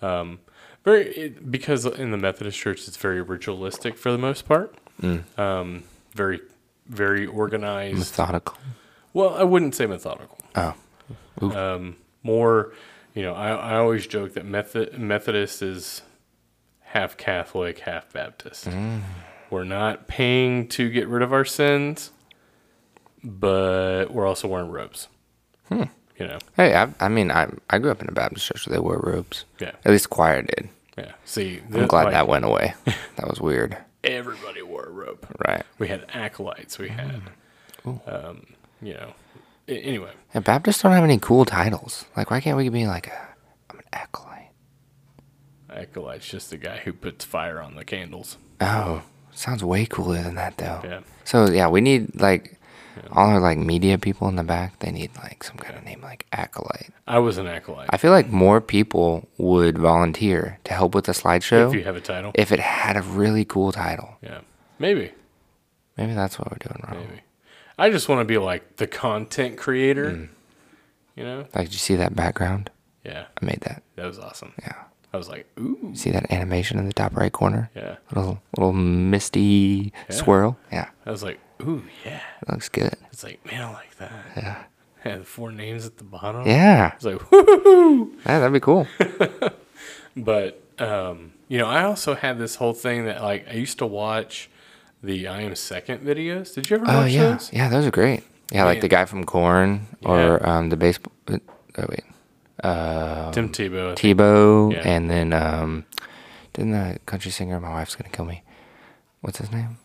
Um, 0.00 0.40
very 0.84 1.08
it, 1.14 1.50
because 1.50 1.86
in 1.86 2.10
the 2.10 2.18
Methodist 2.18 2.58
Church, 2.58 2.86
it's 2.88 2.96
very 2.96 3.22
ritualistic 3.22 3.96
for 3.96 4.10
the 4.10 4.18
most 4.18 4.46
part. 4.46 4.74
Um, 5.38 5.84
very 6.14 6.40
very 6.86 7.26
organized. 7.26 7.98
Methodical. 7.98 8.56
Well, 9.12 9.34
I 9.34 9.44
wouldn't 9.44 9.74
say 9.74 9.86
methodical. 9.86 10.38
Oh. 10.54 10.74
Um, 11.40 11.96
more, 12.22 12.72
you 13.14 13.22
know, 13.22 13.34
I, 13.34 13.50
I 13.50 13.76
always 13.76 14.06
joke 14.06 14.34
that 14.34 14.44
Method, 14.44 14.98
Methodist 14.98 15.62
is 15.62 16.02
half 16.92 17.16
Catholic, 17.16 17.80
half 17.80 18.12
Baptist. 18.12 18.68
We're 19.50 19.64
not 19.64 20.06
paying 20.08 20.68
to 20.68 20.88
get 20.90 21.08
rid 21.08 21.22
of 21.22 21.32
our 21.32 21.44
sins, 21.44 22.10
but 23.22 24.06
we're 24.10 24.26
also 24.26 24.48
wearing 24.48 24.70
robes. 24.70 25.08
You 25.70 26.28
know, 26.28 26.38
Hey, 26.56 26.74
I, 26.76 26.92
I 27.00 27.08
mean, 27.08 27.30
I 27.32 27.48
I 27.70 27.78
grew 27.78 27.90
up 27.90 28.00
in 28.02 28.08
a 28.08 28.12
Baptist 28.12 28.46
church 28.46 28.66
where 28.66 28.76
they 28.76 28.80
wore 28.80 29.00
robes. 29.02 29.44
yeah, 29.58 29.72
At 29.84 29.90
least 29.90 30.10
choir 30.10 30.42
did. 30.42 30.68
yeah. 30.96 31.12
See, 31.24 31.60
I'm 31.72 31.86
glad 31.88 32.12
that 32.12 32.28
went 32.28 32.44
away. 32.44 32.74
that 33.16 33.28
was 33.28 33.40
weird. 33.40 33.76
everybody 34.04 34.62
wore 34.62 34.84
a 34.84 34.90
robe. 34.90 35.26
Right. 35.48 35.64
We 35.78 35.88
had 35.88 36.04
acolytes. 36.12 36.78
We 36.78 36.90
had, 36.90 37.22
um, 38.06 38.46
you 38.82 38.94
know. 38.94 39.14
Anyway, 39.66 40.10
Yeah, 40.34 40.40
Baptists 40.40 40.82
don't 40.82 40.92
have 40.92 41.04
any 41.04 41.18
cool 41.18 41.44
titles. 41.46 42.04
Like, 42.16 42.30
why 42.30 42.40
can't 42.40 42.56
we 42.58 42.68
be 42.68 42.86
like, 42.86 43.06
a, 43.06 43.28
I'm 43.70 43.78
an 43.78 43.84
acolyte? 43.92 44.31
Acolyte's 45.74 46.28
just 46.28 46.50
the 46.50 46.56
guy 46.56 46.78
who 46.78 46.92
puts 46.92 47.24
fire 47.24 47.60
on 47.60 47.76
the 47.76 47.84
candles. 47.84 48.36
Oh, 48.60 49.02
sounds 49.32 49.64
way 49.64 49.86
cooler 49.86 50.22
than 50.22 50.34
that 50.36 50.56
though. 50.58 50.80
Yeah. 50.84 51.00
So 51.24 51.50
yeah, 51.50 51.68
we 51.68 51.80
need 51.80 52.20
like 52.20 52.58
all 53.10 53.28
our 53.28 53.40
like 53.40 53.58
media 53.58 53.98
people 53.98 54.28
in 54.28 54.36
the 54.36 54.42
back. 54.42 54.78
They 54.80 54.90
need 54.90 55.10
like 55.16 55.42
some 55.44 55.56
kind 55.56 55.76
of 55.76 55.84
name 55.84 56.00
like 56.02 56.26
acolyte. 56.32 56.90
I 57.06 57.18
was 57.18 57.38
an 57.38 57.46
acolyte. 57.46 57.88
I 57.90 57.96
feel 57.96 58.10
like 58.12 58.28
more 58.28 58.60
people 58.60 59.28
would 59.38 59.78
volunteer 59.78 60.58
to 60.64 60.74
help 60.74 60.94
with 60.94 61.06
the 61.06 61.12
slideshow 61.12 61.68
if 61.68 61.74
you 61.74 61.84
have 61.84 61.96
a 61.96 62.00
title, 62.00 62.32
if 62.34 62.52
it 62.52 62.60
had 62.60 62.96
a 62.96 63.02
really 63.02 63.44
cool 63.44 63.72
title. 63.72 64.16
yeah, 64.22 64.40
maybe. 64.78 65.12
Maybe 65.96 66.14
that's 66.14 66.38
what 66.38 66.50
we're 66.50 66.58
doing 66.58 66.82
wrong. 66.88 67.06
Maybe. 67.06 67.20
I 67.78 67.90
just 67.90 68.08
want 68.08 68.20
to 68.20 68.24
be 68.24 68.38
like 68.38 68.76
the 68.76 68.86
content 68.86 69.58
creator. 69.58 70.10
Mm. 70.10 70.28
You 71.16 71.24
know? 71.24 71.38
Like, 71.54 71.66
did 71.66 71.72
you 71.74 71.78
see 71.78 71.96
that 71.96 72.16
background? 72.16 72.70
Yeah, 73.04 73.26
I 73.40 73.44
made 73.44 73.60
that. 73.62 73.82
that 73.96 74.06
was 74.06 74.18
awesome. 74.18 74.54
Yeah. 74.62 74.84
I 75.12 75.16
was 75.18 75.28
like, 75.28 75.46
ooh, 75.58 75.92
See 75.94 76.10
that 76.10 76.32
animation 76.32 76.78
in 76.78 76.86
the 76.86 76.92
top 76.94 77.16
right 77.16 77.32
corner? 77.32 77.70
yeah. 77.76 77.96
Little 78.14 78.40
little 78.56 78.72
misty 78.72 79.92
Yeah. 80.08 80.14
swirl. 80.16 80.56
Yeah, 80.72 80.88
I 81.06 81.10
was 81.10 81.22
like, 81.22 81.38
ooh, 81.62 81.82
yeah. 82.04 82.20
it 82.42 82.48
looks 82.50 82.68
good. 82.68 82.94
It's 83.12 83.22
like, 83.22 83.44
man, 83.44 83.62
I 83.62 83.72
like 83.72 83.96
that. 83.98 84.12
Yeah. 84.36 84.62
Had 85.00 85.20
the 85.20 85.24
four 85.24 85.50
names 85.52 85.84
at 85.84 85.98
the 85.98 86.04
bottom. 86.04 86.46
Yeah, 86.46 86.92
It's 86.94 87.04
like, 87.04 87.18
woohoo! 87.18 88.12
yeah 88.24 88.38
that'd 88.38 88.52
be 88.52 88.60
cool. 88.60 88.86
But 90.16 90.62
um, 90.78 91.32
you 91.48 91.58
know, 91.58 91.66
I 91.66 91.84
also 91.84 92.14
had 92.14 92.38
this 92.38 92.56
whole 92.56 92.74
thing 92.74 93.06
that 93.06 93.22
like 93.22 93.48
I 93.48 93.54
used 93.54 93.78
to 93.78 93.86
watch 93.86 94.50
the 95.02 95.26
I 95.28 95.40
am 95.42 95.54
second 95.56 96.00
videos. 96.00 96.54
Did 96.54 96.68
you 96.70 96.76
ever 96.76 96.86
Oh 96.88 97.00
watch 97.02 97.10
yeah, 97.12 97.30
those? 97.32 97.52
yeah, 97.52 97.68
those 97.68 97.86
are 97.86 97.90
great. 97.90 98.22
Yeah, 98.52 98.64
like 98.64 98.82
the 98.82 98.88
guy 98.88 99.06
from 99.06 99.24
Korn 99.24 99.86
or 100.04 100.46
um, 100.46 100.68
the 100.68 100.76
baseball. 100.76 101.12
Oh 101.30 101.86
wait, 101.88 102.04
uh, 102.62 103.30
Tim 103.32 103.48
Tebow. 103.48 103.92
I. 103.92 103.94
Tebow, 103.94 104.72
Yeah. 104.72 104.80
and 104.88 105.10
then 105.10 105.32
um, 105.32 105.84
didn't 106.52 106.72
the 106.72 106.98
country 107.06 107.30
singer? 107.30 107.58
My 107.60 107.70
wife's 107.70 107.94
gonna 107.96 108.10
kill 108.10 108.24
me. 108.24 108.42
What's 109.20 109.38
his 109.38 109.50
name? 109.52 109.78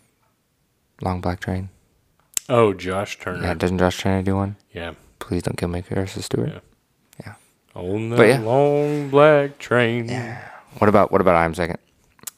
Long 1.01 1.21
Black 1.21 1.39
Train. 1.39 1.69
Oh, 2.49 2.73
Josh 2.73 3.19
Turner. 3.19 3.43
Yeah, 3.43 3.53
doesn't 3.53 3.77
Josh 3.77 4.01
Turner 4.01 4.21
do 4.23 4.35
one? 4.35 4.55
Yeah. 4.73 4.93
Please 5.19 5.43
don't 5.43 5.57
kill 5.57 5.67
me, 5.69 5.81
Carissa 5.81 6.21
Stewart. 6.23 6.49
Yeah. 6.49 6.59
Yeah. 7.25 7.33
On 7.75 8.09
the 8.09 8.15
But 8.15 8.27
yeah. 8.29 8.39
long 8.39 9.09
black 9.09 9.57
train. 9.59 10.07
Yeah. 10.07 10.41
What 10.77 10.87
about 10.89 11.11
what 11.11 11.21
about 11.21 11.35
I'm 11.35 11.53
second? 11.53 11.77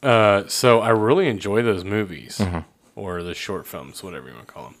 Uh, 0.02 0.44
so 0.48 0.80
I 0.80 0.88
really 0.90 1.28
enjoy 1.28 1.62
those 1.62 1.84
movies 1.84 2.38
Mm-hmm. 2.38 2.60
or 2.96 3.22
the 3.22 3.34
short 3.34 3.66
films, 3.66 4.02
whatever 4.02 4.28
you 4.28 4.34
want 4.34 4.46
to 4.48 4.52
call 4.52 4.64
them. 4.64 4.74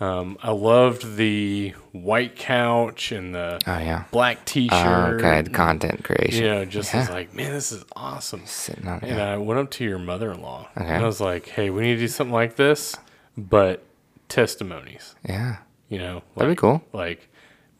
Um, 0.00 0.38
I 0.42 0.50
loved 0.52 1.16
the 1.16 1.74
white 1.92 2.34
couch 2.36 3.12
and 3.12 3.34
the 3.34 3.60
Oh 3.66 3.78
yeah. 3.78 4.04
black 4.10 4.46
T-shirt. 4.46 4.72
Oh, 4.72 5.16
okay, 5.16 5.42
the 5.42 5.50
content 5.50 6.02
creation. 6.04 6.42
You 6.44 6.50
know, 6.50 6.64
just 6.64 6.94
Yeah. 6.94 7.06
like, 7.10 7.34
man, 7.34 7.52
this 7.52 7.70
is 7.70 7.84
awesome. 7.94 8.46
Sitting 8.46 8.88
on 8.88 9.00
And 9.00 9.18
yeah. 9.18 9.32
I 9.34 9.36
went 9.36 9.60
up 9.60 9.70
to 9.72 9.84
your 9.84 9.98
mother-in-law 9.98 10.68
Okay. 10.76 10.86
and 10.88 11.02
I 11.04 11.06
was 11.06 11.20
like, 11.20 11.48
hey, 11.48 11.68
we 11.68 11.82
need 11.82 11.94
to 11.96 12.00
do 12.00 12.08
something 12.08 12.32
like 12.32 12.56
this, 12.56 12.96
but 13.36 13.82
testimonies. 14.28 15.14
yeah. 15.28 15.56
You 15.90 15.98
know, 15.98 16.22
That'd 16.36 16.52
be 16.52 16.56
cool. 16.56 16.82
Like 16.92 17.28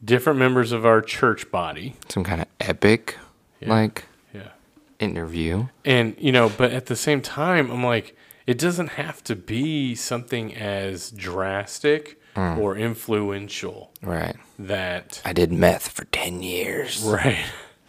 different 0.04 0.38
members 0.38 0.72
of 0.72 0.84
our 0.84 1.00
church 1.00 1.50
body. 1.50 1.94
Some 2.08 2.24
kind 2.24 2.40
of 2.42 2.48
epic, 2.60 3.16
Yeah. 3.60 3.68
like 3.70 4.04
Yeah. 4.34 4.48
interview. 4.98 5.68
And, 5.84 6.16
you 6.18 6.32
know, 6.32 6.50
but 6.50 6.72
at 6.72 6.86
the 6.86 6.96
same 6.96 7.22
time, 7.22 7.70
I'm 7.70 7.84
like, 7.84 8.16
it 8.46 8.58
doesn't 8.58 8.88
have 8.92 9.22
to 9.24 9.36
be 9.36 9.94
something 9.94 10.54
as 10.54 11.10
drastic 11.10 12.16
Mm. 12.36 12.58
or 12.58 12.76
influential 12.76 13.92
Right. 14.02 14.36
that, 14.56 15.20
I 15.24 15.32
did 15.32 15.52
meth 15.52 15.88
for 15.88 16.04
ten 16.06 16.42
years. 16.44 17.02
right, 17.04 17.44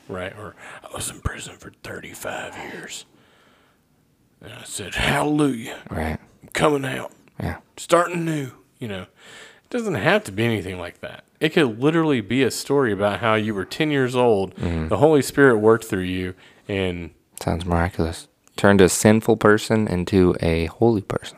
right, 0.09 0.33
or 0.35 0.55
I 0.83 0.87
was 0.95 1.11
in 1.11 1.21
prison 1.21 1.55
for 1.57 1.71
35 1.83 2.55
years. 2.57 3.05
And 4.41 4.51
I 4.51 4.63
said, 4.63 4.95
hallelujah, 4.95 5.77
Right. 5.91 6.17
I'm 6.41 6.49
coming 6.53 6.85
out, 6.85 7.11
Yeah. 7.39 7.57
starting 7.77 8.25
new, 8.25 8.49
you 8.79 8.87
know. 8.87 9.03
It 9.03 9.69
doesn't 9.69 9.93
have 9.93 10.23
to 10.25 10.31
be 10.31 10.43
anything 10.43 10.79
like 10.79 11.01
that. 11.01 11.23
It 11.39 11.49
could 11.49 11.79
literally 11.79 12.21
be 12.21 12.41
a 12.43 12.49
story 12.51 12.91
about 12.91 13.19
how 13.19 13.35
you 13.35 13.53
were 13.53 13.63
10 13.65 13.91
years 13.91 14.15
old, 14.15 14.55
Mm-hmm. 14.55 14.87
the 14.87 14.97
Holy 14.97 15.21
Spirit 15.21 15.57
worked 15.57 15.85
through 15.85 16.01
you, 16.01 16.33
and 16.67 17.11
Sounds 17.39 17.63
miraculous. 17.65 18.27
Turned 18.57 18.81
a 18.81 18.89
sinful 18.89 19.37
person 19.37 19.87
into 19.87 20.35
a 20.41 20.65
holy 20.65 21.01
person. 21.01 21.37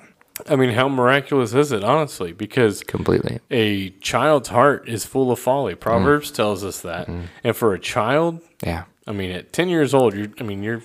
I 0.50 0.56
mean, 0.56 0.72
how 0.72 0.90
miraculous 0.90 1.54
is 1.54 1.72
it, 1.72 1.84
honestly? 1.84 2.32
Because 2.34 2.84
Completely. 2.84 3.40
a 3.52 3.92
child's 4.02 4.50
heart 4.50 4.90
is 4.90 5.06
full 5.06 5.32
of 5.32 5.40
folly. 5.40 5.76
Proverbs 5.76 6.32
Mm. 6.32 6.36
tells 6.36 6.64
us 6.64 6.82
that. 6.82 7.08
And 7.44 7.56
for 7.56 7.74
a 7.74 7.80
child, 7.80 8.42
Yeah. 8.66 8.86
I 9.08 9.12
mean, 9.12 9.32
at 9.32 9.54
10 9.54 9.70
years 9.70 9.94
old, 9.94 10.16
you're, 10.16 10.30
I 10.40 10.44
mean, 10.44 10.64
you're, 10.64 10.82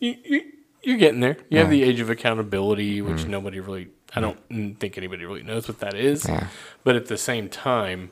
you, 0.00 0.16
you, 0.24 0.40
you're 0.82 0.96
getting 0.98 1.20
there. 1.20 1.36
You 1.50 1.58
have 1.58 1.68
the 1.70 1.82
age 1.82 2.00
of 2.00 2.08
accountability, 2.08 3.02
which 3.02 3.26
nobody 3.26 3.60
really, 3.60 3.88
I 4.16 4.20
don't 4.20 4.38
think 4.80 4.96
anybody 4.96 5.24
really 5.26 5.42
knows 5.42 5.68
what 5.68 5.78
that 5.80 5.94
is. 5.94 6.24
Mm. 6.24 6.28
Yeah. 6.28 6.46
But 6.82 6.96
at 6.96 7.06
the 7.06 7.18
same 7.18 7.48
time, 7.48 8.10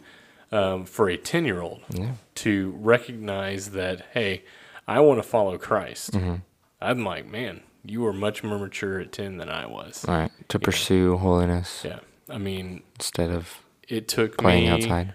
um, 0.52 0.84
for 0.84 1.08
a 1.08 1.16
10 1.16 1.44
year 1.44 1.60
old 1.62 1.80
yeah. 1.90 2.12
to 2.36 2.74
recognize 2.78 3.70
that, 3.70 4.04
hey, 4.12 4.42
I 4.86 5.00
want 5.00 5.22
to 5.22 5.28
follow 5.28 5.56
Christ, 5.58 6.12
Mm-hmm. 6.12 6.34
I'm 6.80 7.04
like, 7.04 7.26
man, 7.26 7.62
you 7.84 8.00
were 8.02 8.12
much 8.12 8.42
more 8.44 8.58
mature 8.58 9.00
at 9.00 9.12
10 9.12 9.38
than 9.38 9.48
I 9.48 9.66
was. 9.66 10.04
Right. 10.06 10.30
To 10.48 10.58
pursue 10.58 11.16
holiness 11.16 11.82
Yeah. 11.84 12.00
I 12.28 12.38
mean, 12.38 12.82
instead 12.96 13.30
of 13.30 13.62
it 13.88 14.06
took 14.08 14.36
playing 14.38 14.64
me, 14.64 14.70
outside. 14.70 15.14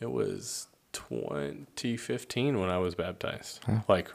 It 0.00 0.10
was 0.10 0.68
2015 0.92 2.60
when 2.60 2.68
I 2.70 2.78
was 2.78 2.94
baptized. 2.94 3.60
Like 3.88 4.10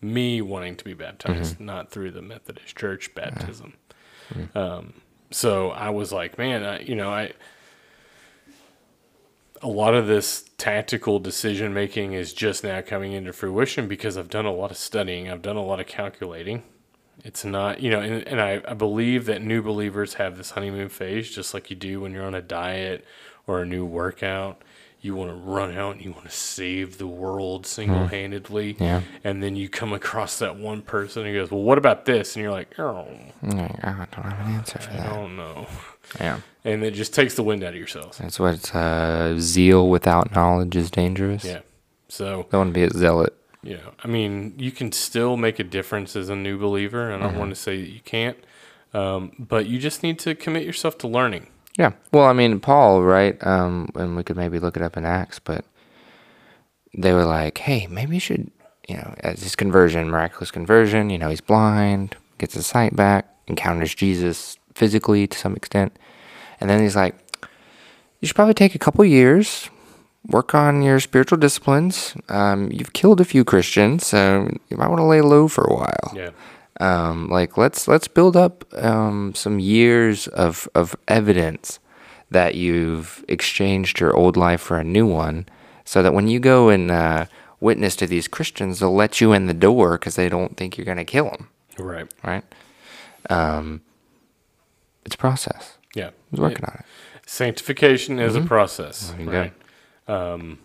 me 0.00 0.40
wanting 0.42 0.76
to 0.76 0.84
be 0.84 0.94
baptized, 0.94 1.54
Mm-hmm. 1.56 1.64
not 1.64 1.90
through 1.90 2.12
the 2.12 2.22
Methodist 2.22 2.76
Church 2.76 3.14
baptism. 3.14 3.74
Um, 4.54 4.94
so 5.30 5.70
I 5.70 5.90
was 5.90 6.12
like, 6.12 6.38
man, 6.38 6.64
I, 6.64 6.80
you 6.80 6.94
know, 6.94 7.10
I. 7.10 7.32
A 9.64 9.68
lot 9.68 9.94
of 9.94 10.06
this 10.06 10.44
tactical 10.58 11.18
decision 11.18 11.72
making 11.72 12.12
is 12.12 12.34
just 12.34 12.62
now 12.62 12.82
coming 12.82 13.12
into 13.12 13.32
fruition 13.32 13.88
because 13.88 14.18
I've 14.18 14.28
done 14.28 14.44
a 14.44 14.52
lot 14.52 14.70
of 14.70 14.76
studying. 14.76 15.30
I've 15.30 15.40
done 15.40 15.56
a 15.56 15.64
lot 15.64 15.80
of 15.80 15.86
calculating. 15.86 16.62
It's 17.24 17.46
not, 17.46 17.80
you 17.80 17.90
know, 17.90 18.00
and, 18.00 18.28
and 18.28 18.42
I, 18.42 18.60
I 18.68 18.74
believe 18.74 19.24
that 19.24 19.40
new 19.40 19.62
believers 19.62 20.14
have 20.14 20.36
this 20.36 20.50
honeymoon 20.50 20.90
phase, 20.90 21.30
just 21.30 21.54
like 21.54 21.70
you 21.70 21.76
do 21.76 22.02
when 22.02 22.12
you're 22.12 22.26
on 22.26 22.34
a 22.34 22.42
diet 22.42 23.06
or 23.46 23.62
a 23.62 23.66
new 23.66 23.86
workout. 23.86 24.60
You 25.04 25.14
want 25.14 25.28
to 25.30 25.36
run 25.36 25.76
out 25.76 25.96
and 25.96 26.02
you 26.04 26.12
want 26.12 26.24
to 26.24 26.30
save 26.30 26.96
the 26.96 27.06
world 27.06 27.66
single 27.66 28.06
handedly. 28.06 28.74
Yeah. 28.80 29.02
And 29.22 29.42
then 29.42 29.54
you 29.54 29.68
come 29.68 29.92
across 29.92 30.38
that 30.38 30.56
one 30.56 30.80
person 30.80 31.26
who 31.26 31.34
goes, 31.34 31.50
Well, 31.50 31.60
what 31.60 31.76
about 31.76 32.06
this? 32.06 32.34
And 32.36 32.42
you're 32.42 32.50
like, 32.50 32.78
Oh, 32.78 33.06
Like, 33.42 33.84
I 33.84 34.06
don't 34.10 34.24
have 34.24 34.46
an 34.46 34.54
answer 34.54 34.78
for 34.78 34.90
I 34.92 34.96
that. 34.96 35.10
don't 35.12 35.36
know. 35.36 35.66
Yeah. 36.18 36.40
And 36.64 36.82
it 36.82 36.92
just 36.94 37.12
takes 37.12 37.34
the 37.34 37.42
wind 37.42 37.62
out 37.62 37.74
of 37.74 37.76
your 37.78 37.86
sails. 37.86 38.16
That's 38.16 38.40
what 38.40 38.74
uh, 38.74 39.38
zeal 39.38 39.90
without 39.90 40.34
knowledge 40.34 40.74
is 40.74 40.90
dangerous. 40.90 41.44
Yeah. 41.44 41.60
So, 42.08 42.46
Don't 42.50 42.60
want 42.60 42.70
to 42.70 42.80
be 42.80 42.84
a 42.84 42.90
zealot. 42.90 43.36
Yeah. 43.62 43.80
I 44.02 44.08
mean, 44.08 44.54
you 44.56 44.70
can 44.72 44.90
still 44.90 45.36
make 45.36 45.58
a 45.58 45.64
difference 45.64 46.16
as 46.16 46.30
a 46.30 46.36
new 46.36 46.56
believer. 46.58 47.10
and 47.10 47.22
I 47.22 47.26
don't 47.26 47.38
want 47.38 47.50
to 47.50 47.60
say 47.60 47.78
that 47.78 47.90
you 47.90 48.00
can't, 48.00 48.38
um, 48.94 49.32
but 49.38 49.66
you 49.66 49.78
just 49.78 50.02
need 50.02 50.18
to 50.20 50.34
commit 50.34 50.64
yourself 50.64 50.96
to 50.98 51.08
learning. 51.08 51.48
Yeah. 51.78 51.92
Well, 52.12 52.24
I 52.24 52.32
mean, 52.32 52.60
Paul, 52.60 53.02
right? 53.02 53.36
Um, 53.44 53.88
and 53.94 54.16
we 54.16 54.22
could 54.22 54.36
maybe 54.36 54.58
look 54.58 54.76
it 54.76 54.82
up 54.82 54.96
in 54.96 55.04
Acts, 55.04 55.38
but 55.38 55.64
they 56.96 57.12
were 57.12 57.24
like, 57.24 57.58
hey, 57.58 57.86
maybe 57.88 58.16
you 58.16 58.20
should, 58.20 58.50
you 58.88 58.96
know, 58.96 59.14
as 59.20 59.42
his 59.42 59.56
conversion, 59.56 60.10
miraculous 60.10 60.50
conversion, 60.50 61.10
you 61.10 61.18
know, 61.18 61.30
he's 61.30 61.40
blind, 61.40 62.16
gets 62.38 62.54
his 62.54 62.66
sight 62.66 62.94
back, 62.94 63.26
encounters 63.46 63.94
Jesus 63.94 64.56
physically 64.74 65.26
to 65.26 65.36
some 65.38 65.56
extent. 65.56 65.96
And 66.60 66.70
then 66.70 66.80
he's 66.80 66.96
like, 66.96 67.16
you 68.20 68.28
should 68.28 68.36
probably 68.36 68.54
take 68.54 68.74
a 68.74 68.78
couple 68.78 69.04
years, 69.04 69.68
work 70.28 70.54
on 70.54 70.82
your 70.82 71.00
spiritual 71.00 71.38
disciplines. 71.38 72.14
Um, 72.28 72.70
you've 72.72 72.92
killed 72.92 73.20
a 73.20 73.24
few 73.24 73.44
Christians, 73.44 74.06
so 74.06 74.48
you 74.68 74.76
might 74.76 74.88
want 74.88 75.00
to 75.00 75.04
lay 75.04 75.20
low 75.20 75.48
for 75.48 75.64
a 75.64 75.74
while 75.74 76.12
Yeah. 76.14 76.30
Um, 76.80 77.28
like 77.28 77.56
let's 77.56 77.86
let's 77.88 78.08
build 78.08 78.36
up 78.36 78.64
um, 78.74 79.34
some 79.34 79.58
years 79.58 80.26
of 80.28 80.68
of 80.74 80.96
evidence 81.08 81.78
that 82.30 82.54
you've 82.54 83.24
exchanged 83.28 84.00
your 84.00 84.14
old 84.16 84.36
life 84.36 84.60
for 84.60 84.78
a 84.78 84.84
new 84.84 85.06
one, 85.06 85.46
so 85.84 86.02
that 86.02 86.14
when 86.14 86.26
you 86.28 86.40
go 86.40 86.68
and 86.68 86.90
uh, 86.90 87.26
witness 87.60 87.94
to 87.96 88.06
these 88.06 88.26
Christians, 88.28 88.80
they'll 88.80 88.94
let 88.94 89.20
you 89.20 89.32
in 89.32 89.46
the 89.46 89.54
door 89.54 89.98
because 89.98 90.16
they 90.16 90.28
don't 90.28 90.56
think 90.56 90.76
you're 90.76 90.84
gonna 90.84 91.04
kill 91.04 91.30
them, 91.30 91.48
Right. 91.78 92.12
right? 92.24 92.44
Um, 93.30 93.82
it's 95.04 95.14
a 95.14 95.18
process. 95.18 95.78
Yeah. 95.94 96.10
He's 96.30 96.40
working 96.40 96.64
on 96.64 96.74
it. 96.80 96.84
Sanctification 97.26 98.18
is 98.18 98.34
a 98.36 98.40
process, 98.42 99.14
right? 99.18 99.52
Um, 100.08 100.58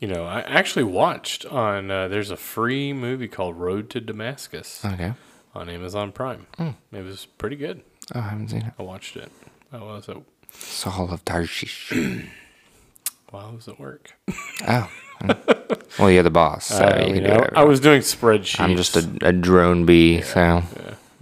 you 0.00 0.08
know, 0.08 0.24
I 0.26 0.40
actually 0.40 0.84
watched 0.84 1.46
on. 1.46 1.90
Uh, 1.90 2.08
there's 2.08 2.30
a 2.30 2.36
free 2.36 2.92
movie 2.92 3.28
called 3.28 3.56
Road 3.56 3.88
to 3.90 4.00
Damascus 4.00 4.84
Okay. 4.84 5.12
On 5.54 5.68
Amazon 5.68 6.12
Prime. 6.12 6.46
It 6.58 7.04
was 7.04 7.26
pretty 7.38 7.56
good. 7.56 7.82
Oh, 8.14 8.20
I 8.20 8.22
haven't 8.22 8.48
seen 8.48 8.62
it. 8.62 8.72
I 8.78 8.82
watched 8.82 9.16
it. 9.16 9.30
I 9.72 9.78
was 9.78 10.08
at 10.08 10.16
Saul 10.50 11.10
of 11.12 11.24
Tarshish. 11.24 11.92
while 13.30 13.46
I 13.46 13.54
was 13.54 13.66
at 13.68 13.80
work. 13.80 14.12
oh. 14.68 14.90
well, 15.98 16.10
you're 16.10 16.22
the 16.22 16.30
boss, 16.30 16.66
so 16.66 16.84
Uh, 16.84 17.04
you 17.06 17.14
can 17.14 17.22
do 17.24 17.30
whatever. 17.30 17.52
I 17.58 17.64
was 17.64 17.80
doing 17.80 18.00
spreadsheets. 18.02 18.60
I'm 18.60 18.76
just 18.76 18.96
a, 18.96 19.18
a 19.22 19.32
drone 19.32 19.86
bee, 19.86 20.20
so 20.20 20.40
yeah, 20.40 20.64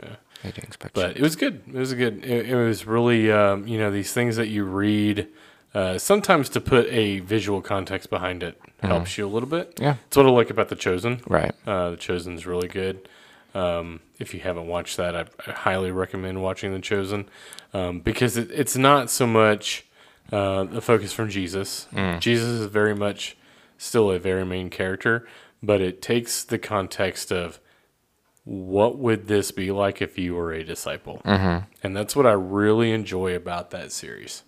yeah. 0.02 0.08
I 0.44 0.50
do 0.50 0.60
expect 0.62 0.94
but 0.94 1.16
it 1.16 1.22
was 1.22 1.36
good. 1.36 1.62
It 1.68 1.74
was 1.74 1.92
good. 1.94 2.24
It, 2.24 2.50
it 2.50 2.56
was 2.56 2.86
really, 2.86 3.30
um, 3.30 3.66
you 3.66 3.78
know, 3.78 3.90
these 3.90 4.12
things 4.12 4.36
that 4.36 4.48
you 4.48 4.64
read. 4.64 5.28
Uh, 5.72 5.98
sometimes 5.98 6.48
to 6.48 6.60
put 6.60 6.84
a 6.88 7.20
visual 7.20 7.60
context 7.60 8.10
behind 8.10 8.42
it 8.42 8.60
helps 8.80 9.16
you 9.16 9.24
a 9.24 9.28
little 9.28 9.48
bit. 9.48 9.76
Mm-hmm. 9.76 9.84
Yeah. 9.84 9.94
It's 10.08 10.16
what 10.16 10.26
I 10.26 10.30
like 10.30 10.50
about 10.50 10.68
The 10.68 10.74
Chosen. 10.74 11.20
Right. 11.28 11.52
Uh, 11.64 11.90
the 11.90 11.96
Chosen's 11.96 12.44
really 12.44 12.66
good. 12.66 13.08
Um, 13.54 14.00
if 14.18 14.32
you 14.34 14.40
haven't 14.40 14.68
watched 14.68 14.96
that, 14.96 15.16
I, 15.16 15.24
I 15.46 15.52
highly 15.52 15.90
recommend 15.90 16.42
watching 16.42 16.72
The 16.72 16.80
Chosen 16.80 17.28
um, 17.72 18.00
because 18.00 18.36
it, 18.36 18.50
it's 18.50 18.76
not 18.76 19.10
so 19.10 19.26
much 19.26 19.84
uh, 20.32 20.64
the 20.64 20.80
focus 20.80 21.12
from 21.12 21.30
Jesus. 21.30 21.88
Jesus 22.20 22.48
is 22.48 22.66
very 22.66 22.94
much 22.94 23.36
still 23.78 24.10
a 24.10 24.18
very 24.18 24.44
main 24.44 24.70
character, 24.70 25.26
but 25.62 25.80
it 25.80 26.00
takes 26.00 26.44
the 26.44 26.58
context 26.58 27.32
of 27.32 27.58
what 28.44 28.98
would 28.98 29.26
this 29.26 29.50
be 29.50 29.70
like 29.70 30.00
if 30.00 30.18
you 30.18 30.34
were 30.34 30.52
a 30.52 30.64
disciple, 30.64 31.20
and 31.82 31.96
that's 31.96 32.16
what 32.16 32.26
I 32.26 32.32
really 32.32 32.92
enjoy 32.92 33.34
about 33.34 33.70
that 33.70 33.92
series. 33.92 34.44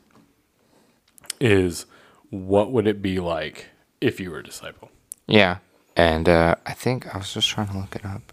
Is 1.41 1.87
what 2.31 2.73
would 2.73 2.87
it 2.87 3.03
be 3.03 3.19
like 3.21 3.67
if 4.01 4.19
you 4.21 4.31
were 4.31 4.39
a 4.39 4.45
disciple? 4.45 4.91
Yeah. 5.27 5.59
And 5.97 6.29
uh, 6.29 6.55
I 6.65 6.73
think 6.73 7.15
I 7.15 7.19
was 7.19 7.35
just 7.35 7.49
trying 7.49 7.69
to 7.69 7.77
look 7.77 7.95
it 7.95 8.05
up. 8.05 8.32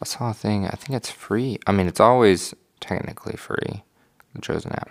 I 0.00 0.06
saw 0.06 0.30
a 0.30 0.34
thing. 0.34 0.66
I 0.66 0.70
think 0.70 0.96
it's 0.96 1.10
free. 1.10 1.58
I 1.66 1.72
mean, 1.72 1.86
it's 1.86 2.00
always 2.00 2.54
technically 2.80 3.36
free, 3.36 3.84
the 4.34 4.40
Chosen 4.40 4.72
app. 4.72 4.90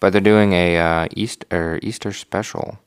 But 0.00 0.12
they're 0.12 0.20
doing 0.20 0.52
a 0.52 0.78
uh, 0.78 1.08
Easter 1.14 1.78
Easter 1.82 2.12
special 2.12 2.80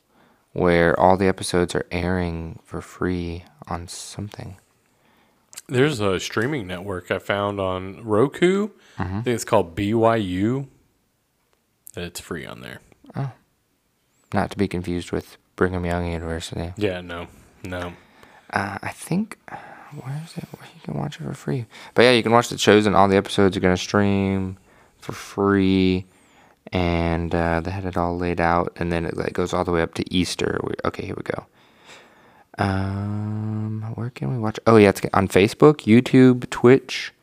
where 0.52 0.98
all 1.00 1.18
the 1.18 1.28
episodes 1.28 1.76
are 1.76 1.86
airing 1.92 2.60
for 2.64 2.82
free 2.82 3.44
on 3.68 3.88
something. 3.88 4.58
There's 5.68 6.00
a 6.00 6.20
streaming 6.20 6.68
network 6.68 7.10
I 7.12 7.20
found 7.20 7.60
on 7.60 8.04
Roku. 8.04 8.70
I 8.98 9.04
think 9.04 9.28
it's 9.28 9.44
called 9.46 9.76
BYU. 9.76 10.68
That 11.94 12.04
it's 12.04 12.20
free 12.20 12.46
on 12.46 12.62
there. 12.62 12.82
Oh, 13.16 13.32
not 14.34 14.52
to 14.52 14.58
be 14.58 14.68
confused 14.68 15.12
with 15.12 15.38
Brigham 15.56 15.86
Young 15.86 16.12
University. 16.12 16.74
Yeah, 16.78 17.02
no, 17.02 17.28
no. 17.64 17.94
Uh, 18.52 18.78
I 18.82 18.92
think 18.92 19.38
where 20.04 20.22
is 20.24 20.38
it? 20.38 20.46
You 20.52 20.82
can 20.84 20.96
watch 20.96 21.20
it 21.20 21.24
for 21.24 21.34
free? 21.34 21.66
But 21.94 22.04
yeah, 22.04 22.12
you 22.12 22.24
can 22.24 22.32
watch 22.32 22.50
the 22.50 22.58
Chosen. 22.58 22.96
All 22.96 23.08
the 23.08 23.18
episodes 23.18 23.56
are 23.56 23.60
gonna 23.60 23.78
stream 23.78 24.58
for 25.00 25.12
free, 25.14 26.06
and 26.72 27.34
uh, 27.34 27.62
they 27.62 27.72
had 27.72 27.86
it 27.86 27.98
all 27.98 28.18
laid 28.18 28.42
out, 28.42 28.74
and 28.78 28.92
then 28.92 29.06
it 29.06 29.16
like, 29.16 29.34
goes 29.34 29.54
all 29.54 29.64
the 29.64 29.72
way 29.72 29.82
up 29.82 29.94
to 29.96 30.14
Easter. 30.14 30.60
We, 30.64 30.74
okay, 30.86 31.06
here 31.06 31.16
we 31.16 31.24
go. 31.24 31.46
Um, 32.58 33.82
where 33.96 34.10
can 34.10 34.32
we 34.32 34.38
watch? 34.38 34.60
Oh 34.66 34.78
yeah, 34.78 34.90
it's 34.90 35.02
on 35.14 35.28
Facebook, 35.28 35.86
YouTube, 35.86 36.50
Twitch. 36.50 37.14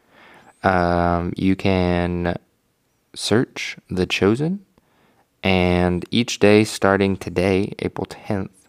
Um, 0.62 1.32
you 1.36 1.56
can 1.56 2.36
search 3.14 3.76
The 3.90 4.06
Chosen, 4.06 4.64
and 5.42 6.04
each 6.10 6.38
day 6.38 6.64
starting 6.64 7.16
today, 7.16 7.72
April 7.80 8.06
tenth, 8.06 8.61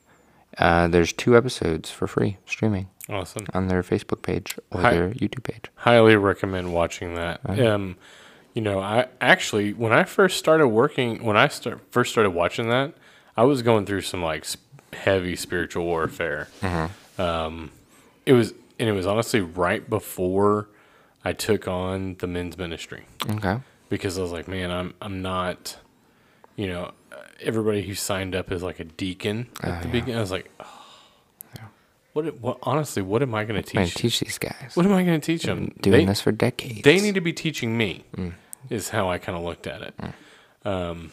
uh, 0.58 0.88
there's 0.88 1.14
two 1.14 1.36
episodes 1.38 1.90
for 1.92 2.08
free 2.08 2.38
streaming 2.46 2.88
Awesome. 3.10 3.46
on 3.54 3.68
their 3.68 3.84
Facebook 3.84 4.22
page 4.22 4.58
or 4.72 4.82
Hi- 4.82 4.94
their 4.94 5.10
YouTube 5.12 5.44
page. 5.44 5.66
Highly 5.76 6.16
recommend 6.16 6.74
watching 6.74 7.16
that. 7.16 7.42
Um, 7.60 7.98
you 8.54 8.62
know, 8.62 8.80
I 8.80 9.08
actually 9.20 9.74
when 9.74 9.92
I 9.92 10.04
first 10.04 10.38
started 10.38 10.68
working, 10.68 11.24
when 11.24 11.36
I 11.38 11.48
start 11.48 11.80
first 11.92 12.12
started 12.12 12.30
watching 12.32 12.70
that, 12.70 12.94
I 13.36 13.44
was 13.46 13.62
going 13.64 13.86
through 13.86 14.02
some 14.02 14.22
like 14.22 14.46
heavy 14.94 15.36
spiritual 15.36 15.86
warfare. 15.86 16.48
Um, 17.18 17.72
it 18.26 18.34
was, 18.34 18.54
and 18.80 18.88
it 18.90 18.94
was 18.94 19.06
honestly 19.06 19.42
right 19.42 19.88
before 19.90 20.68
I 21.26 21.34
took 21.34 21.68
on 21.68 22.16
the 22.20 22.28
men's 22.28 22.58
ministry. 22.58 23.06
Okay. 23.30 23.60
because 23.90 24.18
I 24.18 24.22
was 24.22 24.32
like, 24.32 24.48
man, 24.48 24.72
I'm 24.72 24.94
I'm 25.02 25.22
not, 25.22 25.78
you 26.56 26.68
know, 26.68 26.92
everybody 27.42 27.82
who 27.84 27.96
signed 27.96 28.36
up 28.36 28.52
as 28.52 28.64
like 28.64 28.80
a 28.80 28.86
deacon 28.86 29.50
at 29.62 29.82
the 29.82 29.88
beginning. 29.88 30.18
I 30.18 30.22
was 30.22 30.32
like, 30.32 30.50
oh, 30.60 30.84
what, 32.14 32.40
what? 32.40 32.60
Honestly, 32.64 33.02
what 33.02 33.22
am 33.22 33.34
I 33.34 33.44
going 33.44 33.62
to 33.62 33.68
teach? 33.68 33.96
teach 33.96 34.20
these 34.20 34.38
guys. 34.38 34.72
What 34.76 34.86
am 34.86 34.94
I 34.94 35.04
going 35.04 35.20
to 35.20 35.26
teach 35.26 35.44
them? 35.44 35.74
Doing 35.82 36.00
they, 36.00 36.06
this 36.06 36.22
for 36.22 36.32
decades. 36.32 36.84
they 36.84 37.00
need 37.00 37.16
to 37.16 37.22
be 37.22 37.34
teaching 37.34 37.78
me. 37.78 38.06
Is 38.70 38.90
how 38.90 39.10
I 39.10 39.18
kind 39.18 39.38
of 39.38 39.44
looked 39.44 39.68
at 39.68 39.82
it. 39.82 39.94
Um, 40.64 41.12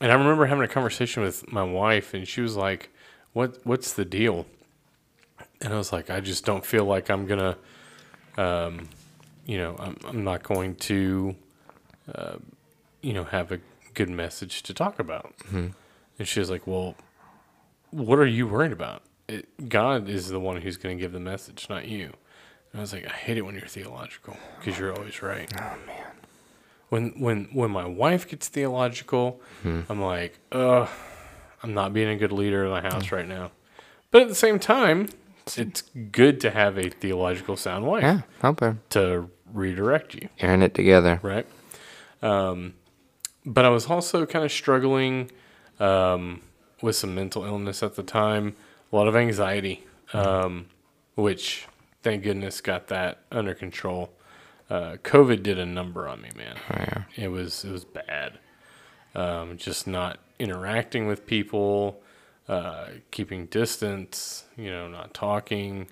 and 0.00 0.10
I 0.10 0.14
remember 0.14 0.46
having 0.46 0.64
a 0.64 0.68
conversation 0.68 1.22
with 1.22 1.50
my 1.50 1.62
wife, 1.62 2.14
and 2.14 2.26
she 2.26 2.40
was 2.40 2.56
like, 2.56 2.90
"What? 3.32 3.58
What's 3.64 3.94
the 3.94 4.04
deal?" 4.04 4.46
And 5.60 5.72
I 5.72 5.76
was 5.76 5.92
like, 5.92 6.10
"I 6.10 6.20
just 6.20 6.44
don't 6.44 6.64
feel 6.64 6.84
like 6.84 7.10
I'm 7.10 7.26
gonna, 7.26 7.56
um, 8.36 8.88
you 9.46 9.56
know, 9.56 9.76
I'm, 9.78 9.96
I'm 10.06 10.24
not 10.24 10.42
going 10.42 10.74
to, 10.76 11.36
uh, 12.14 12.36
you 13.02 13.12
know, 13.12 13.24
have 13.24 13.52
a 13.52 13.60
good 13.94 14.10
message 14.10 14.62
to 14.64 14.74
talk 14.74 14.98
about." 14.98 15.34
And 15.52 15.74
she 16.28 16.40
was 16.40 16.50
like, 16.50 16.66
"Well, 16.66 16.94
what 17.90 18.18
are 18.18 18.26
you 18.26 18.46
worried 18.46 18.72
about? 18.72 19.02
It, 19.28 19.68
God 19.68 20.08
is 20.08 20.28
the 20.28 20.40
one 20.40 20.60
who's 20.60 20.76
going 20.76 20.96
to 20.98 21.00
give 21.02 21.12
the 21.12 21.20
message, 21.20 21.66
not 21.70 21.86
you." 21.88 22.12
And 22.72 22.78
I 22.78 22.80
was 22.80 22.92
like, 22.92 23.06
"I 23.06 23.10
hate 23.14 23.36
it 23.38 23.42
when 23.42 23.54
you're 23.54 23.66
theological 23.66 24.36
because 24.58 24.78
you're 24.78 24.94
always 24.94 25.22
right." 25.22 25.50
oh 25.58 25.76
man. 25.86 26.06
when 26.88 27.10
when 27.20 27.44
when 27.52 27.70
my 27.70 27.86
wife 27.86 28.28
gets 28.28 28.48
theological, 28.48 29.40
Hmm. 29.62 29.80
I'm 29.88 30.00
like, 30.02 30.38
ugh, 30.52 30.88
I'm 31.62 31.72
not 31.74 31.92
being 31.92 32.08
a 32.08 32.16
good 32.16 32.32
leader 32.32 32.64
in 32.64 32.70
my 32.70 32.80
house 32.80 33.12
right 33.12 33.26
now. 33.28 33.50
But 34.10 34.22
at 34.22 34.28
the 34.28 34.34
same 34.34 34.58
time, 34.58 35.08
it's 35.56 35.82
good 36.12 36.40
to 36.40 36.50
have 36.50 36.76
a 36.78 36.90
theological 36.90 37.56
sound 37.56 37.86
wife 37.86 38.02
Yeah, 38.02 38.22
help 38.40 38.60
her. 38.60 38.78
to 38.90 39.30
redirect 39.52 40.14
you, 40.14 40.28
You're 40.38 40.62
it 40.62 40.74
together. 40.74 41.20
right? 41.22 41.46
Um, 42.22 42.74
but 43.44 43.64
I 43.64 43.68
was 43.68 43.86
also 43.86 44.26
kind 44.26 44.44
of 44.44 44.52
struggling 44.52 45.30
um, 45.78 46.42
with 46.82 46.96
some 46.96 47.14
mental 47.14 47.44
illness 47.44 47.82
at 47.82 47.94
the 47.94 48.02
time, 48.02 48.56
a 48.92 48.96
lot 48.96 49.08
of 49.08 49.16
anxiety, 49.16 49.84
um, 50.12 50.66
which 51.14 51.66
thank 52.02 52.22
goodness 52.22 52.60
got 52.60 52.88
that 52.88 53.20
under 53.30 53.54
control. 53.54 54.10
Uh, 54.68 54.96
COVID 55.02 55.42
did 55.42 55.58
a 55.58 55.66
number 55.66 56.06
on 56.06 56.22
me, 56.22 56.30
man. 56.36 56.56
Oh, 56.70 56.76
yeah. 56.78 57.02
It 57.16 57.28
was 57.28 57.64
it 57.64 57.72
was 57.72 57.84
bad. 57.84 58.38
Um, 59.14 59.56
just 59.56 59.88
not 59.88 60.20
interacting 60.38 61.08
with 61.08 61.26
people, 61.26 62.00
uh, 62.48 62.86
keeping 63.10 63.46
distance, 63.46 64.44
you 64.56 64.70
know, 64.70 64.86
not 64.86 65.12
talking, 65.12 65.88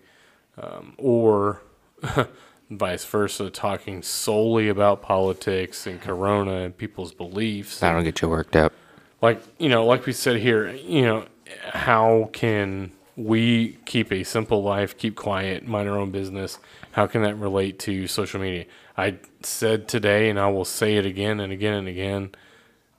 um, 0.57 0.95
or 0.97 1.63
vice 2.71 3.05
versa, 3.05 3.51
talking 3.51 4.03
solely 4.03 4.69
about 4.69 5.03
politics 5.03 5.87
and 5.87 6.01
Corona 6.01 6.61
and 6.61 6.77
people's 6.77 7.13
beliefs. 7.13 7.81
That'll 7.81 8.03
get 8.03 8.21
you 8.21 8.29
worked 8.29 8.57
up. 8.57 8.73
Like 9.21 9.43
you 9.59 9.69
know, 9.69 9.85
like 9.85 10.07
we 10.07 10.13
said 10.13 10.37
here, 10.37 10.71
you 10.71 11.03
know, 11.03 11.27
how 11.73 12.31
can 12.33 12.93
we 13.17 13.79
keep 13.85 14.13
a 14.13 14.23
simple 14.23 14.63
life, 14.63 14.97
keep 14.97 15.17
quiet, 15.17 15.67
mind 15.67 15.89
our 15.89 15.99
own 15.99 16.11
business? 16.11 16.59
How 16.93 17.07
can 17.07 17.23
that 17.23 17.37
relate 17.37 17.79
to 17.81 18.07
social 18.07 18.41
media? 18.41 18.67
I 18.97 19.17
said 19.43 19.89
today, 19.89 20.31
and 20.31 20.39
I 20.39 20.49
will 20.49 20.65
say 20.65 20.97
it 20.97 21.07
again 21.07 21.41
and 21.41 21.53
again 21.53 21.75
and 21.75 21.89
again. 21.89 22.31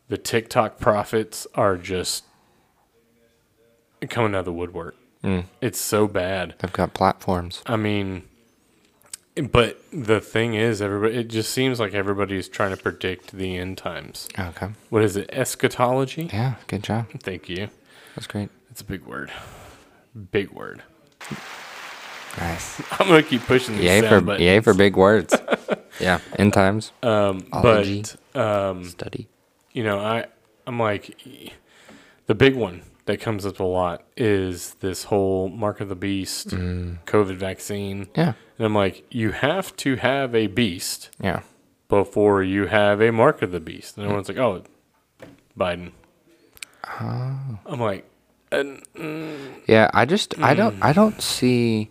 The 0.10 0.18
TikTok 0.18 0.80
prophets 0.80 1.46
are 1.54 1.78
just 1.78 2.24
coming 4.10 4.34
out 4.34 4.40
of 4.40 4.46
the 4.46 4.54
woodwork. 4.54 4.96
Mm. 5.24 5.46
It's 5.62 5.80
so 5.80 6.08
bad. 6.08 6.56
They've 6.60 6.72
got 6.72 6.94
platforms. 6.94 7.62
I 7.66 7.76
mean, 7.76 8.24
but 9.42 9.82
the 9.92 10.20
thing 10.22 10.54
is, 10.54 10.82
everybody. 10.82 11.16
It 11.18 11.28
just 11.30 11.52
seems 11.52 11.80
like 11.80 11.94
everybody's 11.94 12.48
trying 12.48 12.76
to 12.76 12.82
predict 12.82 13.32
the 13.32 13.58
end 13.58 13.78
times. 13.78 14.28
Okay. 14.38 14.70
What 14.90 15.04
is 15.04 15.16
it? 15.18 15.30
Eschatology. 15.32 16.30
Yeah, 16.32 16.56
good 16.68 16.84
job. 16.84 17.08
Thank 17.22 17.50
you. 17.50 17.70
That's 18.16 18.28
great. 18.28 18.50
It's 18.72 18.82
a 18.82 18.86
big 18.86 19.06
word. 19.06 19.32
Big 20.32 20.50
word. 20.52 20.84
Nice. 22.38 22.82
I'm 23.00 23.08
gonna 23.08 23.24
keep 23.24 23.42
pushing 23.46 23.76
these 23.76 23.86
Yay 23.86 24.02
for 24.02 24.22
buttons. 24.22 24.42
yay 24.44 24.60
for 24.60 24.74
big 24.74 24.96
words. 24.96 25.36
yeah. 26.00 26.20
End 26.38 26.54
times. 26.54 26.92
Um, 27.04 27.46
Ology. 27.52 28.04
but 28.34 28.40
um, 28.42 28.86
Study. 28.86 29.28
you 29.74 29.84
know, 29.84 30.00
I 30.00 30.26
I'm 30.68 30.80
like 30.80 31.18
the 32.28 32.36
big 32.36 32.56
one 32.56 32.82
that 33.10 33.20
comes 33.20 33.44
up 33.44 33.60
a 33.60 33.64
lot 33.64 34.04
is 34.16 34.76
this 34.82 35.06
whole 35.06 35.50
mark 35.50 35.82
of 35.82 35.90
the 35.90 35.96
beast, 35.96 36.50
mm. 36.50 36.96
COVID 37.06 37.38
vaccine, 37.38 38.08
Yeah. 38.16 38.34
and 38.58 38.66
I'm 38.68 38.76
like, 38.76 39.04
you 39.10 39.32
have 39.32 39.76
to 39.78 39.96
have 39.96 40.36
a 40.36 40.46
beast 40.46 41.10
Yeah. 41.20 41.42
before 41.88 42.44
you 42.44 42.68
have 42.68 43.02
a 43.02 43.12
mark 43.12 43.42
of 43.42 43.52
the 43.52 43.60
beast. 43.60 43.98
And 43.98 44.04
mm. 44.04 44.10
everyone's 44.10 44.30
like, 44.30 44.38
oh, 44.38 44.62
Biden. 45.58 45.92
Oh. 46.88 47.60
I'm 47.66 47.80
like, 47.80 48.08
and, 48.52 48.84
Yeah, 49.68 49.90
I 49.92 50.06
just 50.06 50.38
I 50.40 50.54
Mm. 50.54 50.58
don't 50.58 50.76
I 50.84 50.94
don't 50.94 51.20
see 51.22 51.90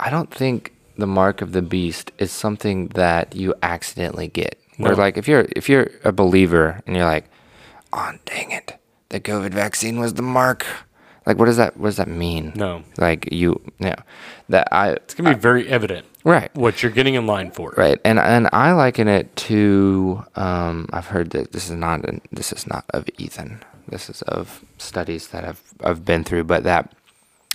I 0.00 0.08
don't 0.08 0.32
think 0.32 0.72
the 0.96 1.06
mark 1.06 1.42
of 1.42 1.52
the 1.52 1.62
beast 1.62 2.10
is 2.18 2.32
something 2.32 2.88
that 2.88 3.36
you 3.36 3.54
accidentally 3.62 4.28
get. 4.28 4.58
Or 4.78 4.90
No. 4.90 4.94
like 4.94 5.18
if 5.18 5.28
you're 5.28 5.46
if 5.54 5.68
you're 5.68 5.90
a 6.04 6.12
believer 6.12 6.80
and 6.86 6.96
you're 6.96 7.04
like, 7.04 7.26
"Oh, 7.92 8.12
dang 8.24 8.50
it. 8.50 8.77
The 9.10 9.20
COVID 9.20 9.52
vaccine 9.52 9.98
was 9.98 10.14
the 10.14 10.22
mark." 10.22 10.66
Like 11.28 11.36
what 11.38 11.44
does 11.44 11.58
that 11.58 11.76
what 11.76 11.88
does 11.88 11.96
that 11.96 12.08
mean? 12.08 12.52
no, 12.56 12.82
Like 12.96 13.30
you 13.30 13.60
yeah. 13.78 13.96
That 14.48 14.66
I 14.72 14.92
it's 14.92 15.12
gonna 15.12 15.34
be 15.34 15.38
very 15.38 15.68
evident 15.68 16.06
right. 16.24 16.50
what 16.54 16.82
you're 16.82 16.90
getting 16.90 17.14
in 17.14 17.26
line 17.26 17.50
for. 17.50 17.74
Right, 17.76 18.00
and 18.02 18.18
and 18.18 18.48
I 18.50 18.72
liken 18.72 19.08
it 19.08 19.36
to 19.48 20.24
um, 20.36 20.88
I've 20.90 21.08
heard 21.08 21.30
that 21.30 21.52
this 21.52 21.68
is 21.68 21.76
not 21.76 22.08
an, 22.08 22.22
this 22.32 22.50
is 22.50 22.66
not 22.66 22.86
of 22.94 23.06
Ethan. 23.18 23.62
This 23.86 24.08
is 24.08 24.22
of 24.22 24.64
studies 24.78 25.28
that 25.28 25.44
I've 25.44 25.62
I've 25.84 26.02
been 26.02 26.24
through, 26.24 26.44
but 26.44 26.64
that 26.64 26.94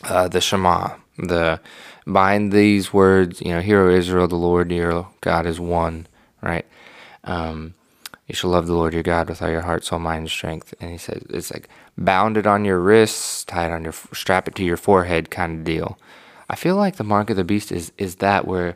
uh, 0.03 0.27
the 0.27 0.39
Shema, 0.39 0.91
the 1.17 1.59
Bind 2.05 2.51
these 2.51 2.93
words, 2.93 3.41
you 3.41 3.53
know, 3.53 3.61
Hear, 3.61 3.81
O 3.81 3.89
Israel, 3.89 4.27
the 4.27 4.35
Lord 4.35 4.71
your 4.71 5.07
God 5.21 5.47
is 5.47 5.59
one, 5.59 6.05
right? 6.41 6.65
Um, 7.23 7.73
you 8.33 8.35
shall 8.35 8.49
love 8.49 8.65
the 8.65 8.73
Lord 8.73 8.95
your 8.95 9.03
God 9.03 9.29
with 9.29 9.43
all 9.43 9.49
your 9.51 9.61
heart, 9.61 9.85
soul, 9.85 9.99
mind, 9.99 10.21
and 10.21 10.29
strength. 10.29 10.73
And 10.79 10.89
he 10.89 10.97
says 10.97 11.21
it's 11.29 11.53
like 11.53 11.69
bound 11.95 12.35
it 12.35 12.47
on 12.47 12.65
your 12.65 12.79
wrists, 12.79 13.43
tie 13.43 13.67
it 13.67 13.71
on 13.71 13.83
your, 13.83 13.93
strap 13.93 14.47
it 14.47 14.55
to 14.55 14.63
your 14.63 14.75
forehead, 14.75 15.29
kind 15.29 15.59
of 15.59 15.63
deal. 15.63 15.99
I 16.49 16.55
feel 16.55 16.75
like 16.75 16.95
the 16.95 17.03
mark 17.03 17.29
of 17.29 17.37
the 17.37 17.43
beast 17.43 17.71
is 17.71 17.91
is 17.99 18.15
that 18.15 18.47
where 18.47 18.75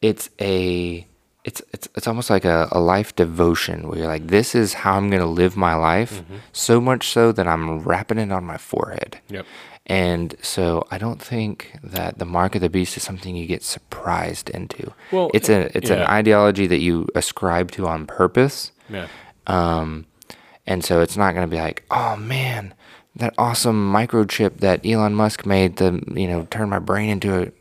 it's 0.00 0.30
a 0.40 1.04
it's 1.42 1.60
it's 1.72 1.88
it's 1.96 2.06
almost 2.06 2.30
like 2.30 2.44
a, 2.44 2.68
a 2.70 2.78
life 2.78 3.16
devotion 3.16 3.88
where 3.88 3.98
you're 3.98 4.06
like, 4.06 4.28
this 4.28 4.54
is 4.54 4.74
how 4.74 4.94
I'm 4.94 5.10
gonna 5.10 5.26
live 5.26 5.56
my 5.56 5.74
life. 5.74 6.22
Mm-hmm. 6.22 6.36
So 6.52 6.80
much 6.80 7.08
so 7.08 7.32
that 7.32 7.48
I'm 7.48 7.80
wrapping 7.80 8.18
it 8.18 8.30
on 8.30 8.44
my 8.44 8.58
forehead. 8.58 9.18
Yep. 9.28 9.44
And 9.86 10.36
so 10.40 10.86
I 10.92 10.98
don't 10.98 11.20
think 11.20 11.76
that 11.82 12.18
the 12.18 12.24
mark 12.24 12.54
of 12.54 12.60
the 12.60 12.70
beast 12.70 12.96
is 12.96 13.02
something 13.02 13.34
you 13.34 13.48
get 13.48 13.64
surprised 13.64 14.50
into. 14.50 14.92
Well, 15.10 15.32
it's 15.34 15.48
a 15.48 15.76
it's 15.76 15.90
an 15.90 16.02
ideology 16.02 16.68
that 16.68 16.78
you 16.78 17.08
ascribe 17.16 17.72
to 17.72 17.88
on 17.88 18.06
purpose. 18.06 18.70
Yeah. 18.88 19.08
Um, 19.46 20.06
and 20.66 20.84
so 20.84 21.00
it's 21.00 21.16
not 21.16 21.34
going 21.34 21.48
to 21.48 21.50
be 21.54 21.60
like, 21.60 21.84
oh 21.90 22.16
man, 22.16 22.74
that 23.16 23.34
awesome 23.38 23.92
microchip 23.92 24.58
that 24.58 24.84
Elon 24.86 25.14
Musk 25.14 25.44
made 25.46 25.76
to 25.78 26.02
you 26.14 26.26
know 26.26 26.46
turn 26.50 26.68
my 26.68 26.78
brain 26.78 27.10
into 27.10 27.42
a 27.42 27.52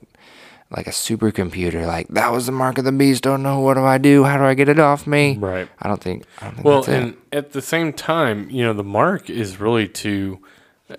like 0.72 0.88
a 0.88 0.92
supercomputer. 0.92 1.86
Like 1.86 2.08
that 2.08 2.32
was 2.32 2.46
the 2.46 2.52
mark 2.52 2.78
of 2.78 2.86
the 2.86 2.92
beast. 2.92 3.24
Don't 3.24 3.44
know 3.44 3.60
what 3.60 3.74
do 3.76 3.84
I 3.84 3.98
do? 3.98 4.24
How 4.24 4.38
do 4.38 4.44
I 4.46 4.54
get 4.54 4.70
it 4.70 4.80
off 4.80 5.06
me? 5.06 5.38
Right. 5.38 5.68
I 5.80 5.88
don't 5.88 6.02
think. 6.02 6.24
I 6.40 6.46
don't 6.46 6.54
think 6.56 6.66
Well, 6.66 6.82
that's 6.82 6.88
it. 6.88 7.04
and 7.04 7.18
at 7.32 7.52
the 7.52 7.62
same 7.62 7.94
time, 7.94 8.50
you 8.50 8.64
know, 8.64 8.74
the 8.74 8.84
mark 8.84 9.30
is 9.30 9.60
really 9.60 9.88
to 9.90 10.40
uh, 10.90 10.96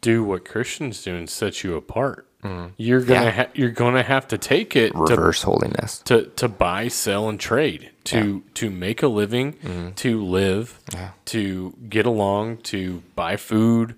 do 0.00 0.22
what 0.22 0.44
Christians 0.44 1.02
do 1.02 1.14
and 1.16 1.28
set 1.28 1.64
you 1.64 1.74
apart. 1.74 2.27
You're 2.44 3.00
gonna 3.00 3.20
Mm. 3.20 3.24
Yeah. 3.24 3.30
ha- 3.30 3.50
you're 3.54 3.70
gonna 3.70 4.02
have 4.02 4.28
to 4.28 4.38
take 4.38 4.76
it 4.76 4.92
to, 4.92 4.98
reverse 4.98 5.42
holiness. 5.42 5.98
to 6.04 6.26
to 6.36 6.48
buy, 6.48 6.88
sell, 6.88 7.28
and 7.28 7.38
trade 7.40 7.90
to 8.04 8.42
to 8.54 8.70
make 8.70 9.02
a 9.02 9.08
living, 9.08 9.54
Mm-hmm. 9.54 9.90
to 9.96 10.24
live, 10.24 10.78
to 11.26 11.74
get 11.88 12.06
along, 12.06 12.58
to 12.58 13.02
buy 13.16 13.36
food. 13.36 13.94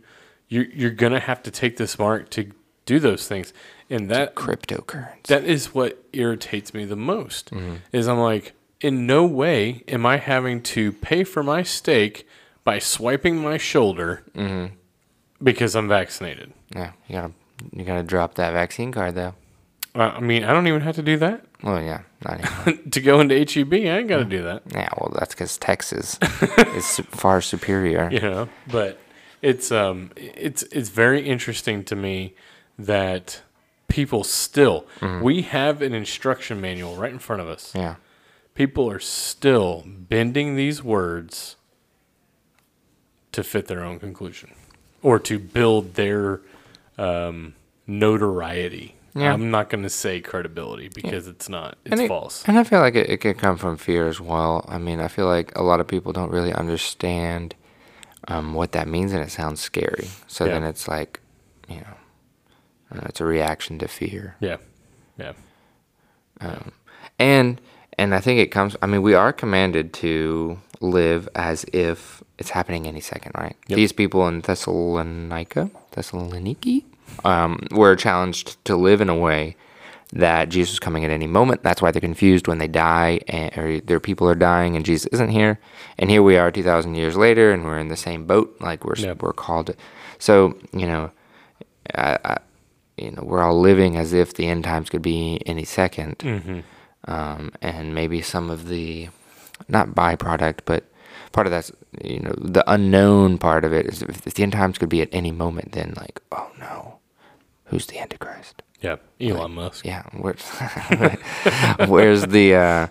You're 0.49 0.67
you're 0.73 0.91
gonna 0.91 1.21
have 1.21 1.43
to 1.45 1.51
take 1.51 1.77
this 1.77 1.99
mark 1.99 2.31
to 2.31 2.51
do 2.87 2.99
those 2.99 3.29
things, 3.29 3.53
and 3.91 4.09
that 4.11 4.35
Cryptocurrency. 4.35 5.25
that 5.29 5.45
is 5.45 5.75
what 5.75 6.03
irritates 6.13 6.73
me 6.75 6.85
the 6.87 6.97
most 6.97 7.51
Mm-hmm. 7.51 7.75
is 7.93 8.09
i'm 8.09 8.19
like 8.19 8.55
in 8.81 9.07
no 9.07 9.25
way 9.27 9.85
am 9.87 10.07
i 10.07 10.17
having 10.17 10.63
to 10.63 10.91
pay 10.93 11.23
for 11.25 11.43
my 11.43 11.63
steak 11.63 12.27
by 12.65 12.79
swiping 12.81 13.37
my 13.37 13.59
shoulder 13.59 14.23
Mm-hmm. 14.35 14.75
because 15.43 15.77
i'm 15.77 15.89
vaccinated 15.89 16.53
yeah, 16.75 16.93
you 17.07 17.15
gotta 17.17 17.33
you 17.73 17.85
gotta 17.85 18.03
drop 18.03 18.35
that 18.35 18.53
vaccine 18.53 18.93
card 18.93 19.15
though. 19.15 19.35
uh, 19.95 20.13
i 20.17 20.21
mean 20.21 20.45
i 20.45 20.53
don't 20.53 20.67
even 20.67 20.81
have 20.81 20.95
to 20.97 21.03
do 21.03 21.17
that 21.17 21.45
Well, 21.63 21.83
yeah, 21.83 22.03
not 22.25 22.41
to 22.93 23.01
go 23.01 23.21
into 23.21 23.35
H-E-B 23.35 23.89
i 23.89 23.99
ain't 23.99 24.09
got 24.09 24.19
to 24.19 24.25
Mm. 24.25 24.31
do 24.31 24.43
that 24.45 24.63
yeah, 24.73 24.89
well, 24.99 25.13
that's 25.19 25.35
because 25.35 25.57
Texas 25.59 26.19
is 26.75 26.85
su- 26.87 27.03
far 27.05 27.41
superior. 27.41 28.09
you 28.13 28.21
know 28.21 28.49
but 28.71 28.99
it's 29.43 29.71
um 29.73 30.11
it's 30.17 30.63
it's 30.65 30.89
very 30.91 31.23
interesting 31.27 31.83
to 31.85 31.97
me 31.97 32.35
that 32.79 33.43
people 33.89 34.23
still 34.25 34.87
Mm-hmm. 35.01 35.23
we 35.25 35.43
have 35.43 35.83
an 35.83 35.95
instruction 35.95 36.61
manual 36.61 36.97
right 36.97 37.13
in 37.13 37.19
front 37.19 37.43
of 37.43 37.49
us 37.49 37.73
Yeah. 37.75 37.97
people 38.55 38.91
are 38.91 39.01
still 39.01 39.85
bending 39.87 40.57
these 40.57 40.83
words 40.83 41.57
to 43.33 43.43
fit 43.45 43.67
their 43.67 43.83
own 43.85 43.99
conclusion 43.99 44.51
or 45.03 45.19
to 45.21 45.39
build 45.39 45.95
their 45.95 46.41
um, 47.01 47.55
notoriety. 47.87 48.95
Yeah. 49.15 49.33
I'm 49.33 49.51
not 49.51 49.71
going 49.71 49.83
to 49.83 49.91
say 49.91 50.21
credibility 50.21 50.89
because 50.95 51.27
it's 51.27 51.49
not. 51.49 51.77
It's 51.85 51.93
And 51.93 52.01
it- 52.03 52.09
false. 52.09 52.45
And 52.47 52.57
I 52.59 52.63
feel 52.65 52.79
like 52.81 52.95
it, 52.95 53.11
it 53.11 53.17
could 53.19 53.39
come 53.39 53.57
from 53.57 53.77
fear 53.77 54.07
as 54.07 54.21
well. 54.21 54.65
I 54.69 54.79
mean, 54.79 55.01
I 55.01 55.09
feel 55.09 55.27
like 55.27 55.57
a 55.59 55.63
lot 55.63 55.81
of 55.81 55.89
people 55.89 56.13
don't 56.13 56.31
really 56.31 56.53
understand 56.53 57.57
um, 58.29 58.55
what 58.55 58.71
that 58.73 58.87
means, 58.87 59.13
and 59.13 59.21
it 59.23 59.31
sounds 59.33 59.61
scary. 59.61 60.09
So 60.29 60.45
Yeah. 60.45 60.53
then 60.53 60.65
it's 60.65 60.87
like, 60.87 61.21
you 61.69 61.77
know, 61.81 61.97
uh, 62.95 63.07
it's 63.07 63.21
a 63.21 63.25
reaction 63.25 63.79
to 63.81 63.89
fear. 63.89 64.37
yeah. 64.41 64.59
Yeah. 65.19 65.33
And 67.19 67.61
and 67.99 68.15
I 68.15 68.21
think 68.21 68.41
it 68.41 68.47
comes. 68.51 68.77
I 68.81 68.87
mean, 68.87 69.03
we 69.03 69.15
are 69.15 69.33
commanded 69.33 69.93
to 69.95 70.59
live 70.81 71.29
as 71.35 71.65
if 71.73 72.23
it's 72.41 72.51
happening 72.51 72.87
any 72.87 73.01
second, 73.01 73.33
right? 73.37 73.55
Yep. 73.69 73.77
These 73.77 73.93
people 73.93 74.27
in 74.27 74.41
Thessalonica, 74.41 75.71
Thessaloniki, 75.93 76.85
um, 77.25 77.61
were 77.71 77.95
challenged 77.97 78.63
to 78.65 78.77
live 78.77 79.01
in 79.01 79.09
a 79.09 79.17
way 79.17 79.57
that 80.13 80.49
Jesus 80.49 80.73
is 80.75 80.79
coming 80.81 81.05
at 81.05 81.11
any 81.13 81.27
moment. 81.29 81.63
That's 81.63 81.81
why 81.81 81.91
they're 81.93 82.01
confused 82.01 82.49
when 82.49 82.59
they 82.59 82.67
die, 82.67 83.21
and, 83.29 83.57
or 83.57 83.81
their 83.81 84.01
people 84.01 84.29
are 84.29 84.35
dying, 84.35 84.75
and 84.75 84.85
Jesus 84.85 85.07
isn't 85.13 85.29
here. 85.31 85.61
And 85.99 86.11
here 86.11 86.23
we 86.23 86.37
are, 86.37 86.51
two 86.51 86.65
thousand 86.65 86.95
years 86.97 87.17
later, 87.17 87.53
and 87.53 87.65
we're 87.65 87.79
in 87.79 87.89
the 87.89 87.97
same 87.97 88.27
boat. 88.27 88.57
Like 88.61 88.85
we're 88.85 88.97
Yep. 88.97 89.23
we're 89.23 89.33
called. 89.33 89.67
To, 89.69 89.77
so 90.19 90.57
you 90.73 90.87
know, 90.87 91.11
I, 91.95 92.19
I, 92.25 92.37
you 92.97 93.13
know, 93.13 93.23
we're 93.23 93.43
all 93.43 93.61
living 93.61 93.97
as 93.97 94.13
if 94.13 94.35
the 94.35 94.47
end 94.49 94.65
times 94.65 94.91
could 94.91 95.03
be 95.03 95.41
any 95.47 95.63
2nd 95.65 96.17
Mm-hmm. 96.17 96.61
um, 97.11 97.53
and 97.63 97.95
maybe 97.95 98.21
some 98.23 98.51
of 98.51 98.69
the 98.69 99.09
not 99.69 99.89
byproduct, 99.91 100.61
but 100.65 100.85
part 101.33 101.47
of 101.47 101.51
that's 101.51 101.71
you 102.03 102.21
know 102.21 102.33
the 102.39 102.65
unknown 102.71 103.39
part 103.39 103.65
of 103.65 103.73
it 103.73 103.87
is 103.87 104.03
if 104.03 104.23
the 104.23 104.43
end 104.43 104.53
times 104.53 104.79
could 104.79 104.89
be 104.89 105.03
at 105.03 105.09
any 105.13 105.31
moment, 105.31 105.73
then 105.73 105.95
like 105.97 106.21
oh 106.33 106.51
no, 106.59 106.99
who's 107.67 107.87
the 107.87 107.99
Antichrist? 107.99 108.63
Yeah. 108.81 108.97
Elon 109.21 109.53
Musk. 109.53 109.85
Yeah, 109.85 110.05
where's 110.13 110.43
where's 111.89 112.27
the 112.29 112.55
uh, 112.55 112.87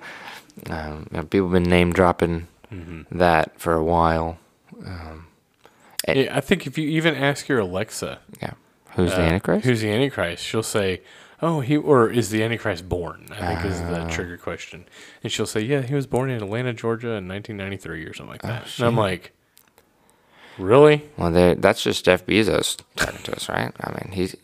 um, 0.69 1.07
you 1.11 1.17
know, 1.17 1.23
people 1.23 1.47
have 1.47 1.53
been 1.63 1.69
name 1.69 1.93
dropping 1.93 2.47
Mm-hmm. 2.71 3.17
that 3.17 3.59
for 3.59 3.73
a 3.73 3.83
while. 3.83 4.37
Yeah, 6.07 6.29
I 6.37 6.39
think 6.39 6.65
if 6.67 6.77
you 6.77 6.87
even 6.87 7.15
ask 7.15 7.47
your 7.47 7.57
Alexa, 7.59 8.19
Yeah, 8.41 8.53
who's 8.91 9.11
the 9.11 9.21
uh, 9.21 9.25
Antichrist? 9.25 9.65
Who's 9.65 9.81
the 9.81 9.89
Antichrist? 9.89 10.43
She'll 10.43 10.61
say, 10.63 11.01
"Oh, 11.41 11.61
he 11.61 11.77
or 11.77 12.09
is 12.09 12.29
the 12.29 12.43
Antichrist 12.43 12.87
born?" 12.87 13.27
I 13.31 13.55
think 13.55 13.65
is 13.65 13.79
the 13.81 14.01
ah. 14.01 14.09
trigger 14.09 14.37
question, 14.37 14.85
and 15.23 15.31
she'll 15.31 15.45
say, 15.45 15.61
"Yeah, 15.61 15.81
he 15.81 15.95
was 15.95 16.07
born 16.07 16.29
in 16.29 16.41
Atlanta, 16.41 16.73
Georgia, 16.73 17.13
in 17.13 17.27
1993 17.27 18.05
or 18.05 18.13
something 18.13 18.31
like 18.31 18.45
oh, 18.45 18.47
that." 18.47 18.77
and 18.77 18.87
I'm 18.87 18.95
like, 18.95 19.33
"Really?" 20.57 21.09
well, 21.17 21.31
that's 21.55 21.81
just 21.81 22.05
Jeff 22.05 22.25
Bezos 22.25 22.77
talking 22.95 23.21
to 23.23 23.35
us, 23.35 23.49
right? 23.49 23.71
I 23.79 23.91
mean, 23.91 24.11
he's 24.13 24.35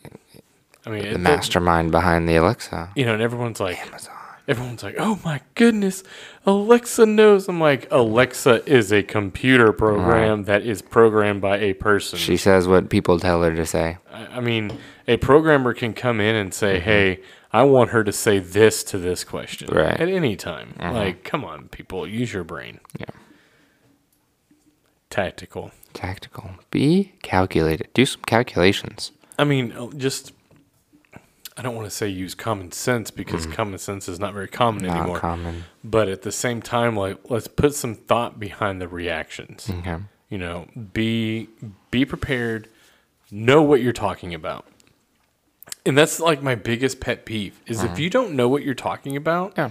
I 0.86 0.90
mean, 0.90 1.02
the 1.02 1.10
it- 1.10 1.20
mastermind 1.20 1.90
behind 1.90 2.28
the 2.28 2.36
Alexa. 2.36 2.90
You 2.94 3.04
know, 3.04 3.14
and 3.14 3.22
everyone's 3.22 3.60
like, 3.60 3.78
Amazon. 3.84 4.14
everyone's 4.46 4.82
like, 4.84 4.94
"Oh 4.98 5.18
my 5.24 5.40
goodness, 5.54 6.04
Alexa 6.46 7.04
knows." 7.06 7.48
I'm 7.48 7.60
like, 7.60 7.88
Alexa 7.90 8.64
is 8.70 8.92
a 8.92 9.02
computer 9.02 9.72
program 9.72 10.44
that 10.44 10.62
is 10.62 10.82
programmed 10.82 11.40
by 11.40 11.58
a 11.58 11.74
person. 11.74 12.18
She 12.18 12.36
says 12.36 12.68
what 12.68 12.88
people 12.88 13.18
tell 13.18 13.42
her 13.42 13.54
to 13.54 13.66
say. 13.66 13.98
I 14.12 14.26
I 14.36 14.40
mean, 14.40 14.78
a 15.08 15.16
programmer 15.18 15.72
can 15.74 15.92
come 15.94 16.20
in 16.20 16.34
and 16.34 16.52
say, 16.52 16.80
"Hey, 16.80 17.20
I 17.52 17.62
want 17.64 17.90
her 17.90 18.02
to 18.04 18.12
say 18.12 18.38
this 18.38 18.82
to 18.84 18.98
this 18.98 19.24
question 19.24 19.68
Mm-hmm. 19.68 19.76
Right. 19.78 19.94
Mm-hmm. 19.94 20.02
at 20.02 20.08
any 20.08 20.36
time." 20.36 20.74
Like, 20.78 21.24
come 21.24 21.44
on, 21.44 21.68
people, 21.68 22.06
use 22.06 22.32
your 22.32 22.44
brain. 22.44 22.80
Yeah. 22.98 23.06
Tactical. 25.10 25.70
Tactical. 25.92 26.50
Be 26.70 27.12
calculated. 27.22 27.88
Do 27.94 28.04
some 28.04 28.22
calculations. 28.26 29.12
I 29.38 29.44
mean, 29.44 29.72
uh, 29.72 29.88
just 29.96 30.32
I 31.56 31.62
don't 31.62 31.74
want 31.74 31.86
to 31.86 31.90
say 31.90 32.08
use 32.08 32.34
common 32.34 32.70
sense 32.72 33.10
because 33.10 33.46
Mm. 33.46 33.52
common 33.54 33.78
sense 33.78 34.08
is 34.08 34.20
not 34.20 34.34
very 34.34 34.48
common 34.48 34.84
Not 34.84 34.96
anymore. 34.98 35.18
common. 35.18 35.64
But 35.82 36.08
at 36.08 36.20
the 36.22 36.32
same 36.32 36.60
time, 36.60 36.96
like 36.96 37.18
let's 37.30 37.48
put 37.48 37.74
some 37.74 37.94
thought 37.94 38.38
behind 38.38 38.80
the 38.80 38.88
reactions. 38.88 39.70
Okay. 39.70 39.96
You 40.28 40.38
know, 40.38 40.66
be 40.92 41.48
be 41.90 42.04
prepared, 42.04 42.68
know 43.30 43.62
what 43.62 43.80
you're 43.80 43.92
talking 43.94 44.34
about. 44.34 44.66
And 45.84 45.96
that's 45.96 46.18
like 46.20 46.42
my 46.42 46.54
biggest 46.56 47.00
pet 47.00 47.24
peeve 47.24 47.60
is 47.66 47.82
if 47.84 47.98
you 47.98 48.10
don't 48.10 48.34
know 48.34 48.48
what 48.48 48.62
you're 48.62 48.74
talking 48.74 49.16
about, 49.16 49.54
Yeah. 49.56 49.70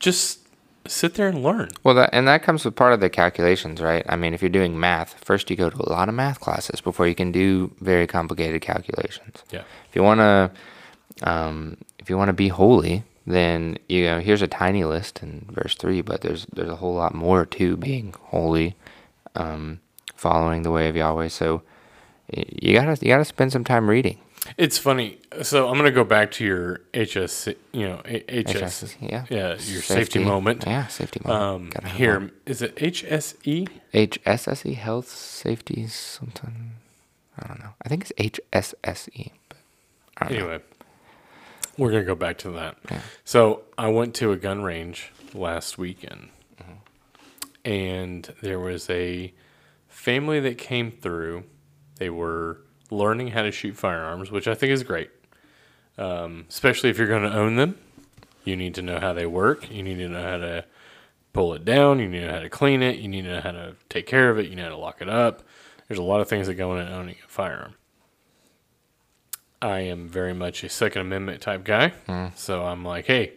just 0.00 0.40
sit 0.88 1.14
there 1.14 1.28
and 1.28 1.42
learn. 1.42 1.68
Well, 1.82 1.94
that 1.94 2.10
and 2.12 2.26
that 2.28 2.42
comes 2.42 2.64
with 2.64 2.76
part 2.76 2.92
of 2.92 3.00
the 3.00 3.08
calculations, 3.08 3.80
right? 3.80 4.04
I 4.08 4.16
mean, 4.16 4.34
if 4.34 4.42
you're 4.42 4.48
doing 4.48 4.78
math, 4.78 5.14
first 5.24 5.50
you 5.50 5.56
go 5.56 5.70
to 5.70 5.76
a 5.82 5.88
lot 5.90 6.08
of 6.08 6.14
math 6.14 6.40
classes 6.40 6.80
before 6.80 7.06
you 7.06 7.14
can 7.14 7.32
do 7.32 7.72
very 7.80 8.06
complicated 8.06 8.60
calculations. 8.62 9.42
Yeah. 9.50 9.62
If 9.88 9.94
you 9.96 10.02
want 10.02 10.18
to, 10.20 10.50
um, 11.22 11.78
if 11.98 12.08
you 12.10 12.16
want 12.16 12.28
to 12.28 12.32
be 12.32 12.48
holy, 12.48 13.02
then 13.26 13.78
you 13.88 14.04
know 14.04 14.20
here's 14.20 14.42
a 14.42 14.46
tiny 14.48 14.84
list 14.84 15.22
in 15.22 15.46
verse 15.50 15.74
three, 15.74 16.00
but 16.02 16.20
there's 16.20 16.46
there's 16.46 16.70
a 16.70 16.76
whole 16.76 16.94
lot 16.94 17.14
more 17.14 17.44
to 17.46 17.76
being 17.76 18.14
holy, 18.30 18.76
um, 19.34 19.80
following 20.14 20.62
the 20.62 20.70
way 20.70 20.88
of 20.88 20.94
Yahweh. 20.96 21.28
So 21.28 21.62
you 22.32 22.74
gotta 22.74 22.96
you 23.00 23.08
gotta 23.08 23.24
spend 23.24 23.50
some 23.52 23.64
time 23.64 23.88
reading. 23.90 24.18
It's 24.56 24.78
funny. 24.78 25.18
So 25.42 25.68
I'm 25.68 25.76
gonna 25.76 25.90
go 25.90 26.04
back 26.04 26.30
to 26.32 26.44
your 26.44 26.80
HS, 26.94 27.48
you 27.72 27.88
know, 27.88 28.02
HS, 28.04 28.82
HS, 28.82 28.96
yeah. 29.00 29.24
yeah, 29.28 29.48
your 29.48 29.82
safety, 29.82 30.22
moment. 30.22 30.64
Yeah, 30.66 30.86
safety 30.86 31.20
moment. 31.24 31.76
Um, 31.76 31.86
here 31.90 32.18
one. 32.18 32.32
is 32.46 32.62
it 32.62 32.76
HSE? 32.76 33.68
HSSE, 33.92 34.66
E, 34.66 34.74
health, 34.74 35.08
safety, 35.08 35.86
something. 35.86 36.72
I 37.38 37.46
don't 37.48 37.60
know. 37.60 37.74
I 37.82 37.88
think 37.88 38.06
it's 38.08 38.38
HSSE. 38.52 39.32
Don't 40.18 40.30
know. 40.30 40.36
Anyway, 40.36 40.60
we're 41.76 41.90
gonna 41.90 42.04
go 42.04 42.14
back 42.14 42.38
to 42.38 42.50
that. 42.52 42.76
So 43.24 43.62
I 43.76 43.88
went 43.88 44.14
to 44.16 44.32
a 44.32 44.36
gun 44.36 44.62
range 44.62 45.12
last 45.34 45.78
weekend, 45.78 46.28
and 47.64 48.32
there 48.42 48.58
was 48.58 48.88
a 48.90 49.32
family 49.88 50.40
that 50.40 50.58
came 50.58 50.90
through. 50.90 51.44
They 51.96 52.10
were 52.10 52.58
learning 52.90 53.28
how 53.28 53.42
to 53.42 53.50
shoot 53.50 53.76
firearms, 53.76 54.30
which 54.30 54.48
I 54.48 54.54
think 54.54 54.72
is 54.72 54.82
great, 54.82 55.10
um, 55.98 56.46
especially 56.48 56.90
if 56.90 56.98
you're 56.98 57.06
going 57.06 57.22
to 57.22 57.34
own 57.34 57.56
them. 57.56 57.78
You 58.44 58.56
need 58.56 58.74
to 58.76 58.82
know 58.82 59.00
how 59.00 59.12
they 59.12 59.26
work. 59.26 59.70
You 59.70 59.82
need 59.82 59.98
to 59.98 60.08
know 60.08 60.22
how 60.22 60.38
to 60.38 60.64
pull 61.32 61.52
it 61.54 61.64
down. 61.64 61.98
You 61.98 62.08
need 62.08 62.20
to 62.20 62.26
know 62.26 62.32
how 62.32 62.40
to 62.40 62.48
clean 62.48 62.82
it. 62.82 62.98
You 62.98 63.08
need 63.08 63.22
to 63.22 63.34
know 63.34 63.40
how 63.40 63.50
to 63.52 63.74
take 63.88 64.06
care 64.06 64.30
of 64.30 64.38
it. 64.38 64.48
You 64.48 64.54
know 64.56 64.62
how 64.64 64.68
to 64.68 64.76
lock 64.76 65.02
it 65.02 65.08
up. 65.08 65.42
There's 65.88 65.98
a 65.98 66.02
lot 66.04 66.20
of 66.20 66.28
things 66.28 66.46
that 66.46 66.54
go 66.54 66.76
into 66.76 66.92
owning 66.92 67.16
a 67.24 67.28
firearm. 67.28 67.74
I 69.60 69.80
am 69.80 70.08
very 70.08 70.34
much 70.34 70.62
a 70.62 70.68
Second 70.68 71.02
Amendment 71.02 71.40
type 71.40 71.64
guy. 71.64 71.92
So 72.36 72.64
I'm 72.64 72.84
like, 72.84 73.06
hey, 73.06 73.32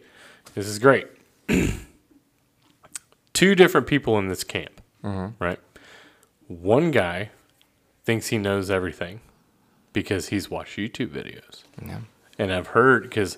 this 0.53 0.67
is 0.67 0.77
great. 0.77 1.07
Two 3.33 3.55
different 3.55 3.87
people 3.87 4.17
in 4.19 4.27
this 4.27 4.43
camp, 4.43 4.81
right? 5.39 5.59
One 6.47 6.91
guy 6.91 7.29
thinks 8.03 8.27
he 8.27 8.37
knows 8.37 8.69
everything 8.69 9.21
because 9.93 10.29
he's 10.29 10.49
watched 10.49 10.77
YouTube 10.77 11.09
videos. 11.09 11.63
Yeah. 11.83 12.01
And 12.37 12.53
I've 12.53 12.67
heard 12.67 13.03
because 13.03 13.37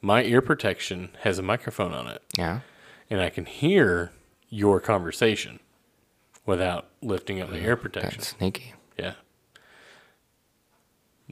my 0.00 0.22
ear 0.22 0.40
protection 0.40 1.10
has 1.20 1.38
a 1.38 1.42
microphone 1.42 1.92
on 1.92 2.06
it, 2.06 2.22
Yeah. 2.36 2.60
and 3.10 3.20
I 3.20 3.30
can 3.30 3.46
hear 3.46 4.12
your 4.48 4.80
conversation 4.80 5.60
without 6.46 6.88
lifting 7.02 7.40
up 7.40 7.50
the 7.50 7.58
ear 7.58 7.76
mm, 7.76 7.82
protection. 7.82 8.18
That's 8.18 8.28
sneaky. 8.28 8.74
Yeah. 8.98 9.14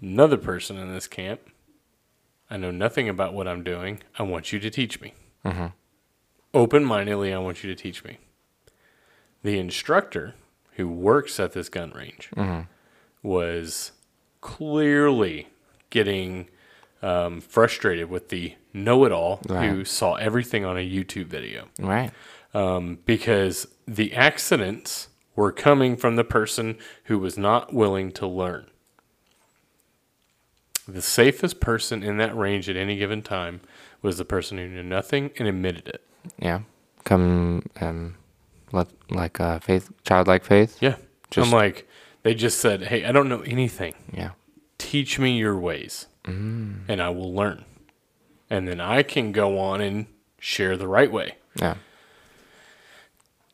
Another 0.00 0.36
person 0.36 0.76
in 0.76 0.92
this 0.92 1.08
camp. 1.08 1.40
I 2.50 2.56
know 2.56 2.70
nothing 2.70 3.08
about 3.08 3.34
what 3.34 3.48
I'm 3.48 3.64
doing. 3.64 4.00
I 4.18 4.22
want 4.22 4.52
you 4.52 4.60
to 4.60 4.70
teach 4.70 5.00
me. 5.00 5.14
Mm-hmm. 5.44 5.66
Open 6.54 6.84
mindedly, 6.84 7.32
I 7.32 7.38
want 7.38 7.64
you 7.64 7.74
to 7.74 7.80
teach 7.80 8.04
me. 8.04 8.18
The 9.42 9.58
instructor 9.58 10.34
who 10.72 10.88
works 10.88 11.40
at 11.40 11.52
this 11.52 11.68
gun 11.68 11.92
range 11.92 12.30
mm-hmm. 12.36 12.62
was 13.26 13.92
clearly 14.46 15.48
getting 15.90 16.48
um, 17.02 17.40
frustrated 17.40 18.08
with 18.08 18.28
the 18.28 18.54
know 18.72 19.04
it 19.04 19.10
all 19.12 19.40
who 19.48 19.84
saw 19.84 20.14
everything 20.14 20.64
on 20.64 20.76
a 20.76 20.88
YouTube 20.88 21.26
video 21.26 21.66
Right. 21.80 22.12
um, 22.54 22.98
because 23.04 23.66
the 23.88 24.14
accidents 24.14 25.08
were 25.34 25.50
coming 25.50 25.96
from 25.96 26.14
the 26.16 26.24
person 26.24 26.76
who 27.04 27.18
was 27.18 27.36
not 27.36 27.74
willing 27.74 28.12
to 28.12 28.26
learn. 28.26 28.66
The 30.88 31.02
safest 31.02 31.60
person 31.60 32.02
in 32.04 32.16
that 32.18 32.36
range 32.36 32.68
at 32.68 32.76
any 32.76 32.96
given 32.96 33.22
time 33.22 33.60
was 34.02 34.16
the 34.18 34.24
person 34.24 34.58
who 34.58 34.68
knew 34.68 34.82
nothing 34.84 35.30
and 35.38 35.48
admitted 35.48 35.88
it. 35.88 36.02
Yeah. 36.38 36.60
Come 37.04 37.68
um 37.80 38.14
let 38.72 38.88
like 39.10 39.40
uh 39.40 39.58
faith 39.58 39.90
childlike 40.04 40.44
faith. 40.44 40.78
Yeah. 40.80 40.96
Just- 41.30 41.46
I'm 41.48 41.52
like, 41.52 41.88
they 42.26 42.34
just 42.34 42.58
said, 42.58 42.82
hey, 42.82 43.04
I 43.04 43.12
don't 43.12 43.28
know 43.28 43.42
anything. 43.42 43.94
Yeah. 44.12 44.30
Teach 44.78 45.16
me 45.16 45.38
your 45.38 45.56
ways 45.56 46.08
mm. 46.24 46.80
and 46.88 47.00
I 47.00 47.08
will 47.10 47.32
learn. 47.32 47.64
And 48.50 48.66
then 48.66 48.80
I 48.80 49.04
can 49.04 49.30
go 49.30 49.60
on 49.60 49.80
and 49.80 50.06
share 50.40 50.76
the 50.76 50.88
right 50.88 51.12
way. 51.12 51.36
Yeah. 51.54 51.76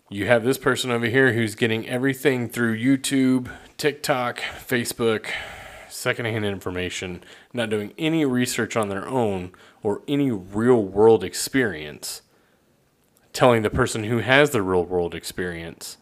You 0.09 0.27
have 0.27 0.43
this 0.43 0.57
person 0.57 0.91
over 0.91 1.05
here 1.05 1.35
who's 1.35 1.55
getting 1.55 1.87
everything 1.87 2.49
through 2.49 2.79
YouTube, 2.79 3.51
TikTok, 3.77 4.39
Facebook, 4.39 5.27
secondhand 5.91 6.47
information, 6.47 7.23
not 7.53 7.69
doing 7.69 7.93
any 7.99 8.25
research 8.25 8.75
on 8.75 8.89
their 8.89 9.07
own 9.07 9.53
or 9.83 10.01
any 10.09 10.31
real 10.31 10.83
world 10.83 11.23
experience, 11.23 12.23
telling 13.35 13.61
the 13.61 13.69
person 13.69 14.05
who 14.05 14.21
has 14.21 14.49
the 14.49 14.63
real 14.63 14.87
world 14.87 15.15
experience 15.15 15.99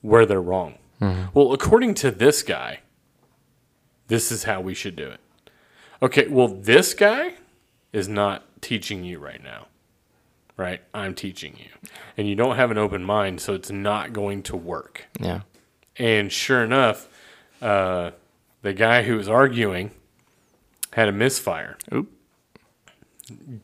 where 0.00 0.24
they're 0.24 0.40
wrong. 0.40 0.78
Well, 1.00 1.52
according 1.52 1.94
to 1.94 2.10
this 2.10 2.42
guy, 2.42 2.80
this 4.08 4.32
is 4.32 4.44
how 4.44 4.60
we 4.60 4.74
should 4.74 4.96
do 4.96 5.08
it. 5.08 5.20
Okay, 6.00 6.26
well, 6.28 6.48
this 6.48 6.94
guy 6.94 7.34
is 7.92 8.08
not 8.08 8.44
teaching 8.60 9.04
you 9.04 9.18
right 9.18 9.42
now 9.42 9.66
right? 10.56 10.80
I'm 10.94 11.14
teaching 11.14 11.56
you. 11.58 11.90
And 12.16 12.28
you 12.28 12.34
don't 12.34 12.56
have 12.56 12.70
an 12.70 12.78
open 12.78 13.04
mind, 13.04 13.40
so 13.40 13.54
it's 13.54 13.70
not 13.70 14.12
going 14.12 14.42
to 14.44 14.56
work. 14.56 15.06
Yeah. 15.20 15.42
And 15.98 16.32
sure 16.32 16.64
enough, 16.64 17.08
uh, 17.60 18.12
the 18.62 18.72
guy 18.72 19.02
who 19.02 19.16
was 19.16 19.28
arguing 19.28 19.90
had 20.92 21.08
a 21.08 21.12
misfire. 21.12 21.76
Oop. 21.92 22.10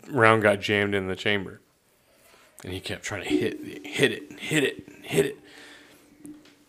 Round 0.08 0.42
got 0.42 0.60
jammed 0.60 0.94
in 0.94 1.06
the 1.06 1.16
chamber. 1.16 1.60
And 2.64 2.72
he 2.72 2.80
kept 2.80 3.02
trying 3.02 3.24
to 3.24 3.28
hit 3.28 3.86
hit 3.86 4.12
it, 4.12 4.38
hit 4.38 4.64
it, 4.64 4.88
hit 5.02 5.36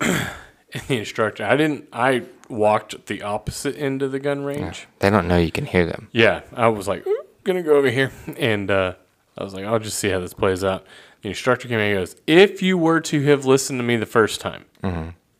it. 0.01 0.27
the 0.87 0.97
instructor, 0.97 1.45
I 1.45 1.55
didn't, 1.55 1.87
I 1.93 2.23
walked 2.49 3.05
the 3.07 3.21
opposite 3.21 3.77
end 3.77 4.01
of 4.01 4.11
the 4.11 4.19
gun 4.19 4.43
range. 4.43 4.87
They 4.99 5.09
don't 5.09 5.27
know 5.27 5.37
you 5.37 5.51
can 5.51 5.65
hear 5.65 5.85
them. 5.85 6.09
Yeah, 6.11 6.41
I 6.53 6.67
was 6.67 6.87
like, 6.87 7.05
"Ooh, 7.07 7.23
gonna 7.43 7.63
go 7.63 7.75
over 7.77 7.89
here, 7.89 8.11
and 8.37 8.69
uh, 8.71 8.93
I 9.37 9.43
was 9.43 9.53
like, 9.53 9.65
I'll 9.65 9.79
just 9.79 9.99
see 9.99 10.09
how 10.09 10.19
this 10.19 10.33
plays 10.33 10.63
out. 10.63 10.85
The 11.21 11.29
instructor 11.29 11.67
came 11.67 11.79
in 11.79 11.91
and 11.91 11.99
goes, 11.99 12.15
if 12.27 12.61
you 12.61 12.77
were 12.77 12.99
to 13.01 13.21
have 13.27 13.45
listened 13.45 13.79
to 13.79 13.83
me 13.83 13.95
the 13.95 14.05
first 14.05 14.41
time, 14.41 14.65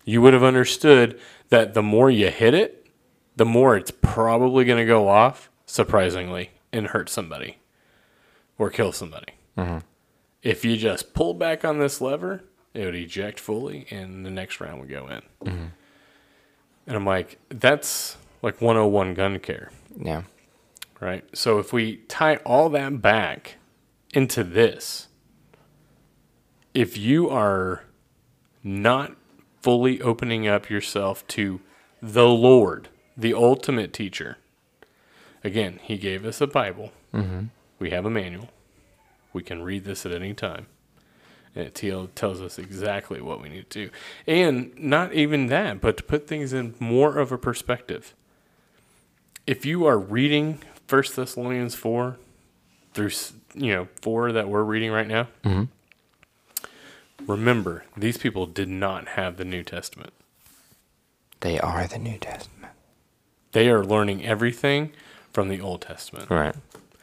you 0.05 0.21
would 0.21 0.33
have 0.33 0.43
understood 0.43 1.19
that 1.49 1.73
the 1.73 1.83
more 1.83 2.09
you 2.09 2.29
hit 2.29 2.53
it, 2.53 2.87
the 3.35 3.45
more 3.45 3.75
it's 3.75 3.91
probably 3.91 4.63
gonna 4.65 4.85
go 4.85 5.07
off, 5.09 5.49
surprisingly, 5.65 6.51
and 6.71 6.87
hurt 6.87 7.09
somebody 7.09 7.57
or 8.57 8.69
kill 8.69 8.91
somebody. 8.93 9.33
If 10.41 10.63
you 10.65 10.77
just 10.77 11.13
pull 11.13 11.33
back 11.33 11.65
on 11.65 11.79
this 11.79 11.99
lever, 12.01 12.43
it 12.73 12.85
would 12.85 12.95
eject 12.95 13.39
fully, 13.39 13.85
and 13.91 14.25
the 14.25 14.29
next 14.31 14.59
round 14.59 14.79
would 14.81 14.89
go 14.89 15.07
in. 15.07 15.21
Mm-hmm. 15.49 15.65
And 16.87 16.95
I'm 16.97 17.05
like, 17.05 17.37
that's 17.49 18.17
like 18.41 18.61
101 18.61 19.13
gun 19.13 19.39
care 19.39 19.71
Yeah. 19.97 20.23
right? 20.99 21.23
So 21.35 21.59
if 21.59 21.71
we 21.71 21.97
tie 22.07 22.37
all 22.37 22.69
that 22.69 23.01
back 23.01 23.55
into 24.13 24.43
this, 24.43 25.07
if 26.73 26.97
you 26.97 27.29
are 27.29 27.83
not 28.63 29.15
fully 29.61 30.01
opening 30.01 30.47
up 30.47 30.69
yourself 30.69 31.25
to 31.27 31.61
the 32.01 32.27
Lord, 32.27 32.89
the 33.15 33.33
ultimate 33.33 33.93
teacher, 33.93 34.37
again, 35.43 35.79
He 35.83 35.97
gave 35.97 36.25
us 36.25 36.41
a 36.41 36.47
Bible. 36.47 36.91
Mm-hmm. 37.13 37.45
We 37.79 37.91
have 37.91 38.05
a 38.05 38.09
manual. 38.09 38.49
We 39.31 39.41
can 39.43 39.61
read 39.63 39.85
this 39.85 40.05
at 40.05 40.11
any 40.11 40.33
time. 40.33 40.67
And 41.55 41.67
it 41.67 41.75
tell- 41.75 42.07
tells 42.15 42.41
us 42.41 42.57
exactly 42.57 43.21
what 43.21 43.41
we 43.41 43.49
need 43.49 43.69
to 43.69 43.85
do. 43.85 43.91
And 44.25 44.73
not 44.77 45.13
even 45.13 45.47
that, 45.47 45.81
but 45.81 45.97
to 45.97 46.03
put 46.03 46.27
things 46.27 46.51
in 46.51 46.73
more 46.79 47.19
of 47.19 47.31
a 47.31 47.37
perspective 47.37 48.15
if 49.45 49.65
you 49.65 49.85
are 49.85 49.97
reading 49.97 50.59
First 50.87 51.15
Thessalonians 51.15 51.75
four 51.75 52.17
through 52.93 53.11
you 53.53 53.73
know 53.73 53.87
four 54.01 54.31
that 54.31 54.47
we're 54.47 54.63
reading 54.63 54.91
right 54.91 55.07
now, 55.07 55.27
mm-hmm. 55.43 55.63
remember 57.25 57.85
these 57.97 58.17
people 58.17 58.45
did 58.45 58.69
not 58.69 59.09
have 59.09 59.37
the 59.37 59.45
New 59.45 59.63
Testament. 59.63 60.13
They 61.41 61.59
are 61.59 61.87
the 61.87 61.99
New 61.99 62.17
Testament. 62.17 62.73
They 63.51 63.69
are 63.69 63.83
learning 63.83 64.25
everything 64.25 64.91
from 65.31 65.49
the 65.49 65.59
Old 65.59 65.81
Testament. 65.81 66.29
Right. 66.29 66.55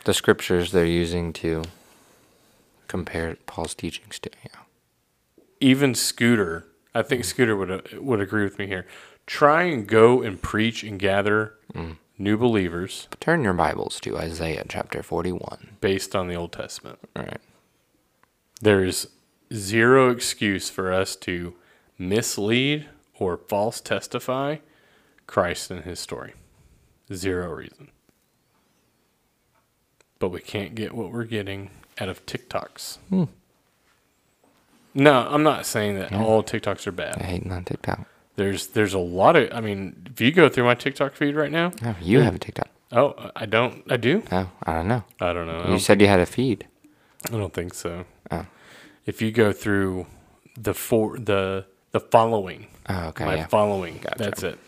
The 0.05 0.15
scriptures 0.15 0.73
they're 0.73 0.87
using 0.87 1.33
to 1.35 1.65
compare 2.91 3.37
Paul's 3.47 3.75
teachings 3.75 4.19
to. 4.19 4.31
Yeah. 4.45 4.61
Even 5.61 5.95
Scooter, 5.95 6.67
I 6.93 7.03
think 7.03 7.23
mm. 7.23 7.27
Scooter 7.27 7.57
would 7.57 7.99
would 7.99 8.21
agree 8.21 8.43
with 8.43 8.59
me 8.59 8.67
here. 8.67 8.85
Try 9.27 9.63
and 9.63 9.87
go 9.87 10.23
and 10.23 10.43
preach 10.43 10.83
and 10.83 10.99
gather 10.99 11.55
mm. 11.73 11.99
new 12.19 12.37
believers 12.37 13.07
Turn 13.21 13.45
your 13.45 13.53
Bibles 13.53 14.01
to 14.01 14.19
Isaiah 14.19 14.65
chapter 14.69 15.05
41. 15.05 15.77
based 15.81 16.17
on 16.17 16.27
the 16.27 16.35
Old 16.35 16.53
Testament. 16.53 16.99
Right. 17.15 17.41
There's 18.61 19.07
zero 19.55 20.11
excuse 20.11 20.69
for 20.69 20.93
us 20.93 21.15
to 21.17 21.55
mislead 21.97 22.89
or 23.21 23.37
false 23.37 23.81
testify 23.81 24.57
Christ 25.29 25.71
and 25.71 25.85
his 25.85 26.01
story. 26.01 26.35
Zero 27.13 27.53
reason. 27.53 27.93
But 30.19 30.31
we 30.31 30.41
can't 30.41 30.75
get 30.75 30.93
what 30.93 31.13
we're 31.13 31.25
getting 31.25 31.71
out 32.01 32.09
of 32.09 32.25
TikToks. 32.27 32.99
No, 34.95 35.27
I'm 35.29 35.43
not 35.43 35.67
saying 35.67 35.99
that 35.99 36.13
all 36.13 36.43
TikToks 36.43 36.87
are 36.87 36.93
bad. 36.93 37.17
I 37.19 37.25
hate 37.25 37.51
on 37.51 37.65
TikTok. 37.65 38.01
There's 38.37 38.69
there's 38.69 38.95
a 38.95 38.99
lot 38.99 39.37
of 39.37 39.53
I 39.53 39.61
mean, 39.61 40.07
if 40.11 40.21
you 40.21 40.33
go 40.33 40.49
through 40.49 40.65
my 40.65 40.75
TikTok 40.75 41.15
feed 41.15 41.35
right 41.37 41.51
now, 41.53 41.73
Oh, 41.85 41.97
you 42.01 42.21
have 42.21 42.35
a 42.35 42.39
TikTok. 42.39 42.69
oh, 42.93 43.31
I 43.37 43.47
don't 43.47 43.85
I 43.91 43.97
do? 43.97 44.23
Oh, 44.33 44.51
I 44.65 44.73
don't 44.73 44.89
know. 44.89 45.05
I 45.21 45.33
don't 45.33 45.47
know. 45.47 45.59
I 45.59 45.63
You 45.65 45.69
don't 45.71 45.79
said 45.81 46.01
you 46.01 46.07
had 46.09 46.21
a 46.21 46.27
feed. 46.27 46.67
I 47.29 47.33
don't 47.37 47.53
think 47.53 47.75
so. 47.75 48.05
Oh. 48.31 48.47
If 49.07 49.21
you 49.23 49.31
go 49.31 49.53
through 49.53 50.07
the 50.57 50.75
for 50.75 51.19
the 51.19 51.67
the 51.93 52.01
following, 52.01 52.69
Oh, 52.89 53.09
okay. 53.09 53.25
my 53.25 53.35
yeah. 53.37 53.47
following, 53.47 53.99
Gotcha. 53.99 54.19
that's 54.19 54.43
it. 54.43 54.59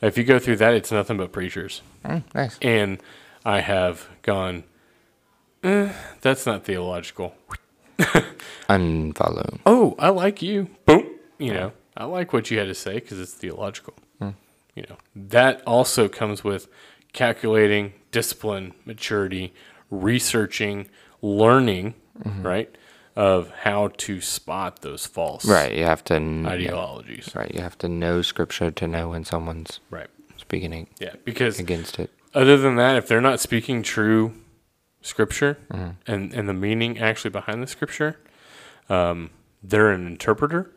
If 0.00 0.16
you 0.16 0.24
go 0.24 0.38
through 0.38 0.56
that, 0.56 0.74
it's 0.74 0.92
nothing 0.92 1.16
but 1.16 1.32
preachers. 1.32 1.82
Mm, 2.04 2.22
nice. 2.34 2.58
And 2.62 3.02
I 3.44 3.60
have 3.60 4.08
gone, 4.22 4.64
eh, 5.62 5.92
that's 6.20 6.46
not 6.46 6.64
theological. 6.64 7.34
Unfollow. 8.68 9.58
Oh, 9.66 9.94
I 9.98 10.10
like 10.10 10.42
you. 10.42 10.68
Boom. 10.86 11.06
You 11.38 11.52
know, 11.52 11.72
I 11.96 12.04
like 12.04 12.32
what 12.32 12.50
you 12.50 12.58
had 12.58 12.66
to 12.68 12.74
say 12.74 12.94
because 12.94 13.18
it's 13.20 13.34
theological. 13.34 13.94
You 14.74 14.84
know, 14.88 14.96
that 15.16 15.60
also 15.66 16.08
comes 16.08 16.44
with 16.44 16.68
calculating, 17.12 17.94
discipline, 18.12 18.74
maturity, 18.84 19.52
researching, 19.90 20.86
learning, 21.20 21.94
right, 22.24 22.72
of 23.16 23.50
how 23.62 23.88
to 23.96 24.20
spot 24.20 24.82
those 24.82 25.04
false 25.04 25.44
Right. 25.44 25.72
You 25.76 25.82
have 25.84 26.04
to. 26.04 26.14
ideologies. 26.46 27.32
Right. 27.34 27.52
You 27.52 27.60
have 27.62 27.76
to 27.78 27.88
know 27.88 28.22
scripture 28.22 28.70
to 28.70 28.86
know 28.86 29.08
when 29.08 29.24
someone's 29.24 29.80
Right. 29.90 30.06
speaking 30.36 30.86
Yeah. 31.00 31.14
Because 31.24 31.58
against 31.58 31.98
it. 31.98 32.10
other 32.32 32.56
than 32.56 32.76
that, 32.76 32.94
if 32.94 33.08
they're 33.08 33.20
not 33.20 33.40
speaking 33.40 33.82
true 33.82 34.32
scripture 35.00 35.58
mm-hmm. 35.70 35.90
and, 36.06 36.32
and 36.32 36.48
the 36.48 36.54
meaning 36.54 36.98
actually 36.98 37.30
behind 37.30 37.62
the 37.62 37.66
scripture, 37.66 38.18
um, 38.88 39.30
they're 39.62 39.90
an 39.90 40.06
interpreter, 40.06 40.70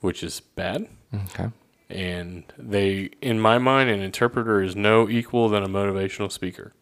which 0.00 0.22
is 0.22 0.40
bad. 0.40 0.88
Okay. 1.14 1.50
And 1.88 2.44
they, 2.58 3.10
in 3.20 3.38
my 3.38 3.58
mind, 3.58 3.90
an 3.90 4.00
interpreter 4.00 4.62
is 4.62 4.74
no 4.74 5.08
equal 5.08 5.48
than 5.48 5.62
a 5.62 5.68
motivational 5.68 6.32
speaker. 6.32 6.72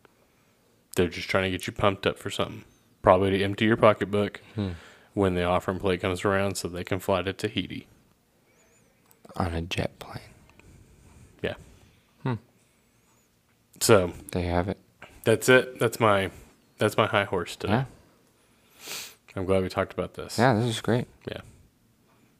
They're 0.96 1.08
just 1.08 1.28
trying 1.28 1.44
to 1.44 1.50
get 1.50 1.66
you 1.66 1.72
pumped 1.72 2.06
up 2.06 2.18
for 2.18 2.30
something, 2.30 2.64
probably 3.02 3.30
to 3.30 3.42
empty 3.42 3.66
your 3.66 3.76
pocketbook 3.76 4.40
hmm. 4.54 4.70
when 5.12 5.34
the 5.34 5.44
offering 5.44 5.78
plate 5.78 6.00
comes 6.00 6.24
around, 6.24 6.56
so 6.56 6.68
they 6.68 6.84
can 6.84 7.00
fly 7.00 7.22
to 7.22 7.32
Tahiti. 7.32 7.86
On 9.36 9.52
a 9.52 9.60
jet 9.60 9.98
plane. 9.98 10.22
Yeah. 11.42 11.54
Hmm. 12.22 12.34
So 13.80 14.12
There 14.30 14.42
you 14.42 14.50
have 14.50 14.68
it. 14.68 14.78
that's 15.24 15.48
it. 15.48 15.78
That's 15.78 15.98
my 15.98 16.30
that's 16.84 16.96
my 16.98 17.06
high 17.06 17.24
horse 17.24 17.56
today. 17.56 17.72
Yeah. 17.72 17.84
I'm 19.36 19.46
glad 19.46 19.62
we 19.62 19.68
talked 19.70 19.92
about 19.94 20.14
this. 20.14 20.38
Yeah. 20.38 20.52
This 20.54 20.66
is 20.66 20.80
great. 20.82 21.06
Yeah. 21.26 21.40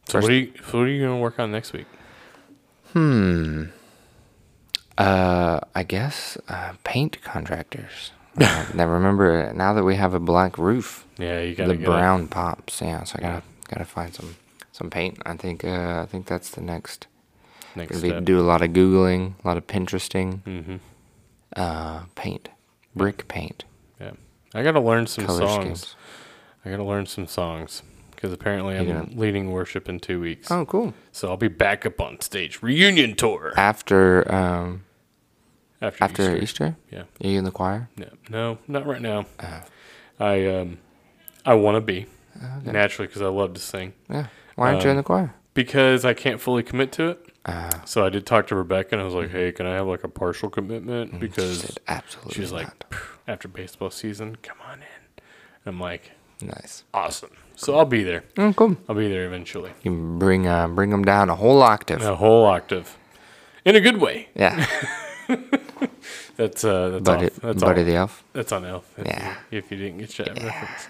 So 0.07 0.13
First- 0.13 0.23
what 0.25 0.31
are 0.33 0.37
you 0.37 0.53
what 0.71 0.81
are 0.81 0.89
you 0.89 1.01
going 1.07 1.17
to 1.17 1.23
work 1.23 1.39
on 1.41 1.51
next 1.51 1.73
week? 1.73 1.87
Hmm. 2.93 3.65
Uh, 4.99 5.61
I 5.75 5.83
guess 5.83 6.39
uh, 6.49 6.75
paint 6.85 7.23
contractors. 7.23 8.13
Uh, 8.37 8.67
now 8.75 8.89
remember, 8.89 9.53
now 9.55 9.73
that 9.75 9.85
we 9.85 9.95
have 9.95 10.13
a 10.13 10.19
black 10.19 10.59
roof, 10.59 11.07
Yeah, 11.19 11.41
you 11.41 11.55
got 11.55 11.69
the 11.69 11.77
brown 11.77 12.27
pops. 12.27 12.81
Yeah, 12.81 13.05
so 13.05 13.15
I 13.17 13.23
gotta 13.23 13.43
gotta 13.69 13.85
find 13.85 14.13
some 14.13 14.35
some 14.73 14.91
paint. 14.91 15.19
I 15.25 15.37
think 15.37 15.63
uh, 15.63 16.01
I 16.03 16.07
think 16.07 16.27
that's 16.27 16.51
the 16.51 16.61
next. 16.61 17.07
next 17.77 18.01
Gonna 18.01 18.19
be 18.19 18.25
do 18.25 18.41
a 18.41 18.43
lot 18.43 18.61
of 18.61 18.71
googling, 18.71 19.35
a 19.45 19.47
lot 19.47 19.57
of 19.57 19.69
Pinteresting. 19.69 20.43
Mm-hmm. 20.43 20.77
Uh, 21.55 22.01
paint, 22.17 22.49
brick 22.97 23.29
paint. 23.29 23.63
I 24.55 24.63
got 24.63 24.73
to 24.73 24.81
learn 24.81 25.07
some 25.07 25.27
color 25.27 25.41
songs. 25.41 25.81
schemes. 25.81 25.97
I 26.65 26.71
got 26.71 26.77
to 26.77 26.85
learn 26.85 27.07
some 27.07 27.27
songs 27.27 27.83
because 28.13 28.33
apparently 28.33 28.77
I'm 28.77 28.87
You're 28.89 29.03
leading 29.15 29.51
worship 29.51 29.89
in 29.89 30.01
2 30.01 30.21
weeks. 30.21 30.51
Oh, 30.51 30.65
cool. 30.65 30.95
So 31.13 31.29
I'll 31.29 31.37
be 31.37 31.49
back 31.49 31.85
up 31.85 32.01
on 32.01 32.21
stage 32.21 32.63
reunion 32.63 33.15
tour 33.17 33.53
After 33.57 34.31
um 34.33 34.85
after, 35.83 36.05
after 36.05 36.23
Easter. 36.37 36.43
Easter, 36.43 36.77
Yeah. 36.91 37.03
are 37.23 37.27
you 37.27 37.39
in 37.39 37.45
the 37.45 37.51
choir? 37.51 37.91
No, 37.97 38.09
no, 38.31 38.59
not 38.69 38.87
right 38.87 39.03
now. 39.03 39.27
Oh. 39.43 39.63
I 40.21 40.47
um 40.47 40.79
I 41.45 41.55
want 41.55 41.77
to 41.77 41.81
be 41.81 42.07
Okay. 42.37 42.73
naturally 42.73 43.07
because 43.09 43.23
I 43.23 43.27
love 43.29 43.53
to 43.55 43.61
sing 43.61 43.93
Yeah. 44.09 44.27
Why 44.57 44.69
aren't 44.71 44.85
you 44.85 44.91
in 44.91 44.97
Um, 44.97 45.03
the 45.03 45.03
choir? 45.07 45.35
because 45.53 46.05
I 46.05 46.15
can't 46.15 46.41
fully 46.41 46.63
commit 46.63 46.93
to 46.93 47.09
it. 47.11 47.27
Uh, 47.45 47.71
So 47.85 48.05
I 48.07 48.09
did 48.09 48.25
talk 48.27 48.47
to 48.49 48.55
Rebecca 48.57 48.91
and 48.93 49.03
I 49.03 49.05
was 49.05 49.15
like, 49.15 49.31
"Hey, 49.31 49.53
can 49.53 49.67
I 49.67 49.75
have 49.75 49.87
like 49.87 50.05
a 50.05 50.09
partial 50.09 50.49
commitment?" 50.51 51.21
Because 51.21 51.61
said 51.61 51.79
absolutely 51.89 52.35
she 52.35 52.41
was 52.41 52.53
like, 52.53 52.67
not. 52.67 52.85
"Phew, 52.91 53.19
"After 53.29 53.49
baseball 53.49 53.91
season, 53.91 54.37
come 54.43 54.57
on 54.67 54.79
in." 54.79 55.23
And 55.65 55.75
I'm 55.75 55.81
like, 55.81 56.13
nice. 56.41 56.85
"Awesome." 56.95 57.31
So 57.57 57.77
I'll 57.79 57.85
be 57.85 58.03
there. 58.03 58.25
Oh, 58.39 58.53
cool. 58.53 58.77
I'll 58.89 58.97
be 58.97 59.09
there 59.09 59.27
eventually. 59.27 59.71
You 59.83 59.91
can 59.93 60.19
bring 60.19 60.47
uh 60.49 60.69
bring 60.69 60.91
them 60.91 61.05
down 61.05 61.29
a 61.31 61.37
whole 61.37 61.63
octave. 61.63 62.03
A 62.03 62.17
whole 62.17 62.47
octave, 62.47 62.97
in 63.65 63.77
a 63.77 63.81
good 63.81 63.99
way. 64.01 64.29
Yeah. 64.35 64.67
That's 66.37 66.65
uh, 66.65 66.89
that's 66.91 67.03
Buddy, 67.05 67.27
off. 67.27 67.37
That's 67.37 67.63
Buddy 67.63 67.81
all. 67.83 67.87
the 67.87 67.95
Elf. 67.95 68.25
That's 68.33 68.51
on 68.51 68.65
Elf. 68.65 68.93
If 68.99 69.07
Yeah. 69.07 69.37
You, 69.53 69.59
if 69.59 69.71
you 69.71 69.77
didn't 69.77 69.99
get 69.99 70.11
that 70.17 70.43
reference. 70.43 70.89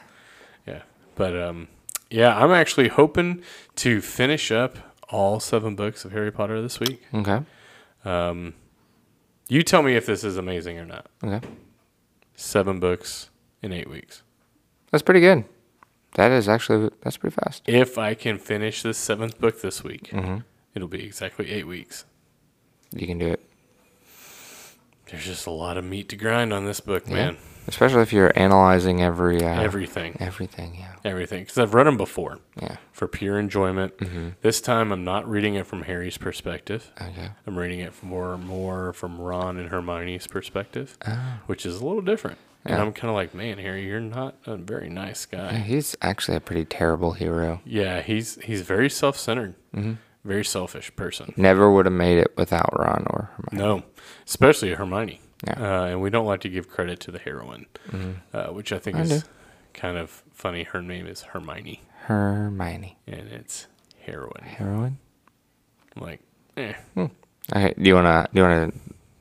Yeah. 0.67 0.83
But 1.17 1.37
um, 1.37 1.69
yeah, 2.11 2.35
I'm 2.43 2.51
actually 2.51 2.89
hoping 2.89 3.43
to 3.77 4.01
finish 4.01 4.51
up 4.51 4.79
all 5.15 5.39
seven 5.41 5.77
books 5.77 6.05
of 6.05 6.11
Harry 6.13 6.33
Potter 6.33 6.61
this 6.61 6.81
week. 6.81 7.01
Okay. 7.15 7.41
Um, 8.05 8.55
you 9.49 9.63
tell 9.63 9.83
me 9.83 9.95
if 9.95 10.07
this 10.07 10.25
is 10.25 10.37
amazing 10.37 10.79
or 10.79 10.85
not. 10.85 11.07
Okay. 11.23 11.47
Seven 12.35 12.81
books 12.81 13.31
in 13.63 13.73
eight 13.73 13.89
weeks. 13.89 14.23
That's 14.91 15.03
pretty 15.03 15.21
good. 15.21 15.45
That 16.15 16.31
is 16.33 16.49
actually 16.49 16.91
that's 17.03 17.17
pretty 17.17 17.35
fast. 17.35 17.63
If 17.67 17.97
I 17.99 18.15
can 18.15 18.39
finish 18.39 18.83
this 18.83 18.99
seventh 18.99 19.39
book 19.41 19.61
this 19.63 19.83
week, 19.85 20.11
Mm-hmm. 20.13 20.39
it'll 20.75 20.89
be 20.89 21.05
exactly 21.05 21.51
eight 21.51 21.67
weeks. 21.67 22.05
You 22.93 23.07
can 23.07 23.19
do 23.19 23.29
it. 23.29 23.41
There's 25.11 25.25
just 25.25 25.47
a 25.47 25.51
lot 25.51 25.77
of 25.77 25.85
meat 25.85 26.09
to 26.11 26.17
grind 26.17 26.53
on 26.53 26.65
this 26.65 26.81
book, 26.81 27.05
Yeah. 27.07 27.15
man. 27.15 27.37
Especially 27.67 28.03
if 28.03 28.13
you're 28.13 28.33
analyzing 28.39 29.01
every 29.03 29.43
uh, 29.43 29.61
Everything, 29.63 30.17
everything. 30.21 30.75
Yeah. 30.79 30.95
everything. 31.05 31.43
Because 31.45 31.59
I've 31.59 31.75
read 31.75 31.87
them 31.87 31.97
before 31.97 32.39
Yeah. 32.61 32.77
for 32.93 33.09
pure 33.09 33.39
enjoyment. 33.39 33.97
Mm-hmm. 33.99 34.29
This 34.43 34.61
time, 34.61 34.93
I'm 34.93 35.05
not 35.05 35.29
reading 35.29 35.55
it 35.55 35.67
from 35.67 35.83
Harry's 35.85 36.19
perspective. 36.19 36.93
Okay. 37.01 37.31
I'm 37.47 37.57
reading 37.59 37.81
it 37.81 37.93
more 38.03 38.37
more 38.37 38.93
from 38.93 39.21
Ron 39.21 39.57
and 39.57 39.71
Hermione's 39.71 40.27
perspective, 40.27 40.99
Oh. 41.07 41.39
which 41.47 41.65
is 41.65 41.81
a 41.81 41.85
little 41.87 42.03
different. 42.03 42.39
And 42.67 42.77
I'm 42.81 42.93
kind 42.95 43.11
of 43.11 43.15
like, 43.15 43.35
man, 43.35 43.59
Harry, 43.59 43.87
you're 43.87 44.01
not 44.01 44.37
a 44.47 44.57
very 44.57 44.89
nice 44.89 45.27
Yeah, 45.31 45.51
guy. 45.51 45.57
he's 45.59 45.95
actually 46.01 46.39
a 46.39 46.41
pretty 46.41 46.65
terrible 46.65 47.13
hero. 47.13 47.61
Yeah, 47.67 48.01
he's 48.01 48.37
he's 48.43 48.63
very 48.63 48.89
self-centered, 48.89 49.55
Mm-hmm. 49.77 49.93
very 50.25 50.45
selfish 50.47 50.95
person. 50.97 51.35
Never 51.37 51.71
would 51.71 51.85
have 51.85 51.93
made 51.93 52.17
it 52.19 52.33
without 52.39 52.71
Ron 52.79 53.05
or 53.11 53.31
Hermione. 53.37 53.69
No, 53.69 53.83
especially 54.27 54.73
Hermione. 54.73 55.21
Yeah. 55.47 55.55
Uh, 55.59 55.85
and 55.87 56.01
we 56.03 56.11
don't 56.11 56.27
like 56.27 56.41
to 56.43 56.49
give 56.49 56.69
credit 56.69 57.01
to 57.01 57.11
the 57.11 57.19
heroine, 57.19 57.67
Mhm. 57.91 58.15
uh, 58.33 58.47
which 58.53 58.73
I 58.73 58.79
think 58.79 58.97
I 58.97 59.01
is 59.03 59.23
do. 59.23 59.29
kind 59.75 59.97
of 59.99 60.23
funny. 60.33 60.63
Her 60.65 60.81
name 60.83 61.07
is 61.07 61.23
Hermione, 61.23 61.83
Hermione. 62.07 62.97
and 63.07 63.29
it's 63.29 63.67
heroine. 64.07 64.43
Heroine. 64.45 64.99
I'm 65.97 66.03
like, 66.03 66.21
eh. 66.57 66.75
Okay. 66.97 67.75
Do 67.77 67.89
you 67.89 67.95
wanna 67.95 68.29
do 68.33 68.41
you 68.41 68.47
wanna 68.47 68.73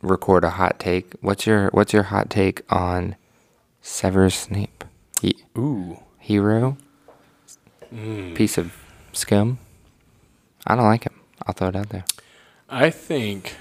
record 0.02 0.44
a 0.44 0.52
hot 0.52 0.80
take? 0.80 1.14
What's 1.22 1.46
your 1.46 1.70
What's 1.72 1.92
your 1.94 2.04
hot 2.04 2.30
take 2.30 2.62
on 2.72 3.16
Severus 3.82 4.36
Snape? 4.36 4.84
He, 5.22 5.36
Ooh. 5.58 6.00
hero, 6.20 6.78
Mm. 7.94 8.34
piece 8.36 8.58
of 8.58 8.74
scum. 9.14 9.60
I 10.66 10.76
don't 10.76 10.86
like 10.86 11.06
him. 11.06 11.20
I'll 11.46 11.54
throw 11.54 11.68
it 11.70 11.76
out 11.76 11.90
there. 11.90 12.06
I 12.70 12.90
think 12.90 13.56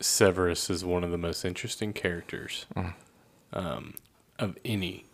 Severus 0.00 0.70
is 0.70 0.84
one 0.84 1.04
of 1.04 1.10
the 1.10 1.18
most 1.18 1.44
interesting 1.44 1.92
characters 1.92 2.66
Mm. 2.76 2.94
um, 3.52 3.94
of 4.38 4.56
any 4.64 5.04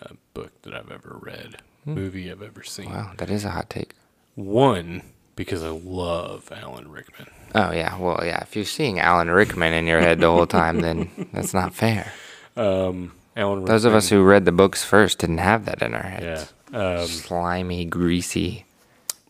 uh, 0.00 0.14
book 0.32 0.50
that 0.62 0.74
I've 0.74 0.90
ever 0.90 1.18
read, 1.20 1.58
Hmm. 1.84 1.94
movie 1.94 2.30
I've 2.30 2.40
ever 2.42 2.62
seen. 2.62 2.90
Wow, 2.90 3.12
that 3.18 3.28
is 3.30 3.44
a 3.44 3.50
hot 3.50 3.68
take. 3.68 3.92
One, 4.34 5.02
because 5.36 5.62
I 5.62 5.68
love 5.68 6.50
Alan 6.50 6.90
Rickman. 6.90 7.28
Oh 7.54 7.70
yeah, 7.72 7.96
well 7.98 8.20
yeah. 8.24 8.40
If 8.42 8.56
you're 8.56 8.64
seeing 8.64 8.98
Alan 8.98 9.30
Rickman 9.30 9.72
in 9.74 9.86
your 9.86 10.00
head 10.00 10.20
the 10.20 10.30
whole 10.32 10.46
time, 10.46 10.80
then 10.80 11.10
that's 11.32 11.52
not 11.52 11.74
fair. 11.74 12.12
Um, 12.56 13.12
Alan 13.36 13.58
Rickman. 13.58 13.66
Those 13.74 13.84
of 13.84 13.94
us 13.94 14.08
who 14.08 14.22
read 14.22 14.46
the 14.46 14.52
books 14.52 14.82
first 14.82 15.18
didn't 15.18 15.38
have 15.38 15.66
that 15.66 15.82
in 15.82 15.92
our 15.94 16.02
heads. 16.02 16.52
yeah. 16.72 16.98
Um, 17.00 17.06
Slimy, 17.06 17.84
greasy, 17.84 18.64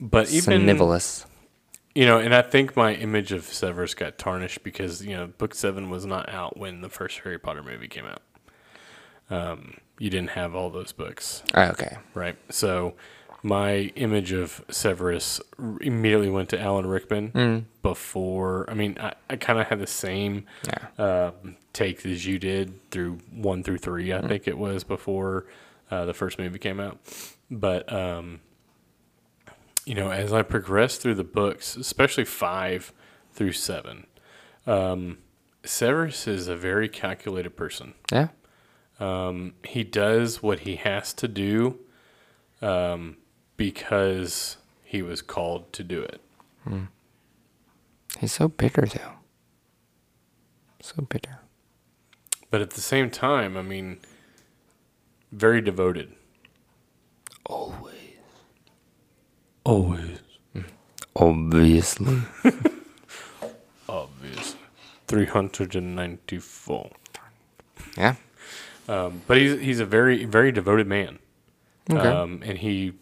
but 0.01 0.31
even 0.31 0.63
Snivellus. 0.63 1.27
You 1.95 2.07
know, 2.07 2.19
and 2.19 2.35
I 2.35 2.43
think 2.43 2.77
my 2.77 2.95
image 2.95 3.33
of 3.33 3.45
Severus 3.45 3.95
got 3.95 4.19
tarnished 4.19 4.63
because 4.65 5.05
you 5.05 5.17
know, 5.17 5.27
Book 5.29 5.55
Seven 5.55 5.91
was 5.91 6.05
not 6.07 6.29
out 6.29 6.57
when 6.57 6.81
the 6.81 6.89
first 6.89 7.21
Harry 7.21 7.39
Potter 7.39 7.63
movie 7.63 7.89
came 7.89 8.07
out. 8.07 8.23
Um, 9.31 9.75
you 9.99 10.11
didn't 10.11 10.31
have 10.31 10.55
all 10.55 10.71
those 10.71 10.93
books. 10.93 11.43
Oh, 11.55 11.63
okay. 11.71 11.97
right? 12.15 12.37
So 12.51 12.95
my 13.43 13.93
image 13.97 14.33
of 14.33 14.65
Severus 14.71 15.41
immediately 15.81 16.31
went 16.31 16.49
to 16.51 16.61
Alan 16.61 16.87
Rickman 16.87 17.31
Mm. 17.33 17.65
before. 17.83 18.69
I 18.69 18.75
mean, 18.75 18.97
I, 19.01 19.15
I 19.31 19.37
kind 19.37 19.59
of 19.59 19.67
had 19.69 19.79
the 19.81 19.87
same 19.87 20.47
Yeah. 20.67 20.89
um 21.31 21.57
take 21.73 22.05
as 22.07 22.25
you 22.27 22.39
did 22.39 22.89
through 22.91 23.19
one 23.33 23.63
through 23.63 23.79
three. 23.79 24.13
I 24.13 24.21
think 24.27 24.47
it 24.47 24.57
was 24.59 24.85
before 24.85 25.47
uh, 25.91 26.05
the 26.05 26.15
first 26.15 26.39
movie 26.39 26.59
came 26.59 26.81
out. 26.81 26.99
But 27.51 27.91
um, 27.93 28.41
you 29.85 29.95
know, 29.95 30.11
as 30.11 30.33
I 30.33 30.43
progressed 30.43 31.01
through 31.01 31.15
the 31.15 31.25
books, 31.25 31.77
especially 31.77 32.25
five 32.25 32.93
through 33.33 33.53
seven, 33.53 34.07
um, 34.67 35.19
Severus 35.65 36.27
is 36.27 36.49
a 36.49 36.57
very 36.57 36.89
calculated 36.89 37.57
person. 37.57 37.95
Yeah. 38.13 38.29
Um, 39.01 39.55
he 39.65 39.83
does 39.83 40.43
what 40.43 40.61
he 40.61 40.77
has 40.77 41.13
to 41.15 41.29
do 41.29 41.79
um, 42.63 43.17
because 43.57 44.57
he 44.85 45.03
was 45.03 45.21
called 45.23 45.73
to 45.73 45.83
do 45.83 46.03
it. 46.03 46.21
He's 48.21 48.33
so 48.33 48.49
bitter 48.49 48.87
though. 48.87 49.13
So 50.81 51.03
bitter. 51.03 51.41
but 52.51 52.61
at 52.61 52.71
the 52.71 52.81
same 52.81 53.11
time, 53.11 53.57
I 53.57 53.63
mean, 53.63 53.99
very 55.33 55.61
devoted. 55.61 56.15
Always. 57.47 58.04
Always. 59.65 60.19
Obviously. 61.17 62.19
Obviously. 63.89 64.59
394. 65.07 66.91
yeah. 67.97 68.17
Um, 68.89 69.23
but 69.27 69.39
he's 69.39 69.59
he's 69.61 69.81
a 69.81 69.87
very 69.87 70.25
very 70.27 70.53
devoted 70.53 70.87
man. 70.87 71.19
Okay. 71.91 72.07
Um, 72.07 72.43
and 72.45 72.59
he, 72.59 72.93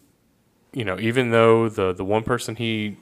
you 0.73 0.85
know, 0.85 0.97
even 0.99 1.31
though 1.31 1.67
the 1.67 1.91
the 1.93 2.05
one 2.05 2.23
person 2.23 2.55
he 2.55 2.97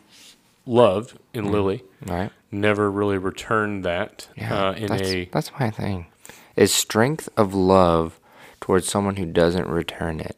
loved 0.66 1.18
in 1.34 1.52
Lily 1.52 1.84
right. 2.06 2.32
never 2.52 2.90
really 2.90 3.18
returned 3.18 3.84
that 3.86 4.28
Yeah. 4.36 4.70
uh, 4.70 4.74
in 4.74 4.88
that's, 4.88 5.10
a 5.10 5.26
that's 5.26 5.52
my 5.60 5.70
thing. 5.70 6.08
Is 6.56 6.74
strength 6.74 7.30
of 7.38 7.54
love 7.54 8.20
towards 8.60 8.88
someone 8.88 9.16
who 9.18 9.26
doesn't 9.26 9.68
return 9.68 10.20
it. 10.20 10.38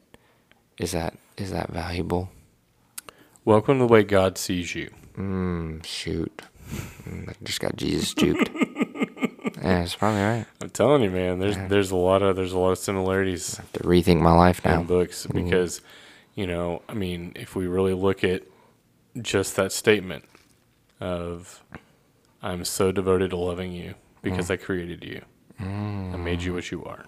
Is 0.78 0.92
that 0.92 1.14
is 1.38 1.50
that 1.50 1.70
valuable? 1.70 2.30
Welcome 3.44 3.78
to 3.78 3.86
the 3.86 3.92
way 3.92 4.02
God 4.02 4.38
sees 4.38 4.74
you. 4.74 4.90
Mm, 5.16 5.84
shoot. 5.84 6.42
Mm, 7.04 7.28
I 7.28 7.34
just 7.42 7.60
got 7.60 7.76
Jesus 7.76 8.14
juked. 8.14 8.48
yeah, 9.62 9.82
it's 9.82 9.94
probably 9.94 10.20
right. 10.22 10.46
I'm 10.60 10.70
telling 10.70 11.02
you, 11.02 11.10
man. 11.10 11.38
There's 11.38 11.56
there's 11.68 11.90
a 11.90 11.96
lot 11.96 12.22
of 12.22 12.36
there's 12.36 12.52
a 12.52 12.58
lot 12.58 12.70
of 12.72 12.78
similarities 12.78 13.56
Have 13.56 13.72
To 13.72 13.80
rethink 13.80 14.20
my 14.20 14.32
life 14.32 14.64
now. 14.64 14.80
in 14.80 14.86
books 14.86 15.26
because, 15.26 15.80
you 16.34 16.46
know, 16.46 16.82
I 16.88 16.94
mean, 16.94 17.32
if 17.36 17.54
we 17.54 17.66
really 17.66 17.94
look 17.94 18.24
at 18.24 18.42
just 19.20 19.56
that 19.56 19.72
statement 19.72 20.24
of, 21.00 21.62
"I'm 22.42 22.64
so 22.64 22.90
devoted 22.92 23.30
to 23.30 23.36
loving 23.36 23.72
you 23.72 23.94
because 24.22 24.50
I 24.50 24.56
created 24.56 25.04
you, 25.04 25.22
I 25.60 26.16
made 26.16 26.42
you 26.42 26.54
what 26.54 26.70
you 26.72 26.84
are." 26.84 27.04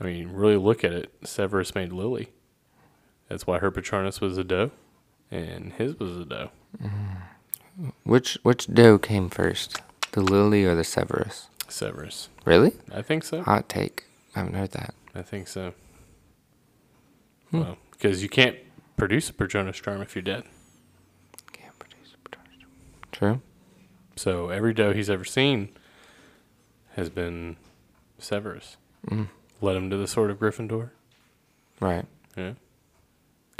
I 0.00 0.04
mean, 0.04 0.30
really 0.32 0.56
look 0.56 0.82
at 0.84 0.92
it. 0.92 1.12
Severus 1.24 1.74
made 1.74 1.92
Lily. 1.92 2.30
That's 3.30 3.46
why 3.46 3.60
her 3.60 3.70
Patronus 3.70 4.20
was 4.20 4.36
a 4.36 4.44
doe, 4.44 4.72
and 5.30 5.72
his 5.74 5.98
was 5.98 6.18
a 6.18 6.24
doe. 6.24 6.50
Which 8.02 8.36
which 8.42 8.66
doe 8.66 8.98
came 8.98 9.30
first? 9.30 9.80
The 10.12 10.20
lily 10.20 10.64
or 10.64 10.74
the 10.74 10.82
Severus? 10.82 11.48
Severus. 11.68 12.28
Really? 12.44 12.72
I 12.92 13.02
think 13.02 13.22
so. 13.22 13.42
Hot 13.42 13.68
take. 13.68 14.04
I 14.34 14.40
haven't 14.40 14.54
heard 14.54 14.72
that. 14.72 14.94
I 15.14 15.22
think 15.22 15.46
so. 15.46 15.74
Well, 17.52 17.78
because 17.92 18.22
you 18.22 18.28
can't 18.28 18.56
produce 18.96 19.30
a 19.30 19.32
Patronus 19.32 19.76
charm 19.78 20.02
if 20.02 20.16
you're 20.16 20.22
dead. 20.22 20.42
Can't 21.52 21.78
produce 21.78 22.12
a 22.12 22.28
Patronus. 22.28 22.66
True. 23.12 23.40
So 24.16 24.50
every 24.50 24.74
doe 24.74 24.92
he's 24.92 25.08
ever 25.08 25.24
seen 25.24 25.68
has 26.96 27.08
been 27.10 27.56
Severus. 28.18 28.76
Mm. 29.06 29.28
Led 29.60 29.76
him 29.76 29.88
to 29.90 29.96
the 29.96 30.08
sword 30.08 30.32
of 30.32 30.40
Gryffindor. 30.40 30.90
Right. 31.80 32.06
Yeah. 32.36 32.54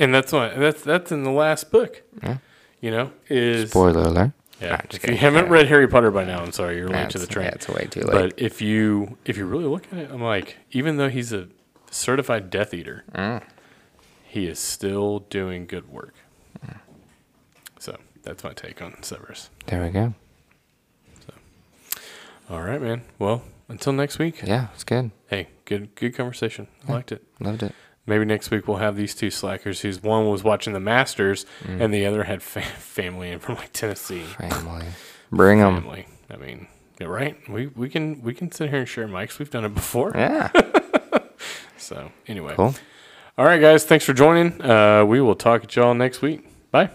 And 0.01 0.13
that's 0.15 0.33
why 0.33 0.49
that's 0.55 0.83
that's 0.83 1.13
in 1.13 1.23
the 1.23 1.31
last 1.31 1.71
book. 1.71 2.03
Yeah. 2.23 2.39
You 2.81 2.91
know, 2.91 3.13
is 3.29 3.71
Spoiler 3.71 4.03
alert. 4.05 4.33
yeah. 4.61 4.71
Nah, 4.71 4.79
If 4.91 5.07
you 5.07 5.17
haven't 5.17 5.49
read 5.51 5.69
Harry 5.69 5.87
Potter 5.87 6.11
by 6.11 6.25
now, 6.25 6.41
I'm 6.43 6.53
sorry, 6.53 6.77
you're 6.79 6.89
late 6.89 7.11
to 7.11 7.19
the 7.19 7.27
train. 7.27 7.45
yeah, 7.47 7.53
it's 7.55 7.69
way 7.69 7.87
too 7.91 8.01
late. 8.01 8.11
But 8.11 8.35
if 8.41 8.61
you 8.63 9.19
if 9.27 9.37
you 9.37 9.45
really 9.47 9.67
look 9.67 9.87
at 9.93 9.99
it, 9.99 10.11
I'm 10.11 10.23
like, 10.23 10.57
even 10.73 10.97
though 10.97 11.11
he's 11.11 11.33
a 11.33 11.49
certified 11.91 12.49
Death 12.51 12.73
Eater, 12.75 13.05
Mm. 13.15 13.43
he 14.27 14.47
is 14.47 14.59
still 14.59 15.21
doing 15.31 15.67
good 15.67 15.89
work. 15.91 16.15
So 17.79 17.97
that's 18.23 18.45
my 18.45 18.53
take 18.53 18.83
on 18.83 19.03
Severus. 19.03 19.49
there 19.67 19.83
we 19.83 19.89
go. 19.91 20.15
So, 21.27 21.33
All 22.51 22.63
right, 22.63 22.81
man. 22.81 23.03
Well, 23.19 23.43
until 23.69 23.93
next 23.95 24.19
week. 24.19 24.43
Yeah, 24.45 24.69
it's 24.75 24.85
good. 24.85 25.11
Hey, 25.29 25.49
good 25.65 25.95
good 25.95 26.15
conversation. 26.15 26.67
I 26.89 26.93
liked 26.93 27.13
it. 27.13 27.23
Loved 27.41 27.63
it. 27.63 27.75
Maybe 28.11 28.27
next 28.27 28.51
week 28.51 28.69
we'll 28.69 28.77
have 28.79 28.97
these 28.97 29.15
two 29.15 29.31
slackers 29.31 29.81
whose 29.81 30.03
one 30.03 30.29
was 30.29 30.45
watching 30.45 30.75
the 30.75 30.81
Masters 30.81 31.47
Mm. 31.65 31.81
and 31.81 31.95
the 31.95 32.05
other 32.05 32.25
had 32.25 32.43
fa- 32.43 32.61
family 32.61 33.31
in 33.31 33.39
from 33.39 33.55
like 33.55 33.73
Tennessee. 33.73 34.25
Family. 34.25 34.85
Bring 35.33 35.61
them. 35.61 35.81
Family. 35.83 36.07
I 36.31 36.37
mean, 36.37 36.67
yeah, 37.01 37.07
right? 37.07 37.37
We 37.49 37.69
we 37.69 37.89
can 37.89 38.21
we 38.23 38.35
can 38.35 38.51
sit 38.53 38.69
here 38.71 38.81
and 38.81 38.89
share 38.89 39.09
mics. 39.09 39.39
We've 39.39 39.51
done 39.51 39.65
it 39.65 39.75
before. 39.75 40.13
Yeah. 40.15 40.51
So 41.77 42.13
anyway, 42.29 42.55
Cool. 42.55 42.75
all 43.39 43.45
right, 43.47 43.61
guys. 43.61 43.85
Thanks 43.85 44.05
for 44.05 44.13
joining. 44.13 44.61
Uh, 44.63 45.05
we 45.05 45.21
will 45.21 45.35
talk 45.35 45.65
at 45.65 45.75
y'all 45.75 45.95
next 45.95 46.21
week. 46.23 46.47
Bye. 46.71 46.91